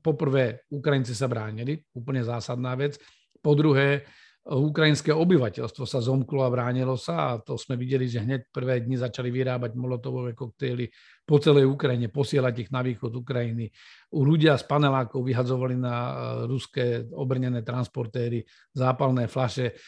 Poprvé, 0.00 0.64
Ukrajinci 0.72 1.12
sa 1.12 1.28
bránili, 1.28 1.80
úplne 1.92 2.24
zásadná 2.24 2.76
vec. 2.76 2.96
Po 3.40 3.56
druhé, 3.56 4.04
ukrajinské 4.50 5.14
obyvateľstvo 5.14 5.86
sa 5.86 6.02
zomklo 6.02 6.42
a 6.42 6.50
bránilo 6.50 6.98
sa 6.98 7.34
a 7.34 7.38
to 7.38 7.54
sme 7.54 7.78
videli, 7.78 8.10
že 8.10 8.26
hneď 8.26 8.50
prvé 8.50 8.82
dni 8.82 8.98
začali 8.98 9.30
vyrábať 9.30 9.78
molotové 9.78 10.34
koktejly 10.34 10.90
po 11.22 11.38
celej 11.38 11.70
Ukrajine, 11.70 12.10
posielať 12.10 12.54
ich 12.66 12.70
na 12.74 12.82
východ 12.82 13.14
Ukrajiny. 13.14 13.70
Ľudia 14.10 14.58
z 14.58 14.66
panelákov 14.66 15.22
vyhadzovali 15.22 15.78
na 15.78 15.94
e, 15.94 16.12
ruské 16.50 17.06
obrnené 17.14 17.62
transportéry 17.62 18.42
zápalné 18.74 19.30
flaše. 19.30 19.78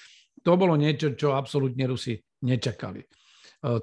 To 0.47 0.55
bolo 0.55 0.79
niečo, 0.79 1.19
čo 1.19 1.35
absolútne 1.35 1.83
Rusi 1.91 2.15
nečakali. 2.47 3.03
E, 3.03 3.07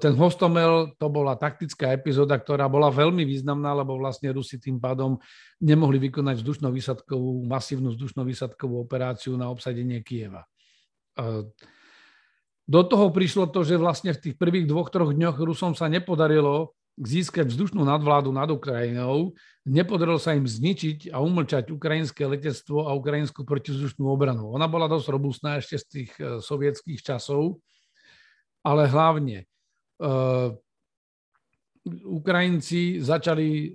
ten 0.00 0.16
Hostomel 0.16 0.96
to 0.96 1.12
bola 1.12 1.36
taktická 1.36 1.92
epizóda, 1.92 2.40
ktorá 2.40 2.72
bola 2.72 2.88
veľmi 2.88 3.28
významná, 3.28 3.76
lebo 3.76 4.00
vlastne 4.00 4.32
Rusi 4.32 4.56
tým 4.56 4.80
pádom 4.80 5.20
nemohli 5.60 6.00
vykonať 6.08 6.40
vzdušno-výsadkovú, 6.40 7.44
masívnu 7.44 7.92
vzdušno-výsadkovú 7.92 8.80
operáciu 8.80 9.36
na 9.36 9.52
obsadenie 9.52 10.00
Kieva. 10.00 10.48
Do 12.70 12.80
toho 12.86 13.10
prišlo 13.10 13.50
to, 13.50 13.66
že 13.66 13.82
vlastne 13.82 14.14
v 14.14 14.22
tých 14.30 14.36
prvých 14.38 14.70
dvoch, 14.70 14.94
troch 14.94 15.10
dňoch 15.10 15.42
Rusom 15.42 15.74
sa 15.74 15.90
nepodarilo 15.90 16.70
získať 17.00 17.48
vzdušnú 17.48 17.82
nadvládu 17.82 18.30
nad 18.30 18.46
Ukrajinou, 18.52 19.32
nepodarilo 19.64 20.20
sa 20.20 20.36
im 20.36 20.44
zničiť 20.44 21.10
a 21.10 21.18
umlčať 21.18 21.72
ukrajinské 21.72 22.28
letectvo 22.28 22.86
a 22.86 22.94
ukrajinskú 22.94 23.42
protivzdušnú 23.42 24.04
obranu. 24.04 24.52
Ona 24.52 24.68
bola 24.68 24.86
dosť 24.86 25.06
robustná 25.08 25.58
ešte 25.58 25.76
z 25.80 25.84
tých 25.88 26.10
e, 26.20 26.38
sovietských 26.44 27.00
časov, 27.00 27.58
ale 28.60 28.84
hlavne 28.84 29.48
uh, 30.04 30.52
Ukrajinci 31.88 33.00
začali 33.00 33.72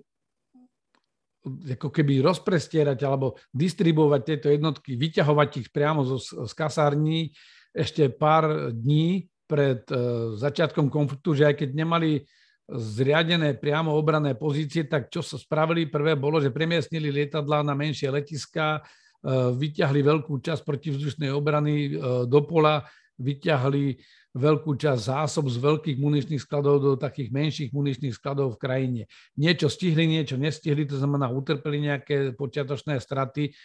ako 1.45 1.93
keby 1.93 2.25
rozprestierať 2.25 2.99
alebo 3.05 3.37
distribuovať 3.53 4.21
tieto 4.25 4.47
jednotky, 4.49 4.97
vyťahovať 4.97 5.49
ich 5.61 5.69
priamo 5.69 6.01
zo, 6.01 6.17
z 6.19 6.53
kasární 6.57 7.31
ešte 7.75 8.09
pár 8.09 8.73
dní 8.73 9.29
pred 9.45 9.85
uh, 9.93 10.33
začiatkom 10.33 10.89
konfliktu, 10.89 11.37
že 11.37 11.43
aj 11.53 11.55
keď 11.61 11.69
nemali 11.77 12.25
zriadené 12.65 13.53
priamo 13.53 13.93
obrané 13.93 14.33
pozície, 14.33 14.89
tak 14.89 15.13
čo 15.13 15.21
sa 15.21 15.37
spravili? 15.37 15.85
Prvé 15.85 16.17
bolo, 16.17 16.41
že 16.41 16.49
premiestnili 16.49 17.13
lietadlá 17.13 17.61
na 17.61 17.77
menšie 17.77 18.09
letiská, 18.09 18.81
uh, 18.81 19.53
vyťahli 19.53 20.01
veľkú 20.01 20.41
časť 20.41 20.65
protivzdušnej 20.65 21.29
obrany 21.29 21.93
uh, 21.93 22.25
do 22.25 22.41
pola, 22.41 22.81
vyťahli 23.21 24.01
veľkú 24.35 24.75
časť 24.75 25.01
zásob 25.15 25.47
z 25.47 25.57
veľkých 25.63 25.97
muničných 25.97 26.43
skladov 26.43 26.83
do 26.83 26.91
takých 26.99 27.31
menších 27.31 27.69
muničných 27.71 28.11
skladov 28.11 28.59
v 28.59 28.61
krajine. 28.61 29.01
Niečo 29.39 29.71
stihli, 29.71 30.03
niečo 30.03 30.35
nestihli, 30.35 30.83
to 30.83 30.99
znamená 30.99 31.31
utrpeli 31.31 31.87
nejaké 31.87 32.35
počiatočné 32.35 32.99
straty, 32.99 33.55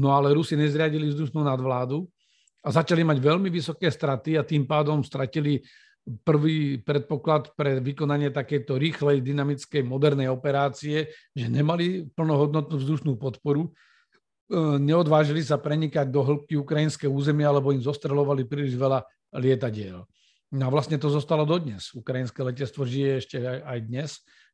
no 0.00 0.16
ale 0.16 0.32
Rusi 0.32 0.56
nezriadili 0.56 1.12
vzdušnú 1.12 1.44
nadvládu 1.44 2.08
a 2.64 2.72
začali 2.72 3.04
mať 3.04 3.20
veľmi 3.20 3.52
vysoké 3.52 3.92
straty 3.92 4.40
a 4.40 4.42
tým 4.48 4.64
pádom 4.64 5.04
stratili 5.04 5.60
prvý 6.04 6.80
predpoklad 6.80 7.56
pre 7.56 7.80
vykonanie 7.80 8.28
takéto 8.28 8.76
rýchlej, 8.76 9.24
dynamickej, 9.24 9.84
modernej 9.84 10.28
operácie, 10.28 11.08
že 11.32 11.46
nemali 11.48 12.08
plnohodnotnú 12.12 12.76
vzdušnú 12.76 13.16
podporu, 13.16 13.72
e, 13.72 14.80
neodvážili 14.84 15.40
sa 15.40 15.56
prenikať 15.56 16.12
do 16.12 16.20
hĺbky 16.20 16.60
ukrajinské 16.60 17.08
územia, 17.08 17.48
alebo 17.48 17.72
im 17.72 17.80
zostrelovali 17.80 18.44
príliš 18.44 18.76
veľa 18.76 19.00
lietadiel. 19.34 20.06
No 20.54 20.62
a 20.66 20.70
vlastne 20.70 20.96
to 20.96 21.10
zostalo 21.10 21.42
dodnes. 21.42 21.90
Ukrajinské 21.92 22.40
letectvo 22.46 22.86
žije 22.86 23.10
ešte 23.18 23.36
aj, 23.42 23.58
aj 23.66 23.78
dnes, 23.90 24.10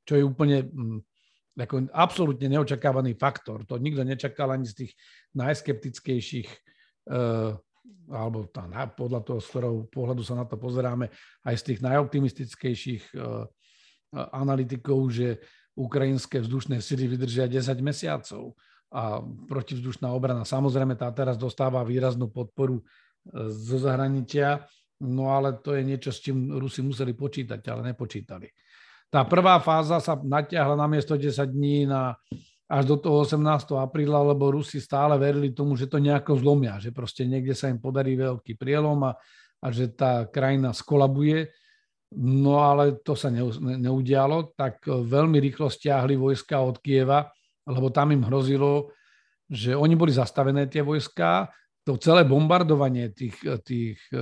čo 0.09 0.17
je 0.17 0.25
úplne 0.25 0.65
mm, 0.65 0.99
ako 1.61 1.93
absolútne 1.93 2.49
neočakávaný 2.49 3.21
faktor. 3.21 3.69
To 3.69 3.77
nikto 3.77 4.01
nečakal 4.01 4.49
ani 4.49 4.65
z 4.65 4.87
tých 4.87 4.93
najskeptickejších, 5.37 6.49
uh, 7.13 7.53
alebo 8.09 8.49
tá, 8.49 8.65
podľa 8.97 9.21
toho, 9.23 9.39
z 9.45 9.47
ktorého 9.53 9.77
pohľadu 9.93 10.23
sa 10.25 10.41
na 10.41 10.49
to 10.49 10.57
pozeráme, 10.57 11.13
aj 11.45 11.55
z 11.61 11.63
tých 11.75 11.81
najoptimistickejších 11.85 13.05
uh, 13.21 13.45
analytikov, 14.33 15.13
že 15.13 15.39
ukrajinské 15.77 16.43
vzdušné 16.43 16.81
sily 16.83 17.07
vydržia 17.07 17.47
10 17.47 17.77
mesiacov 17.85 18.59
a 18.91 19.23
protivzdušná 19.23 20.11
obrana 20.11 20.43
samozrejme 20.43 20.99
tá 20.99 21.07
teraz 21.15 21.39
dostáva 21.39 21.87
výraznú 21.87 22.27
podporu 22.27 22.83
zo 23.53 23.77
zahraničia, 23.79 24.65
no 25.05 25.33
ale 25.33 25.61
to 25.61 25.77
je 25.77 25.83
niečo, 25.85 26.11
s 26.13 26.21
čím 26.21 26.53
Rusi 26.57 26.81
museli 26.81 27.13
počítať, 27.13 27.61
ale 27.69 27.93
nepočítali. 27.93 28.49
Tá 29.11 29.27
prvá 29.27 29.59
fáza 29.59 29.99
sa 29.99 30.15
natiahla 30.15 30.79
na 30.79 30.87
miesto 30.87 31.19
10 31.19 31.35
dní 31.51 31.83
na, 31.89 32.15
až 32.71 32.87
do 32.87 32.97
toho 32.97 33.27
18. 33.27 33.43
apríla, 33.75 34.23
lebo 34.23 34.55
Rusi 34.55 34.79
stále 34.79 35.19
verili 35.19 35.51
tomu, 35.51 35.75
že 35.75 35.91
to 35.91 35.99
nejako 35.99 36.39
zlomia, 36.39 36.79
že 36.79 36.95
proste 36.95 37.27
niekde 37.27 37.59
sa 37.59 37.67
im 37.67 37.83
podarí 37.83 38.15
veľký 38.15 38.55
prielom 38.55 39.03
a, 39.11 39.19
a 39.59 39.67
že 39.75 39.91
tá 39.91 40.31
krajina 40.31 40.71
skolabuje. 40.71 41.51
No 42.15 42.63
ale 42.63 43.03
to 43.03 43.15
sa 43.19 43.31
neudialo, 43.31 44.55
tak 44.55 44.83
veľmi 44.87 45.39
rýchlo 45.43 45.71
stiahli 45.71 46.15
vojska 46.15 46.59
od 46.63 46.79
Kieva, 46.79 47.31
lebo 47.67 47.91
tam 47.91 48.15
im 48.15 48.27
hrozilo, 48.27 48.95
že 49.51 49.75
oni 49.75 49.95
boli 49.99 50.15
zastavené 50.15 50.71
tie 50.71 50.83
vojska 50.83 51.51
to 51.85 51.97
celé 51.97 52.29
bombardovanie 52.29 53.09
tých, 53.11 53.41
tých 53.65 53.97
e, 54.13 54.19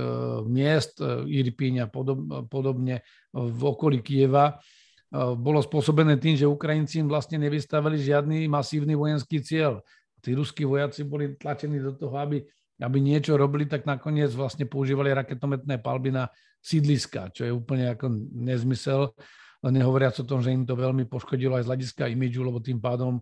miest, 0.47 1.03
e, 1.03 1.27
Irpíň 1.27 1.85
a 1.85 1.87
podob, 1.91 2.47
podobne 2.47 3.03
v 3.35 3.61
okolí 3.61 3.99
Kieva, 3.99 4.55
e, 4.55 5.33
bolo 5.35 5.59
spôsobené 5.59 6.15
tým, 6.15 6.39
že 6.39 6.47
Ukrajinci 6.47 7.03
im 7.03 7.11
vlastne 7.11 7.35
nevystavili 7.35 7.99
žiadny 7.99 8.47
masívny 8.47 8.95
vojenský 8.95 9.43
cieľ. 9.43 9.83
Tí 10.23 10.35
ruskí 10.35 10.63
vojaci 10.63 11.03
boli 11.03 11.35
tlačení 11.35 11.83
do 11.83 11.95
toho, 11.95 12.15
aby, 12.15 12.39
aby 12.79 12.97
niečo 13.03 13.35
robili, 13.35 13.67
tak 13.67 13.83
nakoniec 13.83 14.31
vlastne 14.31 14.63
používali 14.63 15.11
raketometné 15.11 15.83
palby 15.83 16.15
na 16.15 16.31
sídliska, 16.63 17.31
čo 17.35 17.43
je 17.47 17.51
úplne 17.51 17.91
ako 17.91 18.07
nezmysel. 18.35 19.11
Nehovoriac 19.59 20.15
o 20.23 20.27
tom, 20.27 20.39
že 20.39 20.55
im 20.55 20.63
to 20.63 20.79
veľmi 20.79 21.03
poškodilo 21.11 21.59
aj 21.59 21.67
z 21.67 21.69
hľadiska 21.71 22.03
imidžu, 22.07 22.47
lebo 22.47 22.63
tým 22.63 22.79
pádom 22.79 23.19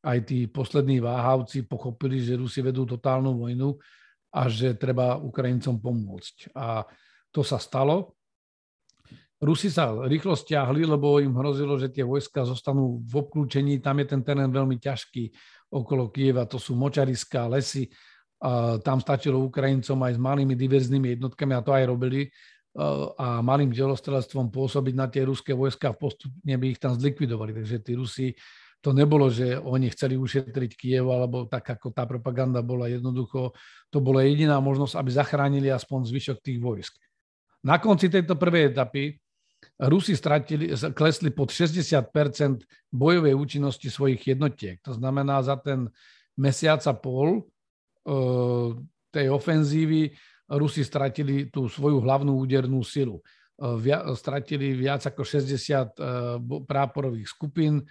aj 0.00 0.18
tí 0.24 0.48
poslední 0.48 1.00
váhavci 1.00 1.68
pochopili, 1.68 2.24
že 2.24 2.40
Rusi 2.40 2.64
vedú 2.64 2.88
totálnu 2.88 3.36
vojnu 3.36 3.76
a 4.32 4.48
že 4.48 4.78
treba 4.78 5.20
Ukrajincom 5.20 5.76
pomôcť. 5.76 6.56
A 6.56 6.86
to 7.28 7.44
sa 7.44 7.60
stalo. 7.60 8.16
Rusi 9.40 9.72
sa 9.72 9.96
rýchlo 10.04 10.36
stiahli, 10.36 10.84
lebo 10.84 11.16
im 11.16 11.32
hrozilo, 11.32 11.80
že 11.80 11.88
tie 11.88 12.04
vojska 12.04 12.44
zostanú 12.44 13.00
v 13.00 13.12
obklúčení. 13.24 13.80
Tam 13.80 13.96
je 14.00 14.06
ten 14.12 14.20
terén 14.20 14.52
veľmi 14.52 14.76
ťažký 14.76 15.32
okolo 15.72 16.12
Kieva. 16.12 16.44
To 16.44 16.60
sú 16.60 16.76
močariská, 16.76 17.48
lesy. 17.48 17.88
A 18.40 18.80
tam 18.80 19.00
stačilo 19.00 19.40
Ukrajincom 19.40 20.00
aj 20.00 20.16
s 20.16 20.20
malými 20.20 20.56
diverznými 20.56 21.16
jednotkami 21.16 21.52
a 21.52 21.64
to 21.64 21.76
aj 21.76 21.84
robili 21.88 22.32
a 23.18 23.42
malým 23.42 23.74
delostrelectvom 23.74 24.46
pôsobiť 24.54 24.94
na 24.94 25.10
tie 25.10 25.26
ruské 25.26 25.50
vojska 25.50 25.90
a 25.90 25.98
postupne 25.98 26.54
by 26.54 26.66
ich 26.70 26.78
tam 26.78 26.94
zlikvidovali. 26.94 27.50
Takže 27.50 27.76
tí 27.82 27.92
Rusi 27.98 28.26
to 28.80 28.96
nebolo, 28.96 29.28
že 29.28 29.60
oni 29.60 29.92
chceli 29.92 30.16
ušetriť 30.16 30.70
Kiev, 30.72 31.12
alebo 31.12 31.44
tak 31.44 31.68
ako 31.76 31.92
tá 31.92 32.08
propaganda 32.08 32.64
bola 32.64 32.88
jednoducho, 32.88 33.52
to 33.92 34.00
bola 34.00 34.24
jediná 34.24 34.56
možnosť, 34.56 34.96
aby 34.96 35.10
zachránili 35.12 35.68
aspoň 35.68 36.08
zvyšok 36.08 36.38
tých 36.40 36.58
vojsk. 36.60 36.92
Na 37.60 37.76
konci 37.76 38.08
tejto 38.08 38.40
prvej 38.40 38.72
etapy 38.72 39.20
Rusi 39.76 40.16
stratili, 40.16 40.72
klesli 40.96 41.28
pod 41.32 41.52
60% 41.52 42.64
bojovej 42.92 43.36
účinnosti 43.36 43.92
svojich 43.92 44.32
jednotiek. 44.32 44.80
To 44.84 44.96
znamená, 44.96 45.44
za 45.44 45.60
ten 45.60 45.92
mesiac 46.40 46.80
a 46.88 46.96
pol 46.96 47.28
e, 47.36 47.42
tej 49.12 49.28
ofenzívy 49.28 50.16
Rusi 50.56 50.80
stratili 50.84 51.52
tú 51.52 51.68
svoju 51.68 52.00
hlavnú 52.00 52.40
údernú 52.40 52.80
silu. 52.80 53.20
E, 53.60 53.92
stratili 54.16 54.72
viac 54.72 55.04
ako 55.04 55.20
60 55.20 55.52
e, 55.52 55.84
práporových 56.64 57.28
skupín, 57.28 57.84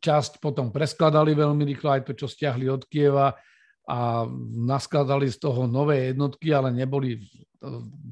časť 0.00 0.40
potom 0.40 0.72
preskladali 0.72 1.36
veľmi 1.36 1.62
rýchlo, 1.68 1.88
aj 1.92 2.02
to, 2.08 2.12
čo 2.16 2.26
stiahli 2.26 2.64
od 2.68 2.88
Kieva 2.88 3.36
a 3.84 4.24
naskladali 4.64 5.28
z 5.28 5.36
toho 5.36 5.68
nové 5.68 6.08
jednotky, 6.12 6.56
ale 6.56 6.72
neboli 6.72 7.20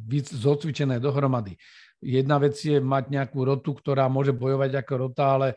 víc 0.08 0.28
zocvičené 0.28 1.00
dohromady. 1.00 1.56
Jedna 2.02 2.36
vec 2.36 2.58
je 2.60 2.82
mať 2.82 3.08
nejakú 3.08 3.40
rotu, 3.46 3.72
ktorá 3.72 4.10
môže 4.12 4.36
bojovať 4.36 4.84
ako 4.84 4.92
rota, 5.08 5.24
ale 5.40 5.48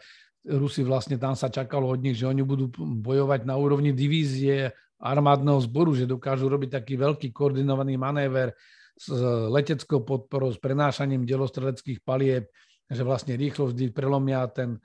Rusi 0.46 0.86
vlastne 0.86 1.18
tam 1.18 1.34
sa 1.34 1.50
čakalo 1.50 1.90
od 1.90 2.00
nich, 2.06 2.22
že 2.22 2.30
oni 2.30 2.46
budú 2.46 2.70
bojovať 2.78 3.50
na 3.50 3.58
úrovni 3.58 3.92
divízie 3.92 4.70
armádneho 5.02 5.58
zboru, 5.66 5.98
že 5.98 6.08
dokážu 6.08 6.48
robiť 6.48 6.80
taký 6.80 6.96
veľký 6.96 7.34
koordinovaný 7.34 7.98
manéver 7.98 8.54
s 8.96 9.12
leteckou 9.52 10.08
podporou, 10.08 10.54
s 10.54 10.62
prenášaním 10.62 11.28
delostreleckých 11.28 12.00
palieb, 12.06 12.48
že 12.88 13.02
vlastne 13.04 13.36
rýchlo 13.36 13.74
vždy 13.74 13.92
prelomia 13.92 14.46
ten, 14.48 14.80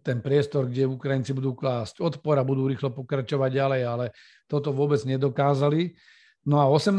ten 0.00 0.18
priestor, 0.24 0.66
kde 0.66 0.88
Ukrajinci 0.88 1.36
budú 1.36 1.52
klásť 1.52 2.00
odpor 2.00 2.40
a 2.40 2.46
budú 2.46 2.66
rýchlo 2.66 2.90
pokračovať 2.90 3.50
ďalej, 3.52 3.82
ale 3.84 4.06
toto 4.48 4.74
vôbec 4.74 4.98
nedokázali. 5.04 5.94
No 6.44 6.60
a 6.60 6.68
18. 6.68 6.98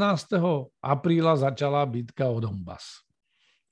apríla 0.82 1.38
začala 1.38 1.86
bitka 1.86 2.30
o 2.30 2.42
Donbass. 2.42 3.06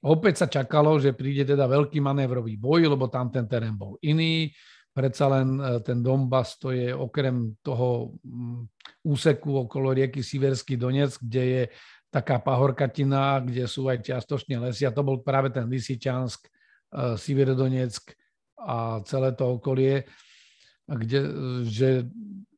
Opäť 0.04 0.44
sa 0.44 0.48
čakalo, 0.52 1.00
že 1.00 1.16
príde 1.16 1.48
teda 1.48 1.64
veľký 1.64 2.04
manévrový 2.04 2.60
boj, 2.60 2.92
lebo 2.92 3.08
tam 3.08 3.32
ten 3.32 3.48
terén 3.48 3.74
bol 3.74 3.96
iný. 4.04 4.52
Predsa 4.94 5.26
len 5.32 5.58
e, 5.58 5.80
ten 5.82 6.04
Donbass 6.04 6.60
to 6.60 6.76
je 6.76 6.92
okrem 6.94 7.56
toho 7.64 8.14
mm, 8.22 8.68
úseku 9.08 9.66
okolo 9.66 9.96
rieky 9.96 10.20
Siverský 10.22 10.76
Donec, 10.78 11.18
kde 11.18 11.44
je 11.44 11.64
taká 12.14 12.38
pahorkatina, 12.38 13.42
kde 13.42 13.66
sú 13.66 13.90
aj 13.90 14.06
čiastočne 14.06 14.62
lesy 14.62 14.86
a 14.86 14.94
to 14.94 15.02
bol 15.02 15.26
práve 15.26 15.50
ten 15.50 15.66
Lysyčansk, 15.66 16.46
uh, 16.94 17.18
Siverodonetsk 17.18 18.14
a 18.64 19.04
celé 19.04 19.36
to 19.36 19.60
okolie, 19.60 20.08
kde, 20.88 21.20
že 21.68 22.08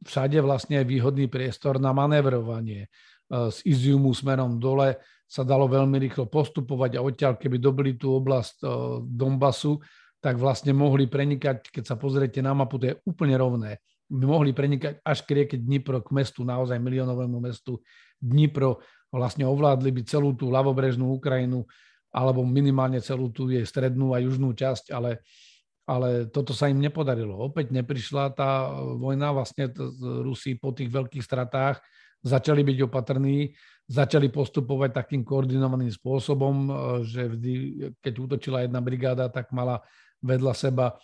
všade 0.06 0.38
vlastne 0.42 0.82
je 0.82 0.90
výhodný 0.90 1.26
priestor 1.26 1.82
na 1.82 1.94
manévrovanie. 1.94 2.90
Uh, 3.26 3.50
z 3.50 3.66
Iziumu 3.66 4.14
smerom 4.14 4.62
dole 4.62 5.02
sa 5.26 5.42
dalo 5.42 5.66
veľmi 5.66 5.98
rýchlo 5.98 6.30
postupovať 6.30 6.98
a 6.98 7.04
odtiaľ, 7.06 7.42
keby 7.42 7.58
dobili 7.58 7.98
tú 7.98 8.14
oblasť 8.14 8.56
uh, 8.62 8.70
Donbasu, 9.02 9.82
tak 10.22 10.38
vlastne 10.42 10.74
mohli 10.74 11.06
prenikať, 11.06 11.70
keď 11.70 11.84
sa 11.86 11.96
pozriete 11.98 12.42
na 12.42 12.54
mapu, 12.54 12.82
to 12.82 12.94
je 12.94 12.96
úplne 13.06 13.38
rovné. 13.38 13.78
My 14.10 14.30
mohli 14.30 14.54
prenikať 14.54 15.02
až 15.02 15.26
k 15.26 15.42
rieke 15.42 15.58
Dnipro, 15.58 16.02
k 16.02 16.14
mestu, 16.14 16.46
naozaj 16.46 16.78
miliónovému 16.78 17.42
mestu 17.42 17.82
Dnipro 18.22 18.82
vlastne 19.14 19.48
ovládli 19.48 19.90
by 19.96 20.02
celú 20.06 20.36
tú 20.36 20.52
ľavobrežnú 20.52 21.08
Ukrajinu 21.14 21.64
alebo 22.16 22.48
minimálne 22.48 23.04
celú 23.04 23.28
tú 23.32 23.52
jej 23.52 23.64
strednú 23.68 24.16
a 24.16 24.24
južnú 24.24 24.56
časť, 24.56 24.92
ale, 24.96 25.20
ale 25.86 26.26
toto 26.34 26.52
sa 26.52 26.66
im 26.66 26.82
nepodarilo. 26.82 27.38
Opäť 27.38 27.70
neprišla 27.70 28.34
tá 28.34 28.74
vojna, 28.98 29.30
vlastne 29.30 29.70
Rusi 30.02 30.58
po 30.58 30.74
tých 30.74 30.90
veľkých 30.90 31.22
stratách 31.22 31.78
začali 32.26 32.66
byť 32.66 32.78
opatrní, 32.90 33.54
začali 33.86 34.34
postupovať 34.34 34.98
takým 34.98 35.22
koordinovaným 35.22 35.94
spôsobom, 35.94 36.56
že 37.06 37.30
vždy, 37.30 37.54
keď 38.02 38.14
útočila 38.18 38.66
jedna 38.66 38.82
brigáda, 38.82 39.30
tak 39.30 39.54
mala 39.54 39.86
vedľa 40.26 40.54
seba 40.58 40.86
e, 40.90 40.96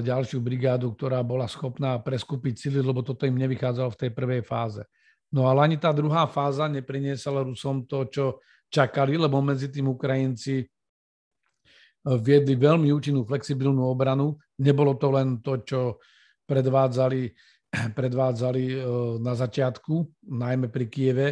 ďalšiu 0.00 0.40
brigádu, 0.40 0.96
ktorá 0.96 1.20
bola 1.20 1.44
schopná 1.44 2.00
preskúpiť 2.00 2.56
sily, 2.56 2.80
lebo 2.80 3.04
toto 3.04 3.28
im 3.28 3.36
nevychádzalo 3.36 3.92
v 3.92 4.00
tej 4.00 4.10
prvej 4.16 4.42
fáze. 4.48 4.80
No 5.28 5.44
ale 5.44 5.68
ani 5.68 5.76
tá 5.76 5.92
druhá 5.92 6.24
fáza 6.24 6.64
nepriniesala 6.72 7.44
Rusom 7.44 7.84
to, 7.84 8.08
čo 8.08 8.40
čakali, 8.72 9.20
lebo 9.20 9.44
medzi 9.44 9.68
tým 9.68 9.92
Ukrajinci 9.92 10.64
viedli 12.06 12.54
veľmi 12.54 12.94
účinnú 12.94 13.26
flexibilnú 13.26 13.90
obranu. 13.90 14.38
Nebolo 14.62 14.94
to 14.94 15.10
len 15.10 15.42
to, 15.42 15.66
čo 15.66 15.80
predvádzali, 16.46 17.22
predvádzali 17.98 18.64
eh, 18.70 18.78
na 19.18 19.34
začiatku, 19.34 20.26
najmä 20.30 20.70
pri 20.70 20.86
Kieve. 20.86 21.28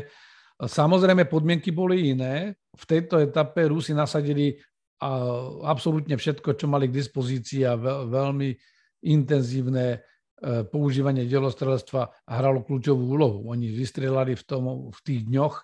Samozrejme, 0.54 1.26
podmienky 1.26 1.74
boli 1.74 2.14
iné. 2.14 2.54
V 2.74 2.84
tejto 2.86 3.18
etape 3.18 3.66
Rusi 3.66 3.90
nasadili 3.90 4.54
absolútne 5.66 6.14
všetko, 6.16 6.54
čo 6.56 6.70
mali 6.70 6.88
k 6.88 6.96
dispozícii 6.96 7.66
a 7.66 7.76
veľmi 8.06 8.54
intenzívne 9.04 10.00
E, 10.44 10.60
používanie 10.66 11.24
delostrelstva 11.24 12.28
hralo 12.28 12.60
kľúčovú 12.66 13.16
úlohu. 13.16 13.38
Oni 13.48 13.72
vystrelali 13.72 14.36
v, 14.36 14.42
tom, 14.44 14.64
v 14.92 15.00
tých 15.00 15.24
dňoch 15.24 15.54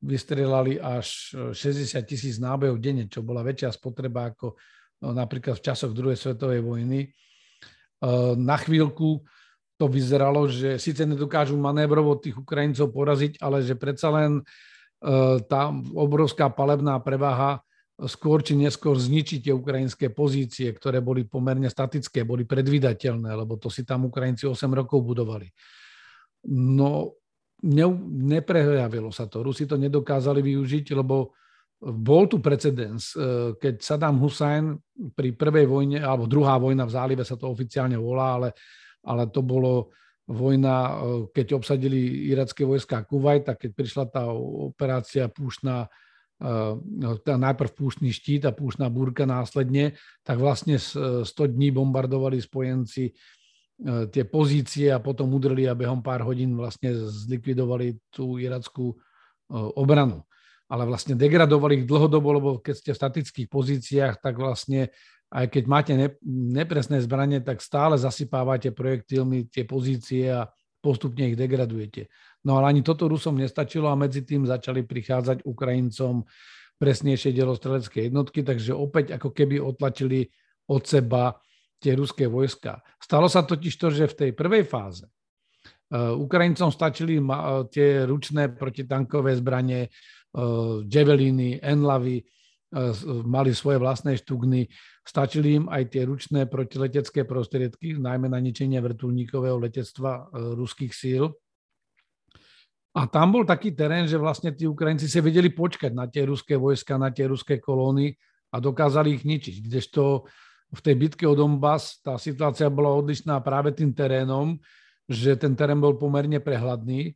vystrelali 0.00 0.80
až 0.80 1.36
60 1.52 1.96
e, 1.96 2.04
tisíc 2.04 2.36
nábojov 2.40 2.80
denne, 2.80 3.04
čo 3.06 3.20
bola 3.20 3.44
väčšia 3.44 3.76
spotreba 3.76 4.32
ako 4.32 4.56
no, 5.04 5.12
napríklad 5.12 5.60
v 5.60 5.64
časoch 5.64 5.92
druhej 5.92 6.16
svetovej 6.16 6.64
vojny. 6.64 7.00
E, 7.04 7.08
na 8.36 8.56
chvíľku 8.56 9.20
to 9.80 9.86
vyzeralo, 9.88 10.44
že 10.48 10.76
síce 10.76 11.08
nedokážu 11.08 11.56
manévrovo 11.56 12.16
tých 12.20 12.36
Ukrajincov 12.36 12.92
poraziť, 12.92 13.40
ale 13.40 13.64
že 13.64 13.76
predsa 13.80 14.12
len 14.12 14.44
tá 15.48 15.72
obrovská 15.96 16.52
palebná 16.52 17.00
prevaha 17.00 17.64
skôr 18.08 18.40
či 18.40 18.56
neskôr 18.56 18.96
zničiť 18.96 19.50
tie 19.50 19.52
ukrajinské 19.52 20.08
pozície, 20.14 20.72
ktoré 20.72 21.04
boli 21.04 21.28
pomerne 21.28 21.68
statické, 21.68 22.24
boli 22.24 22.48
predvydateľné, 22.48 23.28
lebo 23.28 23.60
to 23.60 23.68
si 23.68 23.84
tam 23.84 24.08
Ukrajinci 24.08 24.48
8 24.48 24.72
rokov 24.72 25.04
budovali. 25.04 25.52
No, 26.48 27.19
ne, 27.62 27.86
neprejavilo 28.30 29.12
sa 29.12 29.28
to. 29.28 29.44
Rusi 29.44 29.68
to 29.68 29.76
nedokázali 29.76 30.40
využiť, 30.40 30.96
lebo 30.96 31.34
bol 31.80 32.28
tu 32.28 32.44
precedens, 32.44 33.16
e, 33.16 33.56
keď 33.56 33.74
Saddam 33.80 34.20
Hussein 34.20 34.76
pri 35.16 35.32
prvej 35.32 35.64
vojne, 35.64 35.98
alebo 36.04 36.28
druhá 36.28 36.60
vojna 36.60 36.84
v 36.84 36.92
zálive 36.92 37.24
sa 37.24 37.40
to 37.40 37.48
oficiálne 37.48 37.96
volá, 37.96 38.36
ale, 38.36 38.48
ale 39.00 39.32
to 39.32 39.40
bolo 39.40 39.88
vojna, 40.28 40.76
e, 40.76 40.92
keď 41.32 41.56
obsadili 41.56 42.28
iracké 42.28 42.68
vojska 42.68 43.08
Kuwait, 43.08 43.48
tak 43.48 43.64
keď 43.64 43.70
prišla 43.72 44.04
tá 44.12 44.28
operácia 44.68 45.28
púštna 45.28 45.88
teda 47.20 47.36
najprv 47.36 47.70
púštny 47.76 48.16
štít 48.16 48.48
a 48.48 48.56
púštna 48.56 48.88
búrka 48.88 49.28
následne, 49.28 49.92
tak 50.24 50.40
vlastne 50.40 50.80
100 50.80 51.28
dní 51.28 51.68
bombardovali 51.68 52.40
spojenci 52.40 53.12
e, 53.12 53.14
tie 54.12 54.24
pozície 54.28 54.92
a 54.92 55.00
potom 55.00 55.32
udreli 55.32 55.64
a 55.64 55.72
behom 55.72 56.04
pár 56.04 56.20
hodín 56.20 56.52
vlastne 56.52 56.92
zlikvidovali 56.92 57.96
tú 58.12 58.36
irackú 58.36 58.92
e, 58.92 58.96
obranu. 59.76 60.20
Ale 60.70 60.86
vlastne 60.86 61.18
degradovali 61.18 61.82
ich 61.82 61.88
dlhodobo, 61.88 62.28
lebo 62.36 62.48
keď 62.60 62.74
ste 62.76 62.90
v 62.94 63.00
statických 63.00 63.48
pozíciách, 63.50 64.14
tak 64.22 64.38
vlastne 64.38 64.92
aj 65.30 65.46
keď 65.46 65.64
máte 65.66 65.92
nepresné 66.26 67.00
zbranie, 67.02 67.38
tak 67.40 67.62
stále 67.62 67.94
zasypávate 67.94 68.74
projektilmi 68.74 69.46
tie 69.46 69.62
pozície 69.62 70.26
a 70.30 70.50
postupne 70.82 71.30
ich 71.30 71.38
degradujete. 71.38 72.10
No 72.42 72.58
ale 72.58 72.74
ani 72.74 72.82
toto 72.82 73.06
Rusom 73.06 73.38
nestačilo 73.38 73.86
a 73.88 73.98
medzi 73.98 74.26
tým 74.26 74.44
začali 74.44 74.82
prichádzať 74.82 75.46
Ukrajincom 75.46 76.26
presnejšie 76.80 77.36
delostrelecké 77.36 78.08
jednotky, 78.08 78.40
takže 78.42 78.72
opäť 78.72 79.20
ako 79.20 79.30
keby 79.30 79.60
otlačili 79.60 80.32
od 80.66 80.82
seba 80.82 81.36
tie 81.80 81.96
ruské 81.96 82.28
vojska. 82.28 82.84
Stalo 83.00 83.26
sa 83.26 83.42
totiž 83.42 83.74
to, 83.80 83.88
že 83.88 84.12
v 84.12 84.18
tej 84.20 84.30
prvej 84.36 84.68
fáze 84.68 85.08
uh, 85.08 86.12
Ukrajincom 86.14 86.68
stačili 86.68 87.16
uh, 87.16 87.64
tie 87.72 88.04
ručné 88.04 88.52
protitankové 88.52 89.34
zbranie, 89.40 89.88
uh, 89.88 90.84
javeliny, 90.84 91.58
enlavy, 91.64 92.22
mali 93.26 93.50
svoje 93.50 93.82
vlastné 93.82 94.14
štugny, 94.22 94.62
stačili 95.02 95.58
im 95.58 95.66
aj 95.66 95.90
tie 95.90 96.06
ručné 96.06 96.46
protiletecké 96.46 97.26
prostriedky, 97.26 97.98
najmä 97.98 98.30
na 98.30 98.38
ničenie 98.38 98.78
vrtulníkového 98.78 99.58
letectva 99.58 100.30
ruských 100.30 100.94
síl. 100.94 101.34
A 102.94 103.10
tam 103.10 103.34
bol 103.34 103.42
taký 103.42 103.74
terén, 103.74 104.06
že 104.06 104.22
vlastne 104.22 104.54
tí 104.54 104.70
Ukrajinci 104.70 105.10
si 105.10 105.18
vedeli 105.18 105.50
počkať 105.50 105.90
na 105.90 106.06
tie 106.06 106.22
ruské 106.22 106.54
vojska, 106.54 106.94
na 106.94 107.10
tie 107.10 107.26
ruské 107.26 107.58
kolóny 107.58 108.14
a 108.54 108.62
dokázali 108.62 109.18
ich 109.18 109.26
ničiť. 109.26 109.66
Kdežto 109.66 110.30
v 110.70 110.80
tej 110.80 110.94
bitke 110.94 111.24
o 111.26 111.34
Donbass 111.34 111.98
tá 112.02 112.14
situácia 112.16 112.70
bola 112.70 112.94
odlišná 112.94 113.42
práve 113.42 113.74
tým 113.74 113.90
terénom, 113.90 114.58
že 115.10 115.34
ten 115.34 115.58
terén 115.58 115.82
bol 115.82 115.98
pomerne 115.98 116.38
prehľadný 116.38 117.14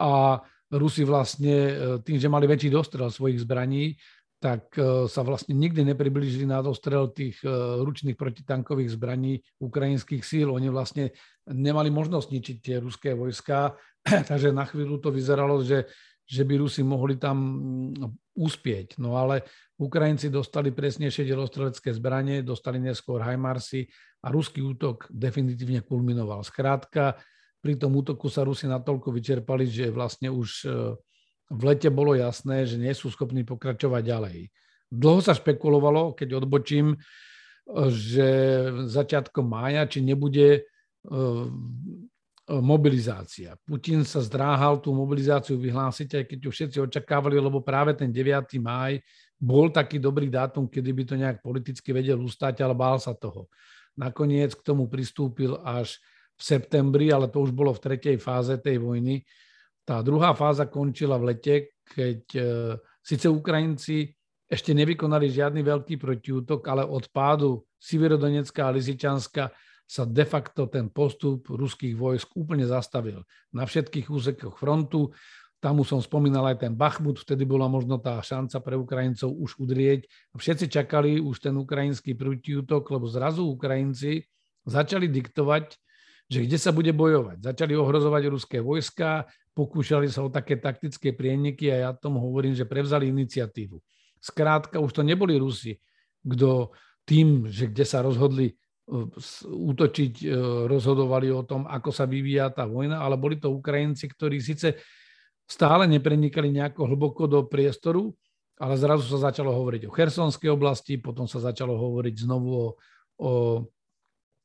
a 0.00 0.44
Rusi 0.68 1.06
vlastne 1.06 1.54
e, 1.54 1.72
tým, 2.02 2.18
že 2.18 2.28
mali 2.28 2.44
väčší 2.50 2.68
dostrel 2.68 3.08
svojich 3.08 3.46
zbraní, 3.46 3.94
tak 4.42 4.74
e, 4.76 5.08
sa 5.08 5.24
vlastne 5.24 5.56
nikdy 5.56 5.86
nepriblížili 5.94 6.44
na 6.44 6.60
dostrel 6.60 7.08
tých 7.14 7.40
e, 7.40 7.48
ručných 7.80 8.18
protitankových 8.18 8.92
zbraní 8.92 9.40
ukrajinských 9.62 10.20
síl. 10.20 10.50
Oni 10.50 10.68
vlastne 10.68 11.14
nemali 11.48 11.88
možnosť 11.88 12.28
ničiť 12.28 12.56
tie 12.60 12.76
ruské 12.82 13.14
vojska 13.16 13.78
takže 14.30 14.52
na 14.52 14.68
chvíľu 14.68 15.00
to 15.00 15.08
vyzeralo, 15.08 15.64
že, 15.64 15.88
že 16.24 16.42
by 16.42 16.54
Rusi 16.60 16.80
mohli 16.80 17.20
tam 17.20 17.36
mm, 17.36 18.36
uspieť. 18.36 18.96
No 18.98 19.20
ale 19.20 19.44
Ukrajinci 19.76 20.32
dostali 20.32 20.72
presnejšie 20.72 21.28
delostrelecké 21.28 21.92
zbranie, 21.92 22.40
dostali 22.40 22.80
neskôr 22.80 23.20
Hajmarsy 23.20 23.84
a 24.24 24.32
ruský 24.32 24.64
útok 24.64 25.06
definitívne 25.12 25.84
kulminoval. 25.84 26.42
Skrátka, 26.42 27.20
pri 27.60 27.76
tom 27.76 27.96
útoku 27.96 28.28
sa 28.28 28.44
Rusi 28.44 28.68
natoľko 28.68 29.12
vyčerpali, 29.12 29.68
že 29.68 29.88
vlastne 29.88 30.28
už 30.28 30.48
e, 30.64 30.96
v 31.48 31.62
lete 31.64 31.88
bolo 31.88 32.12
jasné, 32.16 32.68
že 32.68 32.76
nie 32.76 32.92
sú 32.92 33.08
schopní 33.08 33.44
pokračovať 33.44 34.02
ďalej. 34.04 34.38
Dlho 34.92 35.20
sa 35.24 35.32
špekulovalo, 35.32 36.12
keď 36.12 36.44
odbočím, 36.44 36.92
e, 36.92 36.96
že 37.88 38.28
začiatkom 38.88 39.48
mája, 39.48 39.88
či 39.88 40.04
nebude 40.04 40.68
E, 41.04 41.16
mobilizácia. 42.48 43.56
Putin 43.64 44.04
sa 44.04 44.20
zdráhal 44.20 44.76
tú 44.76 44.92
mobilizáciu 44.92 45.56
vyhlásiť, 45.56 46.20
aj 46.20 46.24
keď 46.28 46.38
ju 46.44 46.50
všetci 46.52 46.78
očakávali, 46.84 47.40
lebo 47.40 47.64
práve 47.64 47.96
ten 47.96 48.12
9. 48.12 48.60
máj 48.60 49.00
bol 49.40 49.72
taký 49.72 49.96
dobrý 49.96 50.28
dátum, 50.28 50.68
kedy 50.68 50.90
by 50.92 51.02
to 51.08 51.14
nejak 51.16 51.38
politicky 51.40 51.96
vedel 51.96 52.20
ustať, 52.20 52.60
ale 52.60 52.76
bál 52.76 53.00
sa 53.00 53.16
toho. 53.16 53.48
Nakoniec 53.96 54.52
k 54.52 54.62
tomu 54.66 54.92
pristúpil 54.92 55.56
až 55.64 55.96
v 56.36 56.42
septembri, 56.42 57.08
ale 57.08 57.32
to 57.32 57.40
už 57.40 57.54
bolo 57.54 57.72
v 57.72 57.80
tretej 57.80 58.16
fáze 58.20 58.52
tej 58.60 58.76
vojny. 58.76 59.24
Tá 59.84 60.04
druhá 60.04 60.36
fáza 60.36 60.68
končila 60.68 61.16
v 61.16 61.32
lete, 61.32 61.76
keď 61.84 62.20
e, 62.34 62.42
síce 63.04 63.28
Ukrajinci 63.28 64.12
ešte 64.48 64.76
nevykonali 64.76 65.32
žiadny 65.32 65.64
veľký 65.64 65.96
protiútok, 65.96 66.60
ale 66.68 66.84
od 66.84 67.08
pádu 67.08 67.64
Siverodonecka 67.80 68.68
a 68.68 68.74
Lisičanska 68.74 69.52
sa 69.84 70.08
de 70.08 70.24
facto 70.24 70.64
ten 70.66 70.88
postup 70.88 71.44
ruských 71.52 71.94
vojsk 71.94 72.32
úplne 72.34 72.64
zastavil. 72.64 73.22
Na 73.52 73.68
všetkých 73.68 74.08
úsekoch 74.08 74.56
frontu, 74.56 75.12
tam 75.60 75.80
už 75.80 75.96
som 75.96 76.00
spomínal 76.00 76.44
aj 76.52 76.68
ten 76.68 76.72
Bachmut, 76.76 77.20
vtedy 77.20 77.48
bola 77.48 77.68
možno 77.72 77.96
tá 77.96 78.20
šanca 78.20 78.60
pre 78.60 78.76
Ukrajincov 78.76 79.32
už 79.32 79.56
udrieť. 79.60 80.04
Všetci 80.36 80.68
čakali 80.68 81.20
už 81.20 81.40
ten 81.40 81.56
ukrajinský 81.56 82.12
protiútok, 82.12 82.84
lebo 82.92 83.08
zrazu 83.08 83.48
Ukrajinci 83.48 84.28
začali 84.68 85.08
diktovať, 85.08 85.76
že 86.28 86.44
kde 86.44 86.58
sa 86.60 86.72
bude 86.72 86.92
bojovať. 86.92 87.40
Začali 87.44 87.72
ohrozovať 87.76 88.22
ruské 88.28 88.58
vojska, 88.60 89.28
pokúšali 89.56 90.08
sa 90.08 90.24
o 90.24 90.28
také 90.28 90.60
taktické 90.60 91.16
prieniky 91.16 91.72
a 91.72 91.76
ja 91.76 91.90
tomu 91.96 92.20
hovorím, 92.20 92.52
že 92.52 92.68
prevzali 92.68 93.08
iniciatívu. 93.08 93.80
Skrátka, 94.20 94.80
už 94.80 94.92
to 94.96 95.02
neboli 95.04 95.36
Rusi, 95.36 95.76
kto 96.24 96.72
tým, 97.04 97.48
že 97.52 97.68
kde 97.68 97.84
sa 97.84 98.00
rozhodli 98.00 98.56
útočiť, 99.48 100.12
e, 100.24 100.36
rozhodovali 100.68 101.32
o 101.32 101.42
tom, 101.42 101.64
ako 101.64 101.88
sa 101.88 102.04
vyvíja 102.04 102.52
tá 102.52 102.68
vojna, 102.68 103.00
ale 103.00 103.16
boli 103.16 103.40
to 103.40 103.48
Ukrajinci, 103.48 104.12
ktorí 104.12 104.44
síce 104.44 104.76
stále 105.48 105.88
neprenikali 105.88 106.52
nejako 106.52 106.92
hlboko 106.92 107.24
do 107.24 107.40
priestoru, 107.48 108.12
ale 108.60 108.76
zrazu 108.76 109.08
sa 109.08 109.32
začalo 109.32 109.56
hovoriť 109.56 109.88
o 109.88 109.94
Chersonskej 109.94 110.52
oblasti, 110.52 111.00
potom 111.00 111.24
sa 111.24 111.40
začalo 111.40 111.74
hovoriť 111.74 112.14
znovu 112.28 112.50
o, 112.52 112.66
o 113.18 113.30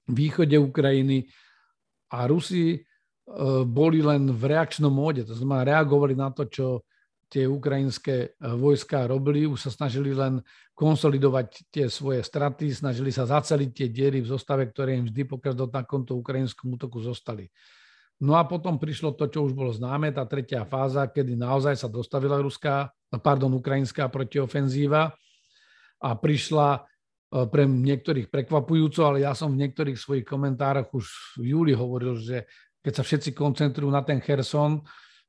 východe 0.07 0.55
Ukrajiny 0.55 1.27
a 2.15 2.23
Rusi 2.25 2.73
e, 2.73 2.79
boli 3.67 3.99
len 3.99 4.31
v 4.31 4.43
reakčnom 4.55 4.91
móde, 4.91 5.27
to 5.27 5.35
znamená 5.35 5.67
reagovali 5.67 6.15
na 6.15 6.31
to, 6.31 6.47
čo 6.47 6.87
tie 7.29 7.45
ukrajinské 7.45 8.15
e, 8.25 8.27
vojska 8.57 9.05
robili, 9.05 9.45
už 9.45 9.69
sa 9.69 9.71
snažili 9.71 10.17
len 10.17 10.41
konsolidovať 10.73 11.69
tie 11.69 11.85
svoje 11.85 12.25
straty, 12.25 12.73
snažili 12.73 13.13
sa 13.13 13.29
zaceliť 13.29 13.69
tie 13.69 13.87
diery 13.93 14.25
v 14.25 14.31
zostave, 14.33 14.65
ktoré 14.65 14.97
im 14.97 15.05
vždy 15.05 15.23
po 15.29 15.37
každom 15.37 15.69
takomto 15.69 16.17
ukrajinskom 16.17 16.73
útoku 16.73 16.97
zostali. 16.99 17.47
No 18.19 18.35
a 18.35 18.43
potom 18.43 18.75
prišlo 18.75 19.15
to, 19.15 19.31
čo 19.31 19.47
už 19.47 19.55
bolo 19.55 19.71
známe, 19.71 20.11
tá 20.11 20.27
tretia 20.27 20.67
fáza, 20.67 21.07
kedy 21.07 21.39
naozaj 21.39 21.79
sa 21.79 21.87
dostavila 21.87 22.41
ruská, 22.41 22.91
pardon, 23.23 23.53
ukrajinská 23.55 24.11
protiofenzíva 24.11 25.13
a 26.01 26.09
prišla 26.17 26.67
e, 26.75 26.79
pre 27.45 27.63
niektorých 27.69 28.27
prekvapujúco, 28.33 29.05
ale 29.05 29.23
ja 29.23 29.37
som 29.37 29.53
v 29.53 29.61
niektorých 29.61 29.95
svojich 29.95 30.25
komentároch 30.25 30.89
už 30.91 31.37
v 31.37 31.53
júli 31.53 31.73
hovoril, 31.77 32.17
že 32.17 32.49
keď 32.81 32.93
sa 32.97 33.03
všetci 33.05 33.37
koncentrujú 33.37 33.91
na 33.91 34.01
ten 34.01 34.17
Kherson, 34.17 34.81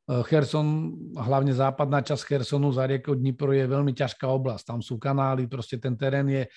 Eh, 0.09 0.23
Kherson, 0.25 0.97
hlavne 1.15 1.55
západná 1.55 2.03
časť 2.03 2.23
Chersonu 2.25 2.75
za 2.75 2.89
riekou 2.89 3.15
Dnipro 3.15 3.55
je 3.55 3.63
veľmi 3.63 3.95
ťažká 3.95 4.27
oblasť. 4.27 4.65
Tam 4.75 4.81
sú 4.81 4.99
kanály, 4.99 5.47
proste 5.47 5.79
ten 5.79 5.95
terén 5.95 6.27
je, 6.27 6.51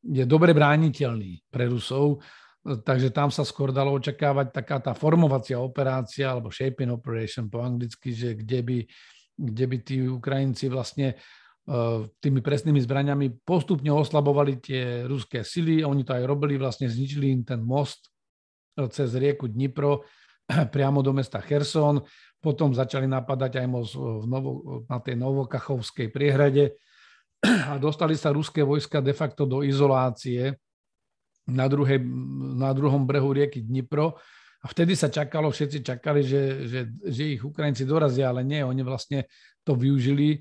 je 0.00 0.24
dobre 0.24 0.56
brániteľný 0.56 1.44
pre 1.52 1.68
Rusov, 1.68 2.22
eh, 2.64 2.80
takže 2.80 3.12
tam 3.12 3.28
sa 3.28 3.44
skôr 3.44 3.76
dalo 3.76 3.92
očakávať 3.98 4.56
taká 4.56 4.80
tá 4.80 4.92
formovacia 4.96 5.60
operácia, 5.60 6.32
alebo 6.32 6.48
shaping 6.48 6.94
operation 6.94 7.52
po 7.52 7.60
anglicky, 7.60 8.16
že 8.16 8.38
kde 8.40 8.60
by, 8.64 8.78
kde 9.36 9.64
by 9.68 9.76
tí 9.84 9.96
Ukrajinci 10.08 10.72
vlastne 10.72 11.12
eh, 11.12 11.98
tými 12.24 12.40
presnými 12.40 12.80
zbraniami 12.80 13.44
postupne 13.44 13.92
oslabovali 13.92 14.64
tie 14.64 15.04
ruské 15.04 15.44
sily. 15.44 15.84
Oni 15.84 16.08
to 16.08 16.16
aj 16.16 16.24
robili, 16.24 16.56
vlastne 16.56 16.88
zničili 16.88 17.36
im 17.36 17.44
ten 17.44 17.60
most 17.60 18.08
cez 18.74 19.12
rieku 19.14 19.46
Dnipro 19.46 20.02
priamo 20.74 21.00
do 21.00 21.12
mesta 21.12 21.40
Kherson 21.40 22.04
potom 22.44 22.76
začali 22.76 23.08
napadať 23.08 23.64
aj 23.64 23.66
v 23.96 24.24
Novo, 24.28 24.52
na 24.84 25.00
tej 25.00 25.16
Novokachovskej 25.16 26.12
priehrade 26.12 26.76
a 27.72 27.80
dostali 27.80 28.12
sa 28.16 28.36
ruské 28.36 28.60
vojska 28.60 29.00
de 29.00 29.16
facto 29.16 29.48
do 29.48 29.64
izolácie 29.64 30.52
na, 31.48 31.68
druhej, 31.68 32.04
na 32.56 32.72
druhom 32.76 33.04
brehu 33.08 33.32
rieky 33.32 33.64
Dnipro. 33.64 34.16
A 34.64 34.68
vtedy 34.68 34.96
sa 34.96 35.12
čakalo, 35.12 35.52
všetci 35.52 35.84
čakali, 35.84 36.24
že, 36.24 36.42
že, 36.64 36.80
že 37.04 37.36
ich 37.36 37.44
Ukrajinci 37.44 37.84
dorazia, 37.84 38.32
ale 38.32 38.40
nie, 38.40 38.64
oni 38.64 38.80
vlastne 38.80 39.28
to 39.60 39.76
využili 39.76 40.40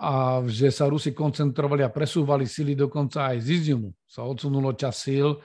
a 0.00 0.42
že 0.48 0.72
sa 0.72 0.88
Rusi 0.88 1.12
koncentrovali 1.12 1.84
a 1.84 1.92
presúvali 1.92 2.48
sily 2.48 2.74
dokonca 2.74 3.30
aj 3.30 3.44
z 3.44 3.48
Iziumu. 3.60 3.92
Sa 4.08 4.24
odsunulo 4.24 4.72
čas 4.74 4.96
síl 4.96 5.38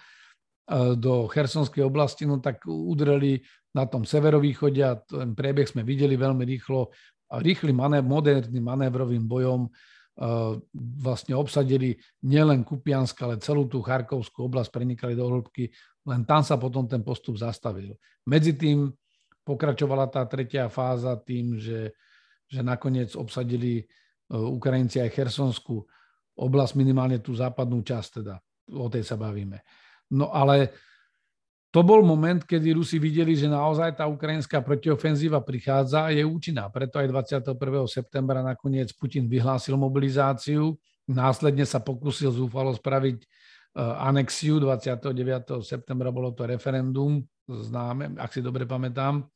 do 0.95 1.26
Chersonskej 1.26 1.82
oblasti, 1.82 2.30
no 2.30 2.38
tak 2.38 2.61
udreli 2.70 3.41
na 3.74 3.89
tom 3.89 4.05
severovýchode 4.05 4.82
a 4.86 4.97
ten 5.01 5.34
priebeh 5.34 5.65
sme 5.65 5.82
videli 5.82 6.13
veľmi 6.13 6.45
rýchlo. 6.45 6.93
A 7.30 7.41
rýchly 7.41 7.74
manév, 7.74 8.05
moderným 8.05 8.65
manévrovým 8.65 9.26
bojom 9.30 9.65
e, 9.65 9.70
vlastne 11.01 11.38
obsadili 11.38 11.93
nielen 12.26 12.65
Kupiansk, 12.65 13.17
ale 13.22 13.41
celú 13.41 13.70
tú 13.70 13.86
Charkovskú 13.86 14.49
oblasť, 14.49 14.74
prenikali 14.74 15.13
do 15.13 15.30
hĺbky, 15.30 15.70
len 16.09 16.26
tam 16.26 16.41
sa 16.41 16.57
potom 16.57 16.89
ten 16.89 17.05
postup 17.05 17.38
zastavil. 17.38 17.93
Medzi 18.26 18.57
tým 18.57 18.89
pokračovala 19.45 20.09
tá 20.09 20.26
tretia 20.26 20.70
fáza 20.70 21.13
tým, 21.22 21.57
že, 21.57 21.93
že 22.49 22.65
nakoniec 22.65 23.13
obsadili 23.13 23.82
e, 23.82 23.84
Ukrajinci 24.34 25.01
aj 25.01 25.13
Chersonskú 25.13 25.86
oblasť, 26.34 26.74
minimálne 26.78 27.22
tú 27.22 27.38
západnú 27.38 27.82
časť 27.86 28.09
teda. 28.22 28.41
O 28.74 28.89
tej 28.89 29.05
sa 29.05 29.17
bavíme. 29.17 29.61
No 30.10 30.34
ale 30.34 30.74
to 31.70 31.86
bol 31.86 32.01
moment, 32.01 32.41
kedy 32.41 32.74
Rusi 32.74 32.97
videli, 32.97 33.38
že 33.38 33.45
naozaj 33.45 34.01
tá 34.01 34.10
ukrajinská 34.10 34.66
protiofenzíva 34.66 35.38
prichádza 35.45 36.10
a 36.10 36.10
je 36.10 36.26
účinná. 36.26 36.66
Preto 36.74 36.97
aj 36.97 37.07
21. 37.45 37.53
septembra 37.86 38.41
nakoniec 38.41 38.89
Putin 38.97 39.30
vyhlásil 39.30 39.78
mobilizáciu. 39.78 40.74
Následne 41.05 41.70
sa 41.70 41.78
pokúsil 41.78 42.34
zúfalo 42.34 42.74
spraviť 42.74 43.18
e, 43.22 43.26
anexiu 44.01 44.57
29. 44.57 45.14
septembra 45.62 46.10
bolo 46.10 46.34
to 46.34 46.49
referendum, 46.49 47.22
známe, 47.45 48.18
ak 48.18 48.34
si 48.34 48.41
dobre 48.41 48.66
pamätám. 48.66 49.30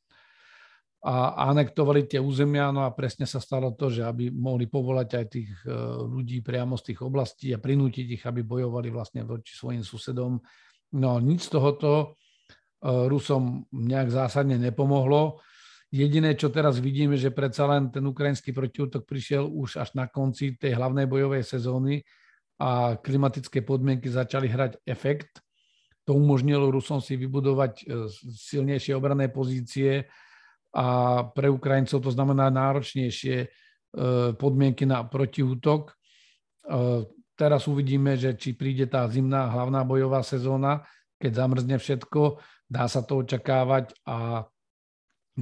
A 1.04 1.36
anektovali 1.52 2.08
tie 2.08 2.16
územia, 2.16 2.72
no 2.72 2.88
a 2.88 2.96
presne 2.96 3.28
sa 3.28 3.36
stalo 3.36 3.76
to, 3.76 3.92
že 3.92 4.08
aby 4.08 4.32
mohli 4.32 4.64
povolať 4.64 5.08
aj 5.20 5.26
tých 5.28 5.52
e, 5.68 5.68
ľudí 6.08 6.40
priamo 6.40 6.80
z 6.80 6.92
tých 6.92 7.04
oblastí 7.04 7.52
a 7.52 7.60
prinútiť 7.60 8.06
ich, 8.16 8.24
aby 8.24 8.40
bojovali 8.40 8.88
vlastne 8.88 9.20
voči 9.20 9.52
svojim 9.52 9.84
susedom 9.84 10.40
No 10.94 11.18
nič 11.18 11.50
z 11.50 11.58
tohoto 11.58 11.90
e, 11.98 12.06
Rusom 13.10 13.66
nejak 13.74 14.14
zásadne 14.14 14.62
nepomohlo. 14.62 15.42
Jediné, 15.90 16.38
čo 16.38 16.50
teraz 16.54 16.78
vidíme, 16.78 17.18
že 17.18 17.34
predsa 17.34 17.66
len 17.66 17.90
ten 17.90 18.02
ukrajinský 18.06 18.54
protiútok 18.54 19.02
prišiel 19.02 19.46
už 19.46 19.82
až 19.82 19.94
na 19.98 20.06
konci 20.06 20.54
tej 20.54 20.78
hlavnej 20.78 21.10
bojovej 21.10 21.42
sezóny 21.42 22.02
a 22.62 22.94
klimatické 22.98 23.66
podmienky 23.66 24.06
začali 24.06 24.46
hrať 24.46 24.78
efekt. 24.86 25.42
To 26.06 26.14
umožnilo 26.14 26.70
Rusom 26.70 27.02
si 27.02 27.18
vybudovať 27.18 27.72
e, 27.82 27.84
silnejšie 28.30 28.94
obrané 28.94 29.26
pozície 29.34 30.06
a 30.74 30.86
pre 31.30 31.46
Ukrajincov 31.46 32.02
to 32.02 32.10
znamená 32.10 32.50
náročnejšie 32.50 33.36
e, 33.40 33.48
podmienky 34.34 34.84
na 34.84 35.06
protiútok. 35.06 35.94
Teraz 37.34 37.66
uvidíme, 37.66 38.14
že 38.14 38.38
či 38.38 38.54
príde 38.54 38.86
tá 38.86 39.04
zimná 39.10 39.50
hlavná 39.50 39.82
bojová 39.82 40.22
sezóna, 40.22 40.86
keď 41.18 41.44
zamrzne 41.44 41.76
všetko, 41.76 42.38
dá 42.70 42.86
sa 42.86 43.02
to 43.02 43.26
očakávať 43.26 43.92
a 44.06 44.46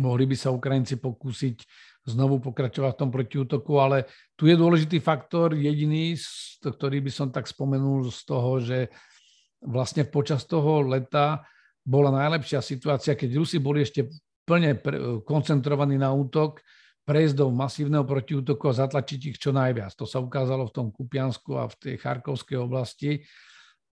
mohli 0.00 0.24
by 0.24 0.36
sa 0.36 0.50
Ukrajinci 0.50 0.96
pokúsiť 0.96 1.56
znovu 2.08 2.42
pokračovať 2.42 2.92
v 2.96 3.00
tom 3.00 3.10
protiútoku, 3.12 3.78
ale 3.78 4.08
tu 4.34 4.50
je 4.50 4.56
dôležitý 4.58 4.98
faktor 4.98 5.54
jediný, 5.54 6.16
ktorý 6.64 6.98
by 7.04 7.12
som 7.12 7.28
tak 7.30 7.46
spomenul 7.46 8.10
z 8.10 8.20
toho, 8.26 8.58
že 8.58 8.78
vlastne 9.62 10.02
počas 10.08 10.42
toho 10.48 10.82
leta 10.82 11.44
bola 11.84 12.10
najlepšia 12.10 12.58
situácia, 12.64 13.14
keď 13.14 13.38
Rusi 13.38 13.62
boli 13.62 13.86
ešte 13.86 14.10
plne 14.52 14.76
koncentrovaní 15.24 15.96
na 15.96 16.12
útok, 16.12 16.60
prejsť 17.08 17.34
do 17.40 17.48
masívneho 17.48 18.04
protiútoku 18.04 18.68
a 18.68 18.76
zatlačiť 18.76 19.32
ich 19.32 19.38
čo 19.40 19.50
najviac. 19.56 19.96
To 19.96 20.04
sa 20.04 20.20
ukázalo 20.20 20.68
v 20.68 20.74
tom 20.76 20.86
Kupiansku 20.92 21.56
a 21.56 21.64
v 21.66 21.74
tej 21.80 21.94
Charkovskej 21.96 22.60
oblasti. 22.60 23.24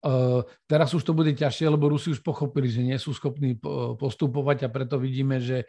Uh, 0.05 0.45
teraz 0.69 0.93
už 0.93 1.03
to 1.03 1.17
bude 1.17 1.33
ťažšie, 1.33 1.73
lebo 1.73 1.89
Rusi 1.89 2.13
už 2.13 2.21
pochopili, 2.21 2.69
že 2.69 2.85
nie 2.85 2.99
sú 3.01 3.15
schopní 3.17 3.57
postupovať 3.97 4.67
a 4.67 4.69
preto 4.69 4.99
vidíme, 5.01 5.39
že, 5.39 5.65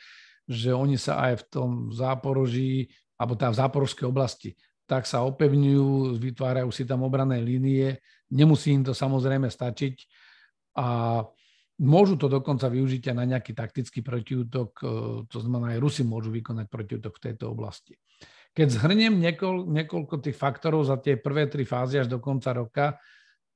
že 0.49 0.73
oni 0.75 0.99
sa 0.99 1.31
aj 1.31 1.33
v 1.41 1.43
tom 1.47 1.69
záporoží, 1.93 2.91
alebo 3.15 3.37
tá 3.37 3.53
v 3.53 3.59
záporovskej 3.61 4.05
oblasti, 4.09 4.57
tak 4.89 5.07
sa 5.07 5.23
opevňujú, 5.23 6.17
vytvárajú 6.17 6.69
si 6.73 6.83
tam 6.83 7.05
obrané 7.05 7.39
línie. 7.39 8.01
Nemusí 8.33 8.73
im 8.73 8.83
to 8.83 8.97
samozrejme 8.97 9.47
stačiť. 9.47 9.95
A 10.81 11.21
Môžu 11.81 12.21
to 12.21 12.29
dokonca 12.29 12.69
využiť 12.69 13.09
aj 13.09 13.15
na 13.17 13.25
nejaký 13.25 13.57
taktický 13.57 14.05
protiútok, 14.05 14.69
e, 14.77 14.85
to 15.25 15.37
znamená 15.41 15.73
aj 15.73 15.81
Rusi 15.81 16.05
môžu 16.05 16.29
vykonať 16.29 16.69
protiútok 16.69 17.17
v 17.17 17.23
tejto 17.29 17.49
oblasti. 17.49 17.97
Keď 18.53 18.67
zhrniem 18.69 19.17
niekoľ, 19.17 19.65
niekoľko 19.65 20.21
tých 20.21 20.37
faktorov 20.37 20.85
za 20.85 21.01
tie 21.01 21.17
prvé 21.17 21.49
tri 21.49 21.65
fázy 21.65 21.97
až 21.97 22.07
do 22.13 22.21
konca 22.21 22.53
roka, 22.53 22.85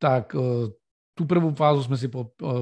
tak 0.02 0.34
e, 0.34 0.74
tú 1.14 1.24
prvú 1.30 1.54
fázu 1.54 1.86
sme 1.86 1.94
si 1.94 2.10
e, 2.10 2.14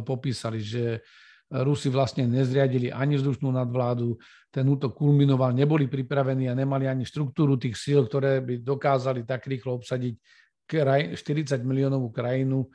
popísali, 0.03 0.59
že 0.59 0.99
Rusi 1.45 1.93
vlastne 1.93 2.25
nezriadili 2.25 2.89
ani 2.89 3.15
vzdušnú 3.21 3.53
nadvládu, 3.53 4.17
ten 4.49 4.65
útok 4.65 4.97
kulminoval, 4.97 5.53
neboli 5.53 5.85
pripravení 5.85 6.49
a 6.49 6.57
nemali 6.57 6.89
ani 6.89 7.05
štruktúru 7.05 7.55
tých 7.55 7.77
síl, 7.77 8.09
ktoré 8.09 8.41
by 8.41 8.65
dokázali 8.65 9.23
tak 9.23 9.45
rýchlo 9.45 9.77
obsadiť 9.77 10.17
40 10.65 11.15
miliónovú 11.61 12.09
krajinu 12.09 12.65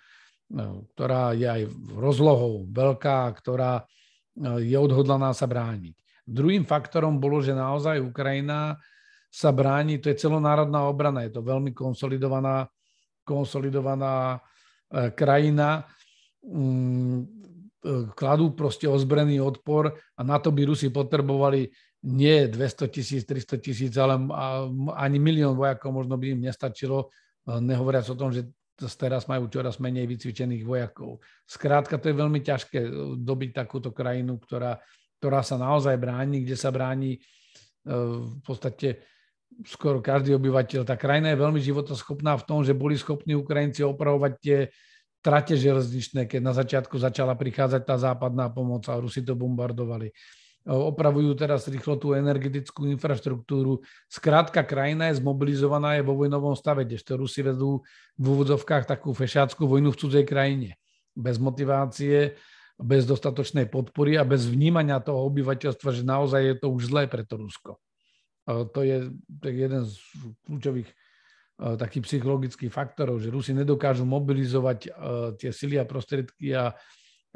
ktorá 0.50 1.32
je 1.38 1.46
aj 1.46 1.62
rozlohou 1.94 2.66
veľká, 2.66 3.30
ktorá 3.38 3.86
je 4.58 4.74
odhodlaná 4.74 5.30
sa 5.30 5.46
brániť. 5.46 5.94
Druhým 6.26 6.66
faktorom 6.66 7.18
bolo, 7.18 7.42
že 7.42 7.54
naozaj 7.54 8.02
Ukrajina 8.02 8.78
sa 9.30 9.54
bráni, 9.54 10.02
to 10.02 10.10
je 10.10 10.18
celonárodná 10.18 10.90
obrana, 10.90 11.22
je 11.22 11.38
to 11.38 11.42
veľmi 11.42 11.70
konsolidovaná, 11.70 12.66
konsolidovaná 13.22 14.38
e, 14.90 15.10
krajina, 15.14 15.86
mm, 16.42 17.18
e, 17.22 17.24
kladú 18.18 18.58
proste 18.58 18.90
ozbrojený 18.90 19.38
odpor 19.38 19.94
a 19.94 20.20
na 20.26 20.42
to 20.42 20.50
by 20.50 20.66
Rusi 20.66 20.90
potrebovali 20.90 21.70
nie 22.10 22.50
200 22.50 22.90
tisíc, 22.90 23.22
300 23.22 23.62
tisíc, 23.62 23.92
ale 23.94 24.18
ani 24.98 25.18
milión 25.22 25.54
vojakov 25.54 25.94
možno 25.94 26.18
by 26.18 26.34
im 26.34 26.42
nestačilo, 26.42 27.06
e, 27.46 27.58
nehovoriac 27.62 28.10
o 28.10 28.18
tom, 28.18 28.34
že 28.34 28.50
teraz 28.96 29.28
majú 29.28 29.50
čoraz 29.52 29.76
menej 29.76 30.08
vycvičených 30.08 30.64
vojakov. 30.64 31.20
Skrátka, 31.44 32.00
to 32.00 32.08
je 32.08 32.16
veľmi 32.16 32.40
ťažké 32.40 32.78
dobiť 33.20 33.50
takúto 33.52 33.92
krajinu, 33.92 34.40
ktorá 34.40 34.80
ktorá 35.20 35.44
sa 35.44 35.60
naozaj 35.60 36.00
bráni, 36.00 36.40
kde 36.40 36.56
sa 36.56 36.72
bráni 36.72 37.12
e, 37.12 37.18
v 38.24 38.40
podstate 38.40 39.04
skoro 39.68 40.00
každý 40.00 40.32
obyvateľ. 40.32 40.88
Tá 40.88 40.96
krajina 40.96 41.36
je 41.36 41.42
veľmi 41.44 41.60
životoschopná 41.60 42.40
v 42.40 42.46
tom, 42.48 42.64
že 42.64 42.72
boli 42.72 42.96
schopní 42.96 43.36
Ukrajinci 43.36 43.84
opravovať 43.84 44.32
tie 44.40 44.58
trate 45.20 45.52
železničné, 45.60 46.24
keď 46.24 46.40
na 46.40 46.56
začiatku 46.56 46.96
začala 46.96 47.36
prichádzať 47.36 47.82
tá 47.84 48.00
západná 48.00 48.48
pomoc 48.48 48.88
a 48.88 48.96
Rusi 48.96 49.20
to 49.20 49.36
bombardovali. 49.36 50.08
E, 50.60 50.72
opravujú 50.72 51.32
teraz 51.32 51.64
rýchlo 51.68 51.96
tú 51.96 52.12
energetickú 52.12 52.84
infraštruktúru. 52.92 53.80
Skrátka, 54.12 54.60
krajina 54.60 55.08
je 55.08 55.20
zmobilizovaná, 55.20 55.96
je 55.96 56.04
vo 56.04 56.16
vojnovom 56.16 56.52
stave, 56.52 56.84
kdežto 56.84 57.16
Rusi 57.16 57.40
vedú 57.40 57.80
v 58.20 58.24
úvodzovkách 58.24 58.84
takú 58.84 59.16
fešáckú 59.16 59.64
vojnu 59.64 59.92
v 59.92 60.00
cudzej 60.00 60.24
krajine. 60.28 60.76
Bez 61.16 61.40
motivácie, 61.40 62.36
bez 62.76 63.08
dostatočnej 63.08 63.68
podpory 63.68 64.20
a 64.20 64.24
bez 64.24 64.48
vnímania 64.48 65.00
toho 65.00 65.28
obyvateľstva, 65.28 65.90
že 65.96 66.04
naozaj 66.04 66.40
je 66.44 66.54
to 66.60 66.66
už 66.72 66.92
zlé 66.92 67.04
pre 67.08 67.24
to 67.24 67.40
Rusko. 67.40 67.80
Je, 68.80 69.12
to 69.36 69.44
je 69.46 69.52
jeden 69.52 69.82
z 69.84 69.92
kľúčových 70.48 70.88
takých 71.60 72.08
psychologických 72.08 72.72
faktorov, 72.72 73.20
že 73.20 73.28
Rusi 73.28 73.52
nedokážu 73.52 74.08
mobilizovať 74.08 74.96
tie 75.36 75.52
sily 75.52 75.76
a 75.76 75.84
prostriedky 75.84 76.56
a, 76.56 76.72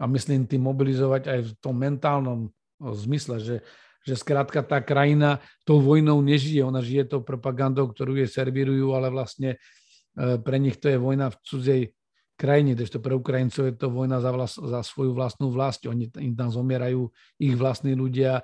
a 0.00 0.04
myslím 0.08 0.48
tým 0.48 0.64
mobilizovať 0.64 1.22
aj 1.28 1.40
v 1.44 1.52
tom 1.60 1.76
mentálnom 1.76 2.48
zmysle, 2.92 3.40
že, 3.40 3.56
že 4.04 4.14
skrátka 4.20 4.60
tá 4.60 4.84
krajina 4.84 5.40
tou 5.64 5.80
vojnou 5.80 6.20
nežije, 6.20 6.60
ona 6.60 6.84
žije 6.84 7.16
tou 7.16 7.24
propagandou, 7.24 7.88
ktorú 7.88 8.20
je 8.20 8.28
servírujú, 8.28 8.92
ale 8.92 9.08
vlastne 9.08 9.56
pre 10.14 10.56
nich 10.60 10.78
to 10.78 10.92
je 10.92 10.98
vojna 11.00 11.32
v 11.32 11.36
cudzej 11.42 11.82
krajine, 12.34 12.74
kdežto 12.74 12.98
pre 12.98 13.14
Ukrajincov 13.14 13.62
je 13.70 13.74
to 13.74 13.88
vojna 13.90 14.18
za, 14.18 14.30
vlast, 14.34 14.58
za 14.58 14.80
svoju 14.82 15.14
vlastnú 15.14 15.54
vlast. 15.54 15.86
Oni 15.86 16.10
im 16.18 16.34
tam 16.34 16.50
zomierajú 16.50 17.06
ich 17.38 17.54
vlastní 17.54 17.94
ľudia, 17.94 18.42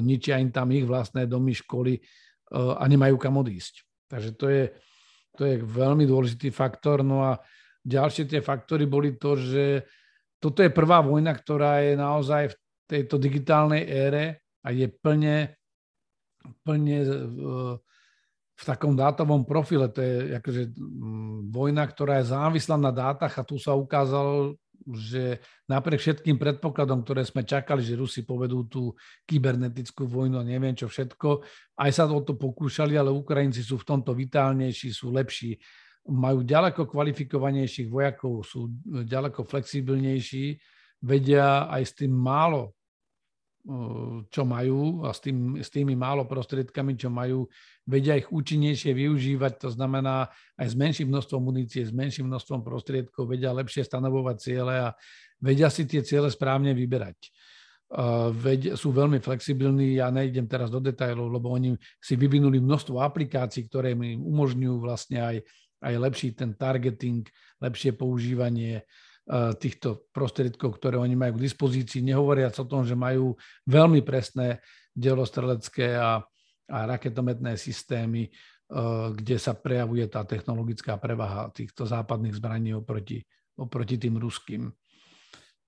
ničia 0.00 0.40
im 0.40 0.48
tam 0.48 0.72
ich 0.72 0.88
vlastné 0.88 1.28
domy, 1.28 1.52
školy 1.52 1.92
e, 1.96 2.00
a 2.56 2.82
nemajú 2.88 3.20
kam 3.20 3.36
odísť. 3.36 3.84
Takže 4.08 4.30
to 4.34 4.46
je, 4.48 4.64
to 5.36 5.42
je 5.44 5.54
veľmi 5.60 6.08
dôležitý 6.08 6.48
faktor. 6.50 7.04
No 7.04 7.24
a 7.24 7.38
ďalšie 7.84 8.26
tie 8.26 8.40
faktory 8.40 8.88
boli 8.88 9.14
to, 9.20 9.36
že 9.36 9.86
toto 10.42 10.64
je 10.64 10.72
prvá 10.72 11.04
vojna, 11.04 11.36
ktorá 11.36 11.84
je 11.84 11.94
naozaj 11.94 12.42
v 12.50 12.56
tejto 12.86 13.16
digitálnej 13.16 13.86
ére 13.86 14.44
a 14.62 14.70
je 14.70 14.86
plne, 14.90 15.56
plne 16.62 16.98
uh, 17.02 17.74
v 18.52 18.62
takom 18.62 18.94
dátovom 18.94 19.42
profile. 19.42 19.90
To 19.90 19.98
je 19.98 20.38
akože 20.38 20.62
mm, 20.70 21.50
vojna, 21.50 21.82
ktorá 21.88 22.22
je 22.22 22.30
závislá 22.30 22.76
na 22.78 22.94
dátach 22.94 23.34
a 23.38 23.46
tu 23.46 23.58
sa 23.58 23.74
ukázalo, 23.74 24.54
že 24.82 25.38
napriek 25.70 26.02
všetkým 26.02 26.38
predpokladom, 26.38 27.06
ktoré 27.06 27.22
sme 27.22 27.46
čakali, 27.46 27.86
že 27.86 27.98
Rusi 27.98 28.26
povedú 28.26 28.66
tú 28.66 28.94
kybernetickú 29.30 30.10
vojnu 30.10 30.42
a 30.42 30.46
neviem 30.46 30.74
čo 30.74 30.90
všetko, 30.90 31.42
aj 31.78 31.90
sa 31.94 32.10
o 32.10 32.20
to 32.22 32.34
pokúšali, 32.34 32.98
ale 32.98 33.14
Ukrajinci 33.14 33.62
sú 33.62 33.78
v 33.78 33.86
tomto 33.86 34.10
vitálnejší, 34.10 34.90
sú 34.90 35.14
lepší, 35.14 35.54
majú 36.10 36.42
ďaleko 36.42 36.90
kvalifikovanejších 36.90 37.86
vojakov, 37.86 38.42
sú 38.42 38.74
ďaleko 39.06 39.46
flexibilnejší, 39.46 40.58
vedia 41.02 41.66
aj 41.66 41.82
s 41.82 41.92
tým 41.98 42.14
málo 42.14 42.72
čo 44.26 44.42
majú 44.42 45.06
a 45.06 45.14
s, 45.14 45.22
tým, 45.22 45.54
s 45.62 45.70
tými 45.70 45.94
málo 45.94 46.26
prostriedkami, 46.26 46.98
čo 46.98 47.06
majú, 47.06 47.46
vedia 47.86 48.18
ich 48.18 48.26
účinnejšie 48.26 48.90
využívať, 48.90 49.52
to 49.62 49.68
znamená 49.70 50.26
aj 50.58 50.66
s 50.66 50.74
menším 50.74 51.14
množstvom 51.14 51.38
munície, 51.38 51.86
s 51.86 51.94
menším 51.94 52.26
množstvom 52.26 52.66
prostriedkov, 52.66 53.30
vedia 53.30 53.54
lepšie 53.54 53.86
stanovovať 53.86 54.36
ciele 54.42 54.74
a 54.82 54.88
vedia 55.38 55.70
si 55.70 55.86
tie 55.86 56.02
ciele 56.02 56.26
správne 56.26 56.74
vyberať. 56.74 57.30
Veď 58.34 58.74
sú 58.74 58.90
veľmi 58.90 59.22
flexibilní, 59.22 60.00
ja 60.00 60.10
nejdem 60.10 60.50
teraz 60.50 60.72
do 60.72 60.82
detajlov, 60.82 61.28
lebo 61.30 61.54
oni 61.54 61.76
si 62.02 62.18
vyvinuli 62.18 62.58
množstvo 62.58 62.98
aplikácií, 62.98 63.70
ktoré 63.70 63.94
im 63.94 64.26
umožňujú 64.26 64.76
vlastne 64.80 65.22
aj, 65.22 65.36
aj 65.86 65.94
lepší 66.02 66.34
ten 66.34 66.56
targeting, 66.58 67.28
lepšie 67.62 67.94
používanie, 67.94 68.82
E, 68.82 69.11
týchto 69.30 70.10
prostriedkov, 70.10 70.82
ktoré 70.82 70.98
oni 70.98 71.14
majú 71.14 71.38
k 71.38 71.46
dispozícii, 71.46 72.02
nehovoriac 72.02 72.58
o 72.58 72.66
tom, 72.66 72.82
že 72.82 72.98
majú 72.98 73.38
veľmi 73.70 74.02
presné 74.02 74.58
delostrelecké 74.92 75.94
a, 75.94 76.20
a 76.68 76.78
raketometné 76.90 77.54
systémy, 77.54 78.26
e, 78.26 78.30
kde 79.14 79.36
sa 79.38 79.54
prejavuje 79.54 80.10
tá 80.10 80.26
technologická 80.26 80.98
prevaha 80.98 81.48
týchto 81.54 81.86
západných 81.86 82.34
zbraní 82.34 82.74
oproti, 82.74 83.22
oproti 83.56 83.96
tým 83.96 84.18
ruským. 84.18 84.68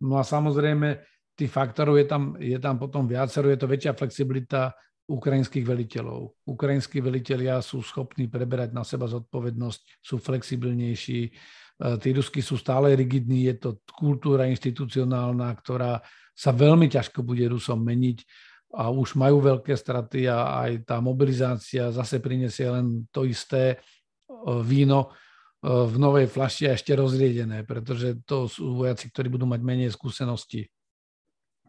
No 0.02 0.14
a 0.18 0.26
samozrejme, 0.26 1.00
tých 1.38 1.50
faktorov 1.50 1.98
je 1.98 2.06
tam, 2.10 2.34
je 2.36 2.58
tam 2.58 2.74
potom 2.74 3.06
viacero, 3.06 3.46
je 3.48 3.58
to 3.58 3.70
väčšia 3.70 3.92
flexibilita 3.94 4.74
ukrajinských 5.04 5.64
veliteľov. 5.68 6.32
Ukrajinskí 6.48 7.00
veliteľia 7.04 7.60
sú 7.60 7.84
schopní 7.84 8.28
preberať 8.28 8.72
na 8.72 8.82
seba 8.88 9.04
zodpovednosť, 9.04 10.00
sú 10.00 10.16
flexibilnejší, 10.16 11.32
E, 11.80 11.98
tí 11.98 12.14
Rusky 12.14 12.38
sú 12.42 12.54
stále 12.54 12.94
rigidní, 12.94 13.50
je 13.50 13.54
to 13.58 13.70
kultúra 13.90 14.46
institucionálna, 14.46 15.50
ktorá 15.58 15.98
sa 16.34 16.50
veľmi 16.54 16.86
ťažko 16.86 17.22
bude 17.26 17.46
Rusom 17.50 17.82
meniť 17.82 18.18
a 18.74 18.90
už 18.90 19.14
majú 19.14 19.38
veľké 19.38 19.74
straty 19.74 20.26
a 20.26 20.66
aj 20.66 20.86
tá 20.86 20.98
mobilizácia 20.98 21.94
zase 21.94 22.18
prinesie 22.18 22.66
len 22.70 23.06
to 23.10 23.26
isté 23.26 23.74
e, 23.74 23.76
víno 24.62 25.10
e, 25.10 25.68
v 25.70 25.94
novej 25.98 26.30
flaši 26.30 26.70
a 26.70 26.78
ešte 26.78 26.94
rozriedené, 26.94 27.66
pretože 27.66 28.22
to 28.22 28.46
sú 28.46 28.78
vojaci, 28.78 29.10
ktorí 29.10 29.30
budú 29.30 29.46
mať 29.46 29.60
menej 29.62 29.90
skúseností. 29.90 30.70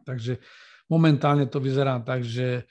Takže 0.06 0.38
momentálne 0.86 1.50
to 1.50 1.58
vyzerá 1.58 1.98
tak, 2.06 2.22
že 2.22 2.70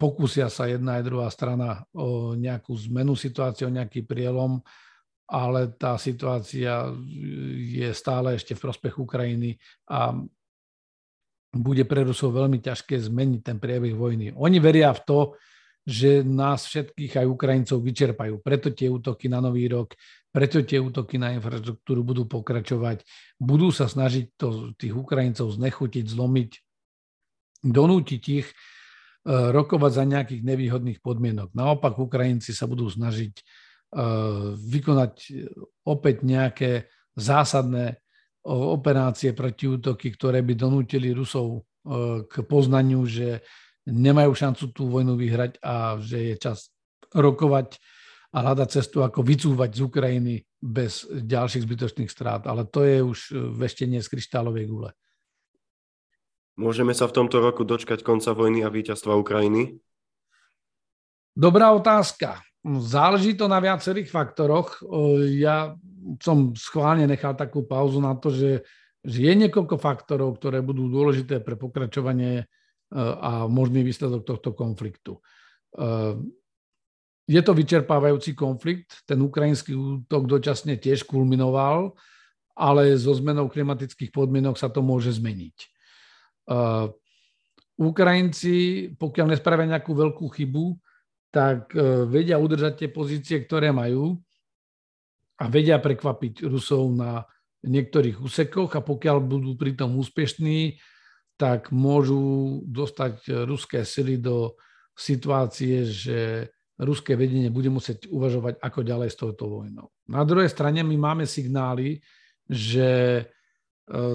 pokúsia 0.00 0.48
sa 0.48 0.64
jedna 0.64 0.96
aj 0.98 1.04
druhá 1.04 1.28
strana 1.28 1.84
o 1.92 2.32
nejakú 2.32 2.72
zmenu 2.88 3.12
situácie, 3.12 3.68
o 3.68 3.72
nejaký 3.72 4.08
prielom 4.08 4.64
ale 5.24 5.72
tá 5.72 5.96
situácia 5.96 6.92
je 7.56 7.88
stále 7.96 8.36
ešte 8.36 8.52
v 8.52 8.60
prospech 8.60 8.94
Ukrajiny 9.00 9.56
a 9.88 10.12
bude 11.54 11.86
pre 11.86 12.02
Rusov 12.02 12.34
veľmi 12.34 12.58
ťažké 12.58 12.98
zmeniť 12.98 13.40
ten 13.40 13.56
priebeh 13.62 13.94
vojny. 13.94 14.34
Oni 14.34 14.58
veria 14.58 14.90
v 14.90 15.00
to, 15.06 15.20
že 15.84 16.24
nás 16.24 16.66
všetkých 16.66 17.24
aj 17.24 17.26
Ukrajincov 17.28 17.78
vyčerpajú. 17.80 18.40
Preto 18.40 18.72
tie 18.72 18.88
útoky 18.90 19.30
na 19.30 19.38
Nový 19.38 19.68
rok, 19.68 19.94
preto 20.34 20.64
tie 20.64 20.80
útoky 20.82 21.20
na 21.20 21.30
infraštruktúru 21.36 22.02
budú 22.02 22.26
pokračovať. 22.26 23.04
Budú 23.38 23.70
sa 23.70 23.86
snažiť 23.86 24.34
to, 24.34 24.74
tých 24.74 24.96
Ukrajincov 24.96 25.54
znechutiť, 25.54 26.04
zlomiť, 26.10 26.50
donútiť 27.62 28.22
ich 28.32 28.48
e, 28.50 28.54
rokovať 29.24 29.92
za 29.92 30.04
nejakých 30.04 30.42
nevýhodných 30.44 31.00
podmienok. 31.00 31.56
Naopak 31.56 31.96
Ukrajinci 31.96 32.52
sa 32.52 32.68
budú 32.68 32.92
snažiť 32.92 33.40
Eh, 33.94 34.50
vykonať 34.58 35.14
opäť 35.86 36.26
nejaké 36.26 36.90
zásadné 37.14 38.02
operácie 38.42 39.30
proti 39.30 39.70
útoky, 39.70 40.10
ktoré 40.10 40.42
by 40.42 40.58
donútili 40.58 41.14
Rusov 41.14 41.64
k 42.28 42.34
poznaniu, 42.44 43.06
že 43.08 43.40
nemajú 43.88 44.34
šancu 44.34 44.64
tú 44.74 44.90
vojnu 44.90 45.14
vyhrať 45.16 45.62
a 45.64 45.96
že 45.96 46.32
je 46.32 46.34
čas 46.36 46.74
rokovať 47.14 47.78
a 48.34 48.44
hľadať 48.44 48.68
cestu, 48.68 49.00
ako 49.00 49.20
vycúvať 49.22 49.70
z 49.72 49.80
Ukrajiny 49.86 50.34
bez 50.58 51.06
ďalších 51.08 51.64
zbytočných 51.64 52.10
strát. 52.10 52.44
Ale 52.50 52.66
to 52.68 52.82
je 52.84 52.98
už 53.00 53.18
veštenie 53.56 54.02
z 54.02 54.10
kryštálovej 54.10 54.64
gule. 54.68 54.90
Môžeme 56.54 56.94
sa 56.94 57.10
v 57.10 57.16
tomto 57.18 57.42
roku 57.42 57.66
dočkať 57.66 58.06
konca 58.06 58.30
vojny 58.30 58.62
a 58.62 58.70
víťazstva 58.70 59.18
Ukrajiny? 59.18 59.78
Dobrá 61.34 61.74
otázka. 61.74 62.42
Záleží 62.64 63.34
to 63.34 63.50
na 63.50 63.58
viacerých 63.58 64.08
faktoroch. 64.08 64.78
Ja 65.34 65.74
som 66.22 66.54
schválne 66.54 67.10
nechal 67.10 67.34
takú 67.34 67.66
pauzu 67.66 67.98
na 67.98 68.14
to, 68.14 68.30
že, 68.30 68.62
že 69.02 69.18
je 69.26 69.32
niekoľko 69.34 69.76
faktorov, 69.76 70.38
ktoré 70.38 70.62
budú 70.62 70.86
dôležité 70.86 71.42
pre 71.42 71.58
pokračovanie 71.58 72.32
e, 72.40 72.44
a 72.98 73.50
možný 73.50 73.82
výsledok 73.82 74.22
tohto 74.22 74.54
konfliktu. 74.54 75.18
E, 75.18 75.20
je 77.28 77.40
to 77.42 77.52
vyčerpávajúci 77.52 78.32
konflikt, 78.38 79.02
ten 79.04 79.18
ukrajinský 79.20 79.74
útok 79.74 80.30
dočasne 80.30 80.78
tiež 80.78 81.04
kulminoval 81.04 81.98
ale 82.54 82.94
so 82.94 83.10
zmenou 83.10 83.50
klimatických 83.50 84.14
podmienok 84.14 84.54
sa 84.54 84.70
to 84.70 84.78
môže 84.78 85.18
zmeniť. 85.18 85.73
Uh, 86.44 86.92
Ukrajinci, 87.74 88.88
pokiaľ 88.94 89.34
nespravia 89.34 89.76
nejakú 89.76 89.92
veľkú 89.96 90.26
chybu, 90.30 90.76
tak 91.32 91.72
uh, 91.74 92.06
vedia 92.06 92.38
udržať 92.38 92.84
tie 92.84 92.88
pozície, 92.92 93.42
ktoré 93.42 93.74
majú 93.74 94.18
a 95.40 95.44
vedia 95.50 95.82
prekvapiť 95.82 96.46
Rusov 96.46 96.94
na 96.94 97.26
niektorých 97.64 98.20
úsekoch 98.20 98.76
a 98.76 98.84
pokiaľ 98.84 99.24
budú 99.24 99.56
pritom 99.56 99.96
úspešní, 99.98 100.78
tak 101.34 101.74
môžu 101.74 102.62
dostať 102.62 103.48
ruské 103.48 103.82
sily 103.82 104.22
do 104.22 104.54
situácie, 104.94 105.82
že 105.82 106.46
ruské 106.78 107.18
vedenie 107.18 107.50
bude 107.50 107.70
musieť 107.70 108.06
uvažovať, 108.06 108.62
ako 108.62 108.80
ďalej 108.82 109.08
s 109.10 109.18
touto 109.18 109.50
vojnou. 109.50 109.90
Na 110.10 110.22
druhej 110.22 110.50
strane 110.50 110.82
my 110.82 110.94
máme 110.94 111.24
signály, 111.26 111.98
že 112.46 113.22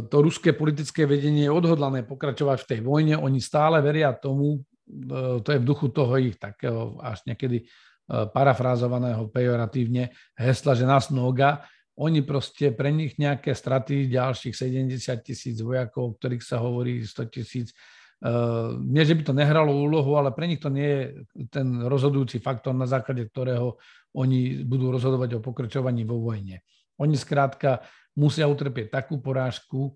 to 0.09 0.17
ruské 0.26 0.49
politické 0.57 1.05
vedenie 1.05 1.45
je 1.45 1.53
odhodlané 1.53 2.01
pokračovať 2.01 2.65
v 2.65 2.70
tej 2.74 2.80
vojne. 2.82 3.15
Oni 3.22 3.38
stále 3.38 3.78
veria 3.86 4.09
tomu, 4.17 4.65
e, 4.89 5.39
to 5.45 5.49
je 5.53 5.61
v 5.61 5.67
duchu 5.67 5.93
toho 5.93 6.17
ich 6.17 6.41
takého 6.41 6.97
až 7.05 7.22
niekedy 7.30 7.61
e, 7.61 7.65
parafrázovaného 8.09 9.30
pejoratívne 9.30 10.09
hesla, 10.34 10.74
že 10.74 10.89
nás 10.89 11.13
noga. 11.13 11.61
Oni 12.01 12.26
proste, 12.26 12.74
pre 12.74 12.89
nich 12.89 13.22
nejaké 13.22 13.53
straty 13.53 14.09
ďalších 14.09 14.57
70 14.57 15.22
tisíc 15.22 15.61
vojakov, 15.61 16.01
o 16.01 16.15
ktorých 16.17 16.41
sa 16.41 16.57
hovorí 16.57 17.05
100 17.05 17.30
tisíc, 17.30 17.76
nie, 18.84 19.03
že 19.07 19.15
by 19.15 19.32
to 19.32 19.32
nehralo 19.32 19.72
úlohu, 19.72 20.20
ale 20.20 20.36
pre 20.36 20.43
nich 20.43 20.59
to 20.59 20.67
nie 20.67 20.84
je 20.84 21.03
ten 21.47 21.88
rozhodujúci 21.88 22.43
faktor, 22.43 22.76
na 22.76 22.84
základe 22.84 23.24
ktorého 23.24 23.80
oni 24.11 24.67
budú 24.67 24.91
rozhodovať 24.91 25.39
o 25.39 25.43
pokračovaní 25.43 26.03
vo 26.03 26.20
vojne. 26.20 26.59
Oni 27.00 27.16
skrátka 27.16 27.82
musia 28.20 28.45
utrpieť 28.45 28.91
takú 28.91 29.24
porážku, 29.24 29.95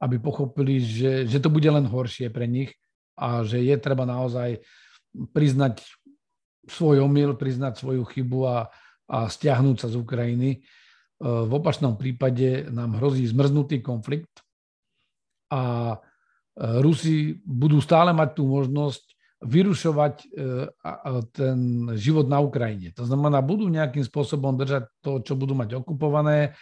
aby 0.00 0.16
pochopili, 0.16 0.80
že, 0.80 1.26
že 1.28 1.42
to 1.42 1.52
bude 1.52 1.66
len 1.66 1.84
horšie 1.84 2.32
pre 2.32 2.48
nich 2.48 2.72
a 3.18 3.44
že 3.44 3.60
je 3.60 3.76
treba 3.76 4.08
naozaj 4.08 4.64
priznať 5.34 5.84
svoj 6.70 7.04
omyl, 7.04 7.36
priznať 7.36 7.82
svoju 7.82 8.06
chybu 8.06 8.40
a, 8.46 8.58
a 9.10 9.18
stiahnuť 9.26 9.76
sa 9.76 9.88
z 9.90 9.98
Ukrajiny. 9.98 10.50
E, 10.54 10.58
v 11.20 11.52
opačnom 11.52 11.98
prípade 11.98 12.70
nám 12.70 12.96
hrozí 12.96 13.26
zmrznutý 13.26 13.82
konflikt 13.82 14.30
a 15.50 15.92
e, 15.92 15.96
Rusi 16.80 17.42
budú 17.42 17.82
stále 17.82 18.14
mať 18.14 18.40
tú 18.40 18.46
možnosť 18.46 19.09
vyrušovať 19.40 20.14
e, 20.20 20.26
ten 21.32 21.58
život 21.96 22.28
na 22.28 22.44
Ukrajine. 22.44 22.92
To 22.96 23.08
znamená, 23.08 23.40
budú 23.40 23.72
nejakým 23.72 24.04
spôsobom 24.04 24.56
držať 24.56 24.88
to, 25.00 25.24
čo 25.24 25.32
budú 25.36 25.56
mať 25.56 25.80
okupované, 25.80 26.52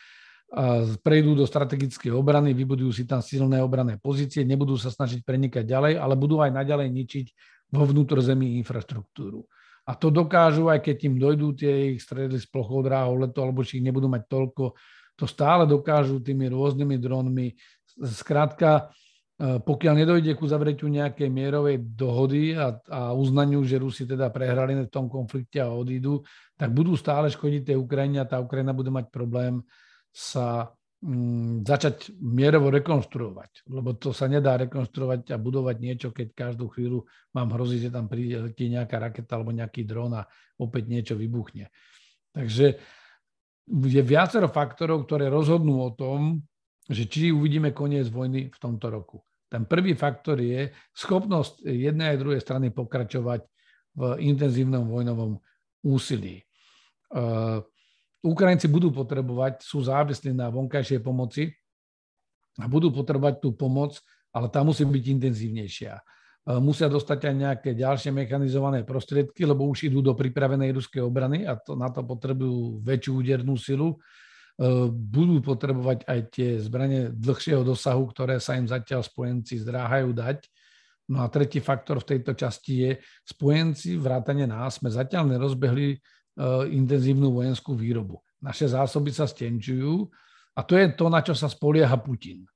prejdú 1.04 1.36
do 1.36 1.44
strategickej 1.44 2.08
obrany, 2.08 2.56
vybudujú 2.56 2.88
si 2.88 3.04
tam 3.04 3.20
silné 3.20 3.60
obrané 3.60 4.00
pozície, 4.00 4.48
nebudú 4.48 4.80
sa 4.80 4.88
snažiť 4.88 5.20
prenikať 5.20 5.68
ďalej, 5.68 6.00
ale 6.00 6.16
budú 6.16 6.40
aj 6.40 6.56
naďalej 6.56 6.88
ničiť 6.88 7.26
vo 7.76 7.84
vnútrozemí 7.84 8.56
infraštruktúru. 8.64 9.44
A 9.88 9.92
to 9.96 10.08
dokážu, 10.08 10.72
aj 10.72 10.84
keď 10.84 10.96
im 11.08 11.16
dojdú 11.20 11.48
tie 11.52 11.96
ich 11.96 12.00
stredy 12.00 12.40
s 12.40 12.48
plochou 12.48 12.80
dráhou 12.80 13.20
leto, 13.20 13.44
alebo 13.44 13.60
či 13.60 13.80
ich 13.80 13.84
nebudú 13.84 14.08
mať 14.08 14.24
toľko, 14.24 14.72
to 15.16 15.24
stále 15.28 15.68
dokážu 15.68 16.20
tými 16.20 16.48
rôznymi 16.48 16.96
dronmi. 16.96 17.52
Skrátka, 18.00 18.92
pokiaľ 19.38 20.02
nedojde 20.02 20.34
ku 20.34 20.50
zavretiu 20.50 20.90
nejakej 20.90 21.30
mierovej 21.30 21.78
dohody 21.94 22.58
a, 22.58 22.74
a 22.90 23.14
uznaniu, 23.14 23.62
že 23.62 23.78
Rusi 23.78 24.02
teda 24.02 24.34
prehrali 24.34 24.74
v 24.74 24.90
tom 24.90 25.06
konflikte 25.06 25.62
a 25.62 25.70
odídu, 25.70 26.26
tak 26.58 26.74
budú 26.74 26.98
stále 26.98 27.30
škodiť 27.30 27.70
tej 27.70 27.78
Ukrajine 27.78 28.18
a 28.18 28.26
tá 28.26 28.42
Ukrajina 28.42 28.74
bude 28.74 28.90
mať 28.90 29.14
problém 29.14 29.62
sa 30.10 30.74
mm, 31.06 31.62
začať 31.62 32.18
mierovo 32.18 32.66
rekonštruovať, 32.82 33.70
lebo 33.70 33.94
to 33.94 34.10
sa 34.10 34.26
nedá 34.26 34.58
rekonštruovať 34.58 35.30
a 35.30 35.38
budovať 35.38 35.76
niečo, 35.78 36.08
keď 36.10 36.34
každú 36.34 36.66
chvíľu 36.74 37.06
mám 37.30 37.54
hrozí, 37.54 37.78
že 37.78 37.94
tam 37.94 38.10
príde 38.10 38.42
nejaká 38.58 38.98
raketa 38.98 39.38
alebo 39.38 39.54
nejaký 39.54 39.86
dron 39.86 40.18
a 40.18 40.26
opäť 40.58 40.90
niečo 40.90 41.14
vybuchne. 41.14 41.70
Takže 42.34 42.66
je 43.70 44.02
viacero 44.02 44.50
faktorov, 44.50 45.06
ktoré 45.06 45.30
rozhodnú 45.30 45.78
o 45.78 45.94
tom, 45.94 46.42
že 46.90 47.06
či 47.06 47.30
uvidíme 47.30 47.70
koniec 47.70 48.10
vojny 48.10 48.50
v 48.50 48.58
tomto 48.58 48.90
roku. 48.90 49.27
Ten 49.48 49.64
prvý 49.64 49.96
faktor 49.96 50.38
je 50.44 50.68
schopnosť 50.92 51.64
jednej 51.64 52.14
aj 52.14 52.20
druhej 52.20 52.40
strany 52.44 52.68
pokračovať 52.68 53.40
v 53.96 54.02
intenzívnom 54.28 54.84
vojnovom 54.86 55.40
úsilí. 55.82 56.44
Ukrajinci 58.18 58.66
budú 58.68 58.92
potrebovať, 58.92 59.62
sú 59.64 59.80
závislí 59.80 60.34
na 60.34 60.50
vonkajšej 60.50 61.00
pomoci 61.00 61.48
a 62.58 62.66
budú 62.66 62.90
potrebovať 62.90 63.38
tú 63.38 63.54
pomoc, 63.54 63.96
ale 64.34 64.50
tá 64.50 64.66
musí 64.66 64.82
byť 64.82 65.04
intenzívnejšia. 65.18 65.94
E, 65.94 66.02
musia 66.58 66.90
dostať 66.90 67.30
aj 67.30 67.34
nejaké 67.34 67.70
ďalšie 67.78 68.10
mechanizované 68.10 68.82
prostriedky, 68.82 69.46
lebo 69.46 69.70
už 69.70 69.88
idú 69.88 70.02
do 70.02 70.18
pripravenej 70.18 70.74
ruskej 70.74 71.00
obrany 71.00 71.46
a 71.46 71.54
to, 71.54 71.78
na 71.78 71.88
to 71.88 72.02
potrebujú 72.02 72.82
väčšiu 72.82 73.12
údernú 73.22 73.54
silu. 73.54 73.96
E, 74.58 74.90
budú 74.90 75.38
potrebovať 75.40 76.04
aj 76.04 76.20
tie 76.34 76.58
zbranie 76.58 77.14
dlhšieho 77.14 77.62
dosahu, 77.62 78.10
ktoré 78.10 78.42
sa 78.42 78.58
im 78.58 78.66
zatiaľ 78.66 79.06
spojenci 79.06 79.62
zdráhajú 79.62 80.10
dať. 80.12 80.44
No 81.08 81.24
a 81.24 81.32
tretí 81.32 81.62
faktor 81.62 82.04
v 82.04 82.18
tejto 82.18 82.36
časti 82.36 82.74
je, 82.84 82.90
spojenci, 83.24 83.96
vrátane 83.96 84.44
nás, 84.44 84.76
sme 84.76 84.92
zatiaľ 84.92 85.24
nerozbehli 85.30 85.96
Eh, 86.38 86.64
intenzívnu 86.70 87.34
vojenskú 87.34 87.74
výrobu. 87.74 88.22
Naše 88.38 88.70
zásoby 88.70 89.10
sa 89.10 89.26
stenčujú 89.26 90.06
a 90.54 90.62
to 90.62 90.78
je 90.78 90.86
to, 90.94 91.10
na 91.10 91.18
čo 91.18 91.34
sa 91.34 91.50
spolieha 91.50 91.98
Putin. 91.98 92.46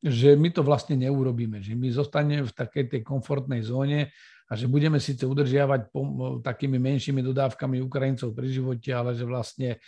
Že 0.00 0.40
my 0.40 0.48
to 0.56 0.64
vlastne 0.64 0.96
neurobíme, 0.96 1.60
že 1.60 1.76
my 1.76 1.92
zostaneme 1.92 2.48
v 2.48 2.56
takej 2.56 2.96
tej 2.96 3.00
komfortnej 3.04 3.60
zóne 3.60 4.08
a 4.48 4.52
že 4.56 4.64
budeme 4.64 4.96
síce 4.96 5.28
udržiavať 5.28 5.92
takými 6.40 6.80
menšími 6.80 7.20
dodávkami 7.20 7.84
Ukrajincov 7.84 8.32
pri 8.32 8.48
živote, 8.48 8.88
ale 8.96 9.12
že 9.12 9.28
vlastne 9.28 9.84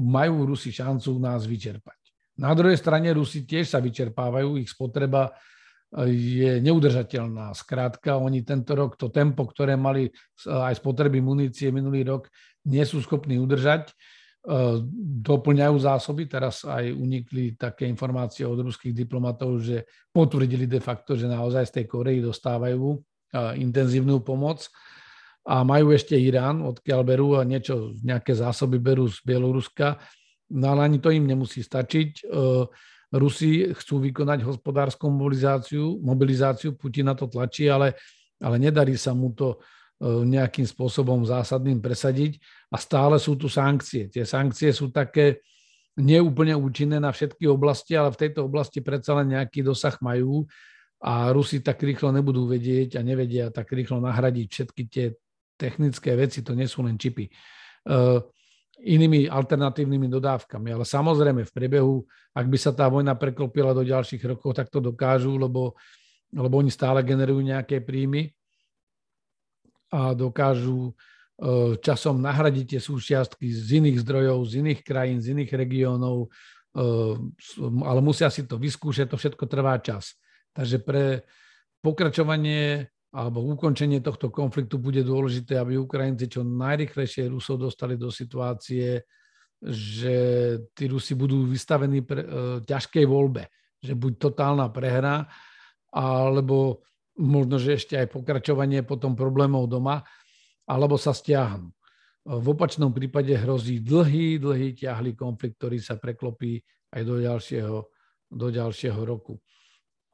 majú 0.00 0.48
Rusi 0.48 0.72
šancu 0.72 1.20
nás 1.20 1.44
vyčerpať. 1.44 2.00
Na 2.40 2.56
druhej 2.56 2.80
strane 2.80 3.12
Rusi 3.12 3.44
tiež 3.44 3.68
sa 3.68 3.78
vyčerpávajú, 3.78 4.56
ich 4.56 4.72
spotreba 4.72 5.36
je 6.08 6.56
neudržateľná. 6.64 7.52
Skrátka, 7.52 8.16
oni 8.16 8.40
tento 8.40 8.72
rok 8.72 8.96
to 8.96 9.12
tempo, 9.12 9.44
ktoré 9.44 9.76
mali 9.76 10.08
aj 10.48 10.80
spotreby 10.80 11.20
munície 11.20 11.68
minulý 11.68 12.08
rok, 12.08 12.32
nie 12.64 12.80
sú 12.88 13.04
schopní 13.04 13.36
udržať. 13.36 13.92
E, 13.92 13.94
doplňajú 15.22 15.76
zásoby. 15.76 16.26
Teraz 16.32 16.64
aj 16.64 16.96
unikli 16.96 17.60
také 17.60 17.84
informácie 17.84 18.48
od 18.48 18.56
ruských 18.64 18.96
diplomatov, 18.96 19.60
že 19.60 19.84
potvrdili 20.10 20.64
de 20.64 20.80
facto, 20.80 21.12
že 21.12 21.28
naozaj 21.28 21.68
z 21.68 21.72
tej 21.78 21.84
Korei 21.84 22.18
dostávajú 22.24 22.96
e, 22.96 22.98
intenzívnu 23.60 24.24
pomoc. 24.24 24.64
A 25.42 25.66
majú 25.66 25.90
ešte 25.90 26.14
Irán, 26.14 26.62
odkiaľ 26.62 27.00
berú 27.02 27.34
a 27.34 27.42
niečo, 27.42 27.98
nejaké 27.98 28.30
zásoby 28.30 28.78
berú 28.78 29.10
z 29.10 29.18
Bieloruska. 29.26 29.98
No 30.54 30.70
ale 30.70 30.86
ani 30.86 30.98
to 31.02 31.10
im 31.10 31.26
nemusí 31.26 31.66
stačiť 31.66 32.10
e, 32.22 32.66
Rusi 33.12 33.68
chcú 33.76 34.00
vykonať 34.08 34.40
hospodárskú 34.40 35.12
mobilizáciu, 35.12 36.00
mobilizáciu 36.00 36.72
Putin 36.78 37.12
na 37.12 37.14
to 37.18 37.28
tlačí, 37.28 37.68
ale, 37.68 37.98
ale 38.40 38.56
nedarí 38.56 38.96
sa 38.96 39.12
mu 39.12 39.34
to 39.36 39.58
e, 39.58 40.24
nejakým 40.24 40.64
spôsobom 40.64 41.20
zásadným 41.26 41.82
presadiť 41.82 42.40
a 42.72 42.80
stále 42.80 43.18
sú 43.18 43.36
tu 43.36 43.50
sankcie. 43.52 44.08
Tie 44.08 44.24
sankcie 44.24 44.70
sú 44.70 44.88
také 44.88 45.44
neúplne 45.98 46.56
účinné 46.56 46.96
na 46.96 47.12
všetky 47.12 47.44
oblasti, 47.50 47.92
ale 47.92 48.14
v 48.14 48.20
tejto 48.28 48.48
oblasti 48.48 48.80
predsa 48.80 49.12
len 49.20 49.36
nejaký 49.36 49.60
dosah 49.60 49.92
majú 50.00 50.48
a 51.02 51.28
Rusi 51.34 51.60
tak 51.60 51.82
rýchlo 51.84 52.14
nebudú 52.14 52.48
vedieť 52.48 52.96
a 52.96 53.04
nevedia 53.04 53.52
tak 53.52 53.68
rýchlo 53.74 54.00
nahradiť 54.00 54.46
všetky 54.48 54.82
tie 54.88 55.06
technické 55.54 56.16
veci, 56.16 56.42
to 56.42 56.56
nie 56.56 56.66
sú 56.66 56.82
len 56.82 56.98
čipy. 56.98 57.28
Uh, 57.86 58.22
inými 58.82 59.30
alternatívnymi 59.30 60.10
dodávkami. 60.10 60.74
Ale 60.74 60.84
samozrejme 60.84 61.46
v 61.46 61.54
priebehu, 61.54 61.96
ak 62.34 62.46
by 62.50 62.58
sa 62.58 62.74
tá 62.74 62.90
vojna 62.90 63.14
preklopila 63.14 63.70
do 63.70 63.86
ďalších 63.86 64.22
rokov, 64.26 64.58
tak 64.58 64.68
to 64.68 64.82
dokážu, 64.82 65.38
lebo, 65.38 65.78
lebo 66.34 66.54
oni 66.58 66.68
stále 66.68 67.06
generujú 67.06 67.40
nejaké 67.46 67.78
príjmy 67.78 68.34
a 69.92 70.16
dokážu 70.16 70.90
e, 70.90 70.92
časom 71.78 72.18
nahradiť 72.18 72.76
tie 72.76 72.80
súčiastky 72.80 73.52
z 73.52 73.78
iných 73.84 74.02
zdrojov, 74.02 74.38
z 74.48 74.52
iných 74.64 74.80
krajín, 74.80 75.20
z 75.20 75.36
iných 75.36 75.52
regiónov, 75.52 76.26
e, 76.26 76.28
ale 77.84 78.00
musia 78.00 78.32
si 78.32 78.48
to 78.48 78.56
vyskúšať, 78.56 79.12
to 79.12 79.20
všetko 79.20 79.44
trvá 79.46 79.76
čas. 79.84 80.16
Takže 80.56 80.80
pre 80.80 81.28
pokračovanie 81.84 82.88
alebo 83.12 83.44
ukončenie 83.44 84.00
tohto 84.00 84.32
konfliktu 84.32 84.80
bude 84.80 85.04
dôležité, 85.04 85.60
aby 85.60 85.76
Ukrajinci 85.76 86.32
čo 86.32 86.40
najrychlejšie 86.40 87.28
Rusov 87.28 87.60
dostali 87.60 88.00
do 88.00 88.08
situácie, 88.08 89.04
že 89.60 90.16
tí 90.72 90.88
Rusi 90.88 91.12
budú 91.12 91.44
vystavení 91.44 92.00
pre, 92.00 92.24
e, 92.24 92.28
ťažkej 92.64 93.04
voľbe. 93.04 93.52
Že 93.84 93.92
buď 94.00 94.12
totálna 94.16 94.72
prehra, 94.72 95.28
alebo 95.92 96.88
možno, 97.20 97.60
že 97.60 97.76
ešte 97.76 98.00
aj 98.00 98.08
pokračovanie 98.08 98.80
potom 98.80 99.12
problémov 99.12 99.68
doma, 99.68 100.00
alebo 100.64 100.96
sa 100.96 101.12
stiahnu. 101.12 101.68
V 102.22 102.46
opačnom 102.54 102.94
prípade 102.94 103.34
hrozí 103.36 103.82
dlhý, 103.84 104.40
dlhý, 104.40 104.72
ťahlý 104.72 105.12
konflikt, 105.12 105.60
ktorý 105.60 105.82
sa 105.82 106.00
preklopí 106.00 106.64
aj 106.94 107.02
do 107.04 107.20
ďalšieho, 107.20 107.76
do 108.30 108.46
ďalšieho 108.48 109.00
roku. 109.04 109.36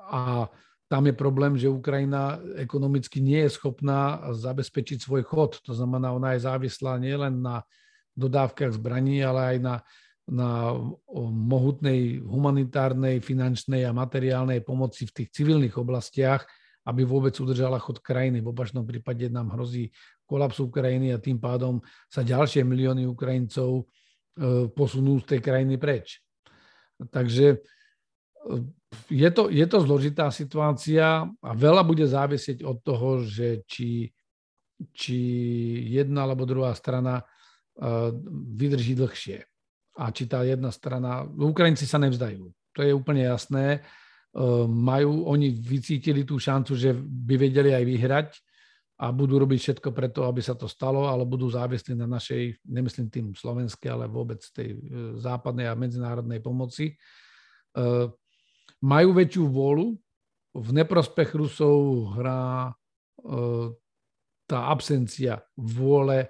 A 0.03 0.49
tam 0.89 1.05
je 1.05 1.12
problém, 1.12 1.53
že 1.61 1.68
Ukrajina 1.68 2.41
ekonomicky 2.57 3.20
nie 3.20 3.45
je 3.45 3.61
schopná 3.61 4.24
zabezpečiť 4.32 5.05
svoj 5.05 5.22
chod. 5.28 5.61
To 5.68 5.76
znamená, 5.76 6.16
ona 6.16 6.32
je 6.32 6.49
závislá 6.49 6.97
nielen 6.97 7.45
na 7.45 7.61
dodávkach 8.16 8.72
zbraní, 8.72 9.20
ale 9.20 9.41
aj 9.55 9.57
na, 9.61 9.76
na 10.24 10.72
mohutnej 11.32 12.24
humanitárnej, 12.24 13.20
finančnej 13.20 13.84
a 13.84 13.93
materiálnej 13.93 14.64
pomoci 14.64 15.05
v 15.05 15.14
tých 15.22 15.28
civilných 15.36 15.76
oblastiach, 15.76 16.49
aby 16.89 17.05
vôbec 17.05 17.36
udržala 17.36 17.76
chod 17.76 18.01
krajiny. 18.01 18.41
V 18.41 18.57
opačnom 18.57 18.89
prípade 18.89 19.28
nám 19.28 19.53
hrozí 19.53 19.93
kolaps 20.24 20.57
Ukrajiny 20.57 21.12
a 21.12 21.20
tým 21.20 21.36
pádom 21.36 21.84
sa 22.09 22.24
ďalšie 22.24 22.64
milióny 22.64 23.05
Ukrajincov 23.05 23.84
e, 23.84 24.72
posunú 24.72 25.20
z 25.20 25.36
tej 25.36 25.41
krajiny 25.45 25.76
preč. 25.76 26.24
Takže 27.12 27.61
je 29.09 29.28
to, 29.32 29.53
je 29.53 29.66
to 29.68 29.78
zložitá 29.84 30.32
situácia 30.32 31.28
a 31.28 31.51
veľa 31.53 31.84
bude 31.84 32.05
závisieť 32.09 32.64
od 32.64 32.80
toho, 32.80 33.24
že 33.24 33.64
či, 33.68 34.09
či 34.93 35.18
jedna 35.93 36.24
alebo 36.24 36.49
druhá 36.49 36.72
strana 36.72 37.20
uh, 37.20 38.12
vydrží 38.57 38.97
dlhšie. 38.97 39.45
A 39.99 40.14
či 40.14 40.30
tá 40.30 40.47
jedna 40.47 40.70
strana... 40.70 41.26
Ukrajinci 41.26 41.84
sa 41.84 41.99
nevzdajú. 41.99 42.49
To 42.78 42.80
je 42.80 42.93
úplne 42.95 43.28
jasné. 43.28 43.84
Uh, 44.32 44.64
majú, 44.64 45.26
oni 45.28 45.53
vycítili 45.53 46.24
tú 46.24 46.41
šancu, 46.41 46.72
že 46.76 46.95
by 46.97 47.34
vedeli 47.36 47.74
aj 47.76 47.84
vyhrať 47.84 48.28
a 48.99 49.14
budú 49.14 49.39
robiť 49.39 49.59
všetko 49.59 49.89
preto, 49.95 50.26
aby 50.26 50.43
sa 50.43 50.59
to 50.59 50.66
stalo, 50.66 51.07
ale 51.07 51.22
budú 51.22 51.47
závislí 51.47 51.95
na 51.95 52.09
našej, 52.09 52.66
nemyslím 52.66 53.07
tým 53.07 53.26
slovenskej, 53.30 53.95
ale 53.95 54.11
vôbec 54.11 54.43
tej 54.51 54.74
e, 54.74 54.78
západnej 55.22 55.70
a 55.70 55.78
medzinárodnej 55.78 56.43
pomoci 56.43 56.99
majú 58.83 59.14
väčšiu 59.14 59.45
vôľu. 59.49 59.87
V 60.59 60.68
neprospech 60.74 61.35
Rusov 61.39 62.14
hrá 62.18 62.70
e, 62.70 62.72
tá 64.49 64.59
absencia 64.72 65.45
vôle, 65.55 66.26
e, 66.26 66.29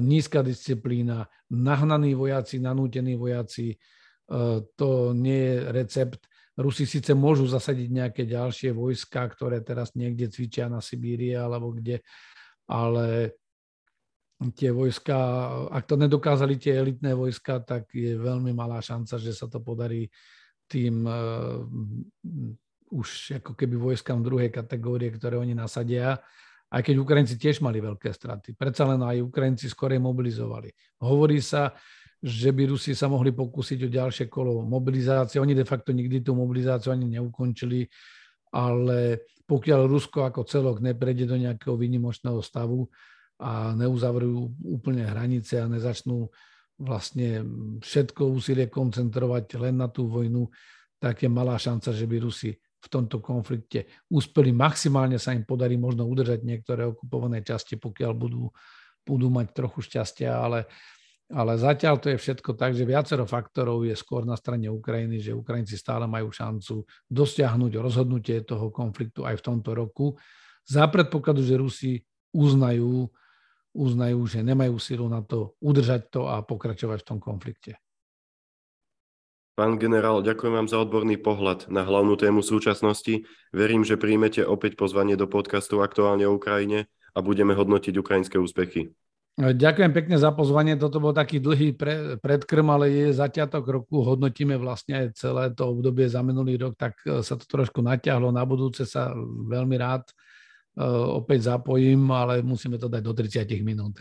nízka 0.00 0.40
disciplína, 0.40 1.28
nahnaní 1.50 2.16
vojaci, 2.16 2.62
nanútení 2.62 3.18
vojaci. 3.18 3.74
E, 3.74 3.76
to 4.76 5.12
nie 5.12 5.40
je 5.40 5.56
recept. 5.72 6.20
Rusi 6.56 6.88
síce 6.88 7.12
môžu 7.12 7.44
zasadiť 7.44 7.88
nejaké 7.92 8.22
ďalšie 8.24 8.72
vojska, 8.72 9.28
ktoré 9.28 9.60
teraz 9.60 9.92
niekde 9.92 10.32
cvičia 10.32 10.72
na 10.72 10.80
Sibírii 10.80 11.36
alebo 11.36 11.76
kde, 11.76 12.00
ale 12.64 13.36
tie 14.56 14.72
vojska, 14.72 15.16
ak 15.68 15.84
to 15.84 16.00
nedokázali 16.00 16.56
tie 16.56 16.76
elitné 16.80 17.12
vojska, 17.12 17.60
tak 17.60 17.92
je 17.92 18.16
veľmi 18.16 18.56
malá 18.56 18.80
šanca, 18.80 19.20
že 19.20 19.36
sa 19.36 19.48
to 19.52 19.60
podarí 19.60 20.08
tým 20.66 21.06
uh, 21.06 21.62
už 22.90 23.38
ako 23.42 23.58
keby 23.58 23.74
vojskám 23.74 24.22
druhej 24.22 24.50
kategórie, 24.50 25.10
ktoré 25.10 25.38
oni 25.38 25.54
nasadia, 25.54 26.18
aj 26.70 26.82
keď 26.82 26.94
Ukrajinci 26.98 27.34
tiež 27.38 27.62
mali 27.62 27.78
veľké 27.78 28.10
straty. 28.10 28.54
Predsa 28.54 28.86
len 28.90 29.02
aj 29.02 29.22
Ukrajinci 29.22 29.70
skorej 29.70 30.02
mobilizovali. 30.02 30.70
Hovorí 31.02 31.38
sa, 31.38 31.74
že 32.22 32.50
by 32.50 32.74
Rusi 32.74 32.96
sa 32.96 33.06
mohli 33.06 33.30
pokúsiť 33.30 33.86
o 33.86 33.92
ďalšie 33.92 34.26
kolo 34.26 34.66
mobilizácie. 34.66 35.38
Oni 35.38 35.54
de 35.54 35.66
facto 35.66 35.94
nikdy 35.94 36.26
tú 36.26 36.34
mobilizáciu 36.34 36.90
ani 36.90 37.06
neukončili, 37.18 37.86
ale 38.50 39.30
pokiaľ 39.46 39.80
Rusko 39.86 40.26
ako 40.26 40.42
celok 40.42 40.82
neprejde 40.82 41.30
do 41.30 41.38
nejakého 41.38 41.78
výnimočného 41.78 42.42
stavu 42.42 42.90
a 43.38 43.76
neuzavrú 43.76 44.50
úplne 44.64 45.06
hranice 45.06 45.60
a 45.62 45.70
nezačnú 45.70 46.26
vlastne 46.76 47.40
všetko 47.80 48.36
úsilie 48.36 48.68
koncentrovať 48.68 49.56
len 49.56 49.80
na 49.80 49.88
tú 49.88 50.08
vojnu, 50.08 50.48
tak 51.00 51.24
je 51.24 51.30
malá 51.32 51.56
šanca, 51.56 51.92
že 51.92 52.04
by 52.04 52.16
Rusi 52.20 52.52
v 52.56 52.88
tomto 52.88 53.18
konflikte 53.18 53.88
úspeli. 54.12 54.52
Maximálne 54.54 55.18
sa 55.18 55.34
im 55.34 55.42
podarí 55.42 55.74
možno 55.80 56.06
udržať 56.06 56.44
niektoré 56.44 56.86
okupované 56.86 57.42
časti, 57.42 57.80
pokiaľ 57.80 58.12
budú, 58.14 58.52
budú 59.02 59.26
mať 59.32 59.56
trochu 59.56 59.82
šťastia, 59.82 60.30
ale, 60.36 60.68
ale 61.32 61.58
zatiaľ 61.58 61.98
to 61.98 62.14
je 62.14 62.20
všetko 62.20 62.54
tak, 62.54 62.76
že 62.76 62.86
viacero 62.86 63.26
faktorov 63.26 63.82
je 63.88 63.96
skôr 63.96 64.22
na 64.22 64.38
strane 64.38 64.70
Ukrajiny, 64.70 65.18
že 65.18 65.34
Ukrajinci 65.34 65.74
stále 65.74 66.06
majú 66.06 66.30
šancu 66.30 66.86
dosiahnuť 67.10 67.72
rozhodnutie 67.80 68.44
toho 68.46 68.70
konfliktu 68.70 69.26
aj 69.26 69.40
v 69.40 69.44
tomto 69.44 69.74
roku. 69.74 70.14
Za 70.62 70.86
predpokladu, 70.86 71.42
že 71.42 71.58
Rusi 71.58 71.92
uznajú 72.30 73.10
uznajú, 73.76 74.24
že 74.24 74.40
nemajú 74.40 74.80
silu 74.80 75.04
na 75.12 75.20
to 75.20 75.52
udržať 75.60 76.08
to 76.08 76.24
a 76.24 76.40
pokračovať 76.40 77.04
v 77.04 77.08
tom 77.12 77.18
konflikte. 77.20 77.76
Pán 79.56 79.80
generál, 79.80 80.20
ďakujem 80.20 80.52
vám 80.52 80.68
za 80.68 80.80
odborný 80.84 81.16
pohľad 81.16 81.72
na 81.72 81.80
hlavnú 81.80 82.16
tému 82.20 82.44
súčasnosti. 82.44 83.24
Verím, 83.56 83.88
že 83.88 83.96
príjmete 83.96 84.44
opäť 84.44 84.76
pozvanie 84.76 85.16
do 85.16 85.24
podcastu 85.24 85.80
Aktuálne 85.80 86.28
o 86.28 86.36
Ukrajine 86.36 86.92
a 87.16 87.24
budeme 87.24 87.56
hodnotiť 87.56 87.96
ukrajinské 87.96 88.36
úspechy. 88.36 88.92
Ďakujem 89.36 89.92
pekne 89.92 90.16
za 90.16 90.32
pozvanie. 90.32 90.80
Toto 90.80 90.96
bol 90.96 91.12
taký 91.12 91.40
dlhý 91.40 91.76
pre, 91.76 92.16
predkrm, 92.20 92.68
ale 92.72 92.88
je 92.88 93.06
začiatok 93.16 93.68
roku. 93.68 94.00
Hodnotíme 94.00 94.56
vlastne 94.60 94.96
aj 94.96 95.06
celé 95.16 95.52
to 95.52 95.72
obdobie 95.76 96.08
za 96.08 96.24
minulý 96.24 96.56
rok, 96.56 96.76
tak 96.76 96.96
sa 97.04 97.36
to 97.36 97.44
trošku 97.44 97.84
natiahlo. 97.84 98.32
Na 98.32 98.44
budúce 98.48 98.88
sa 98.88 99.12
veľmi 99.48 99.76
rád 99.80 100.08
opäť 101.16 101.56
zapojím, 101.56 102.12
ale 102.12 102.44
musíme 102.44 102.76
to 102.76 102.92
dať 102.92 103.02
do 103.02 103.12
30 103.16 103.48
minút. 103.64 103.96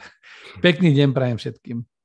Pekný 0.65 0.91
deň 0.91 1.09
prajem 1.15 1.37
všetkým. 1.39 1.77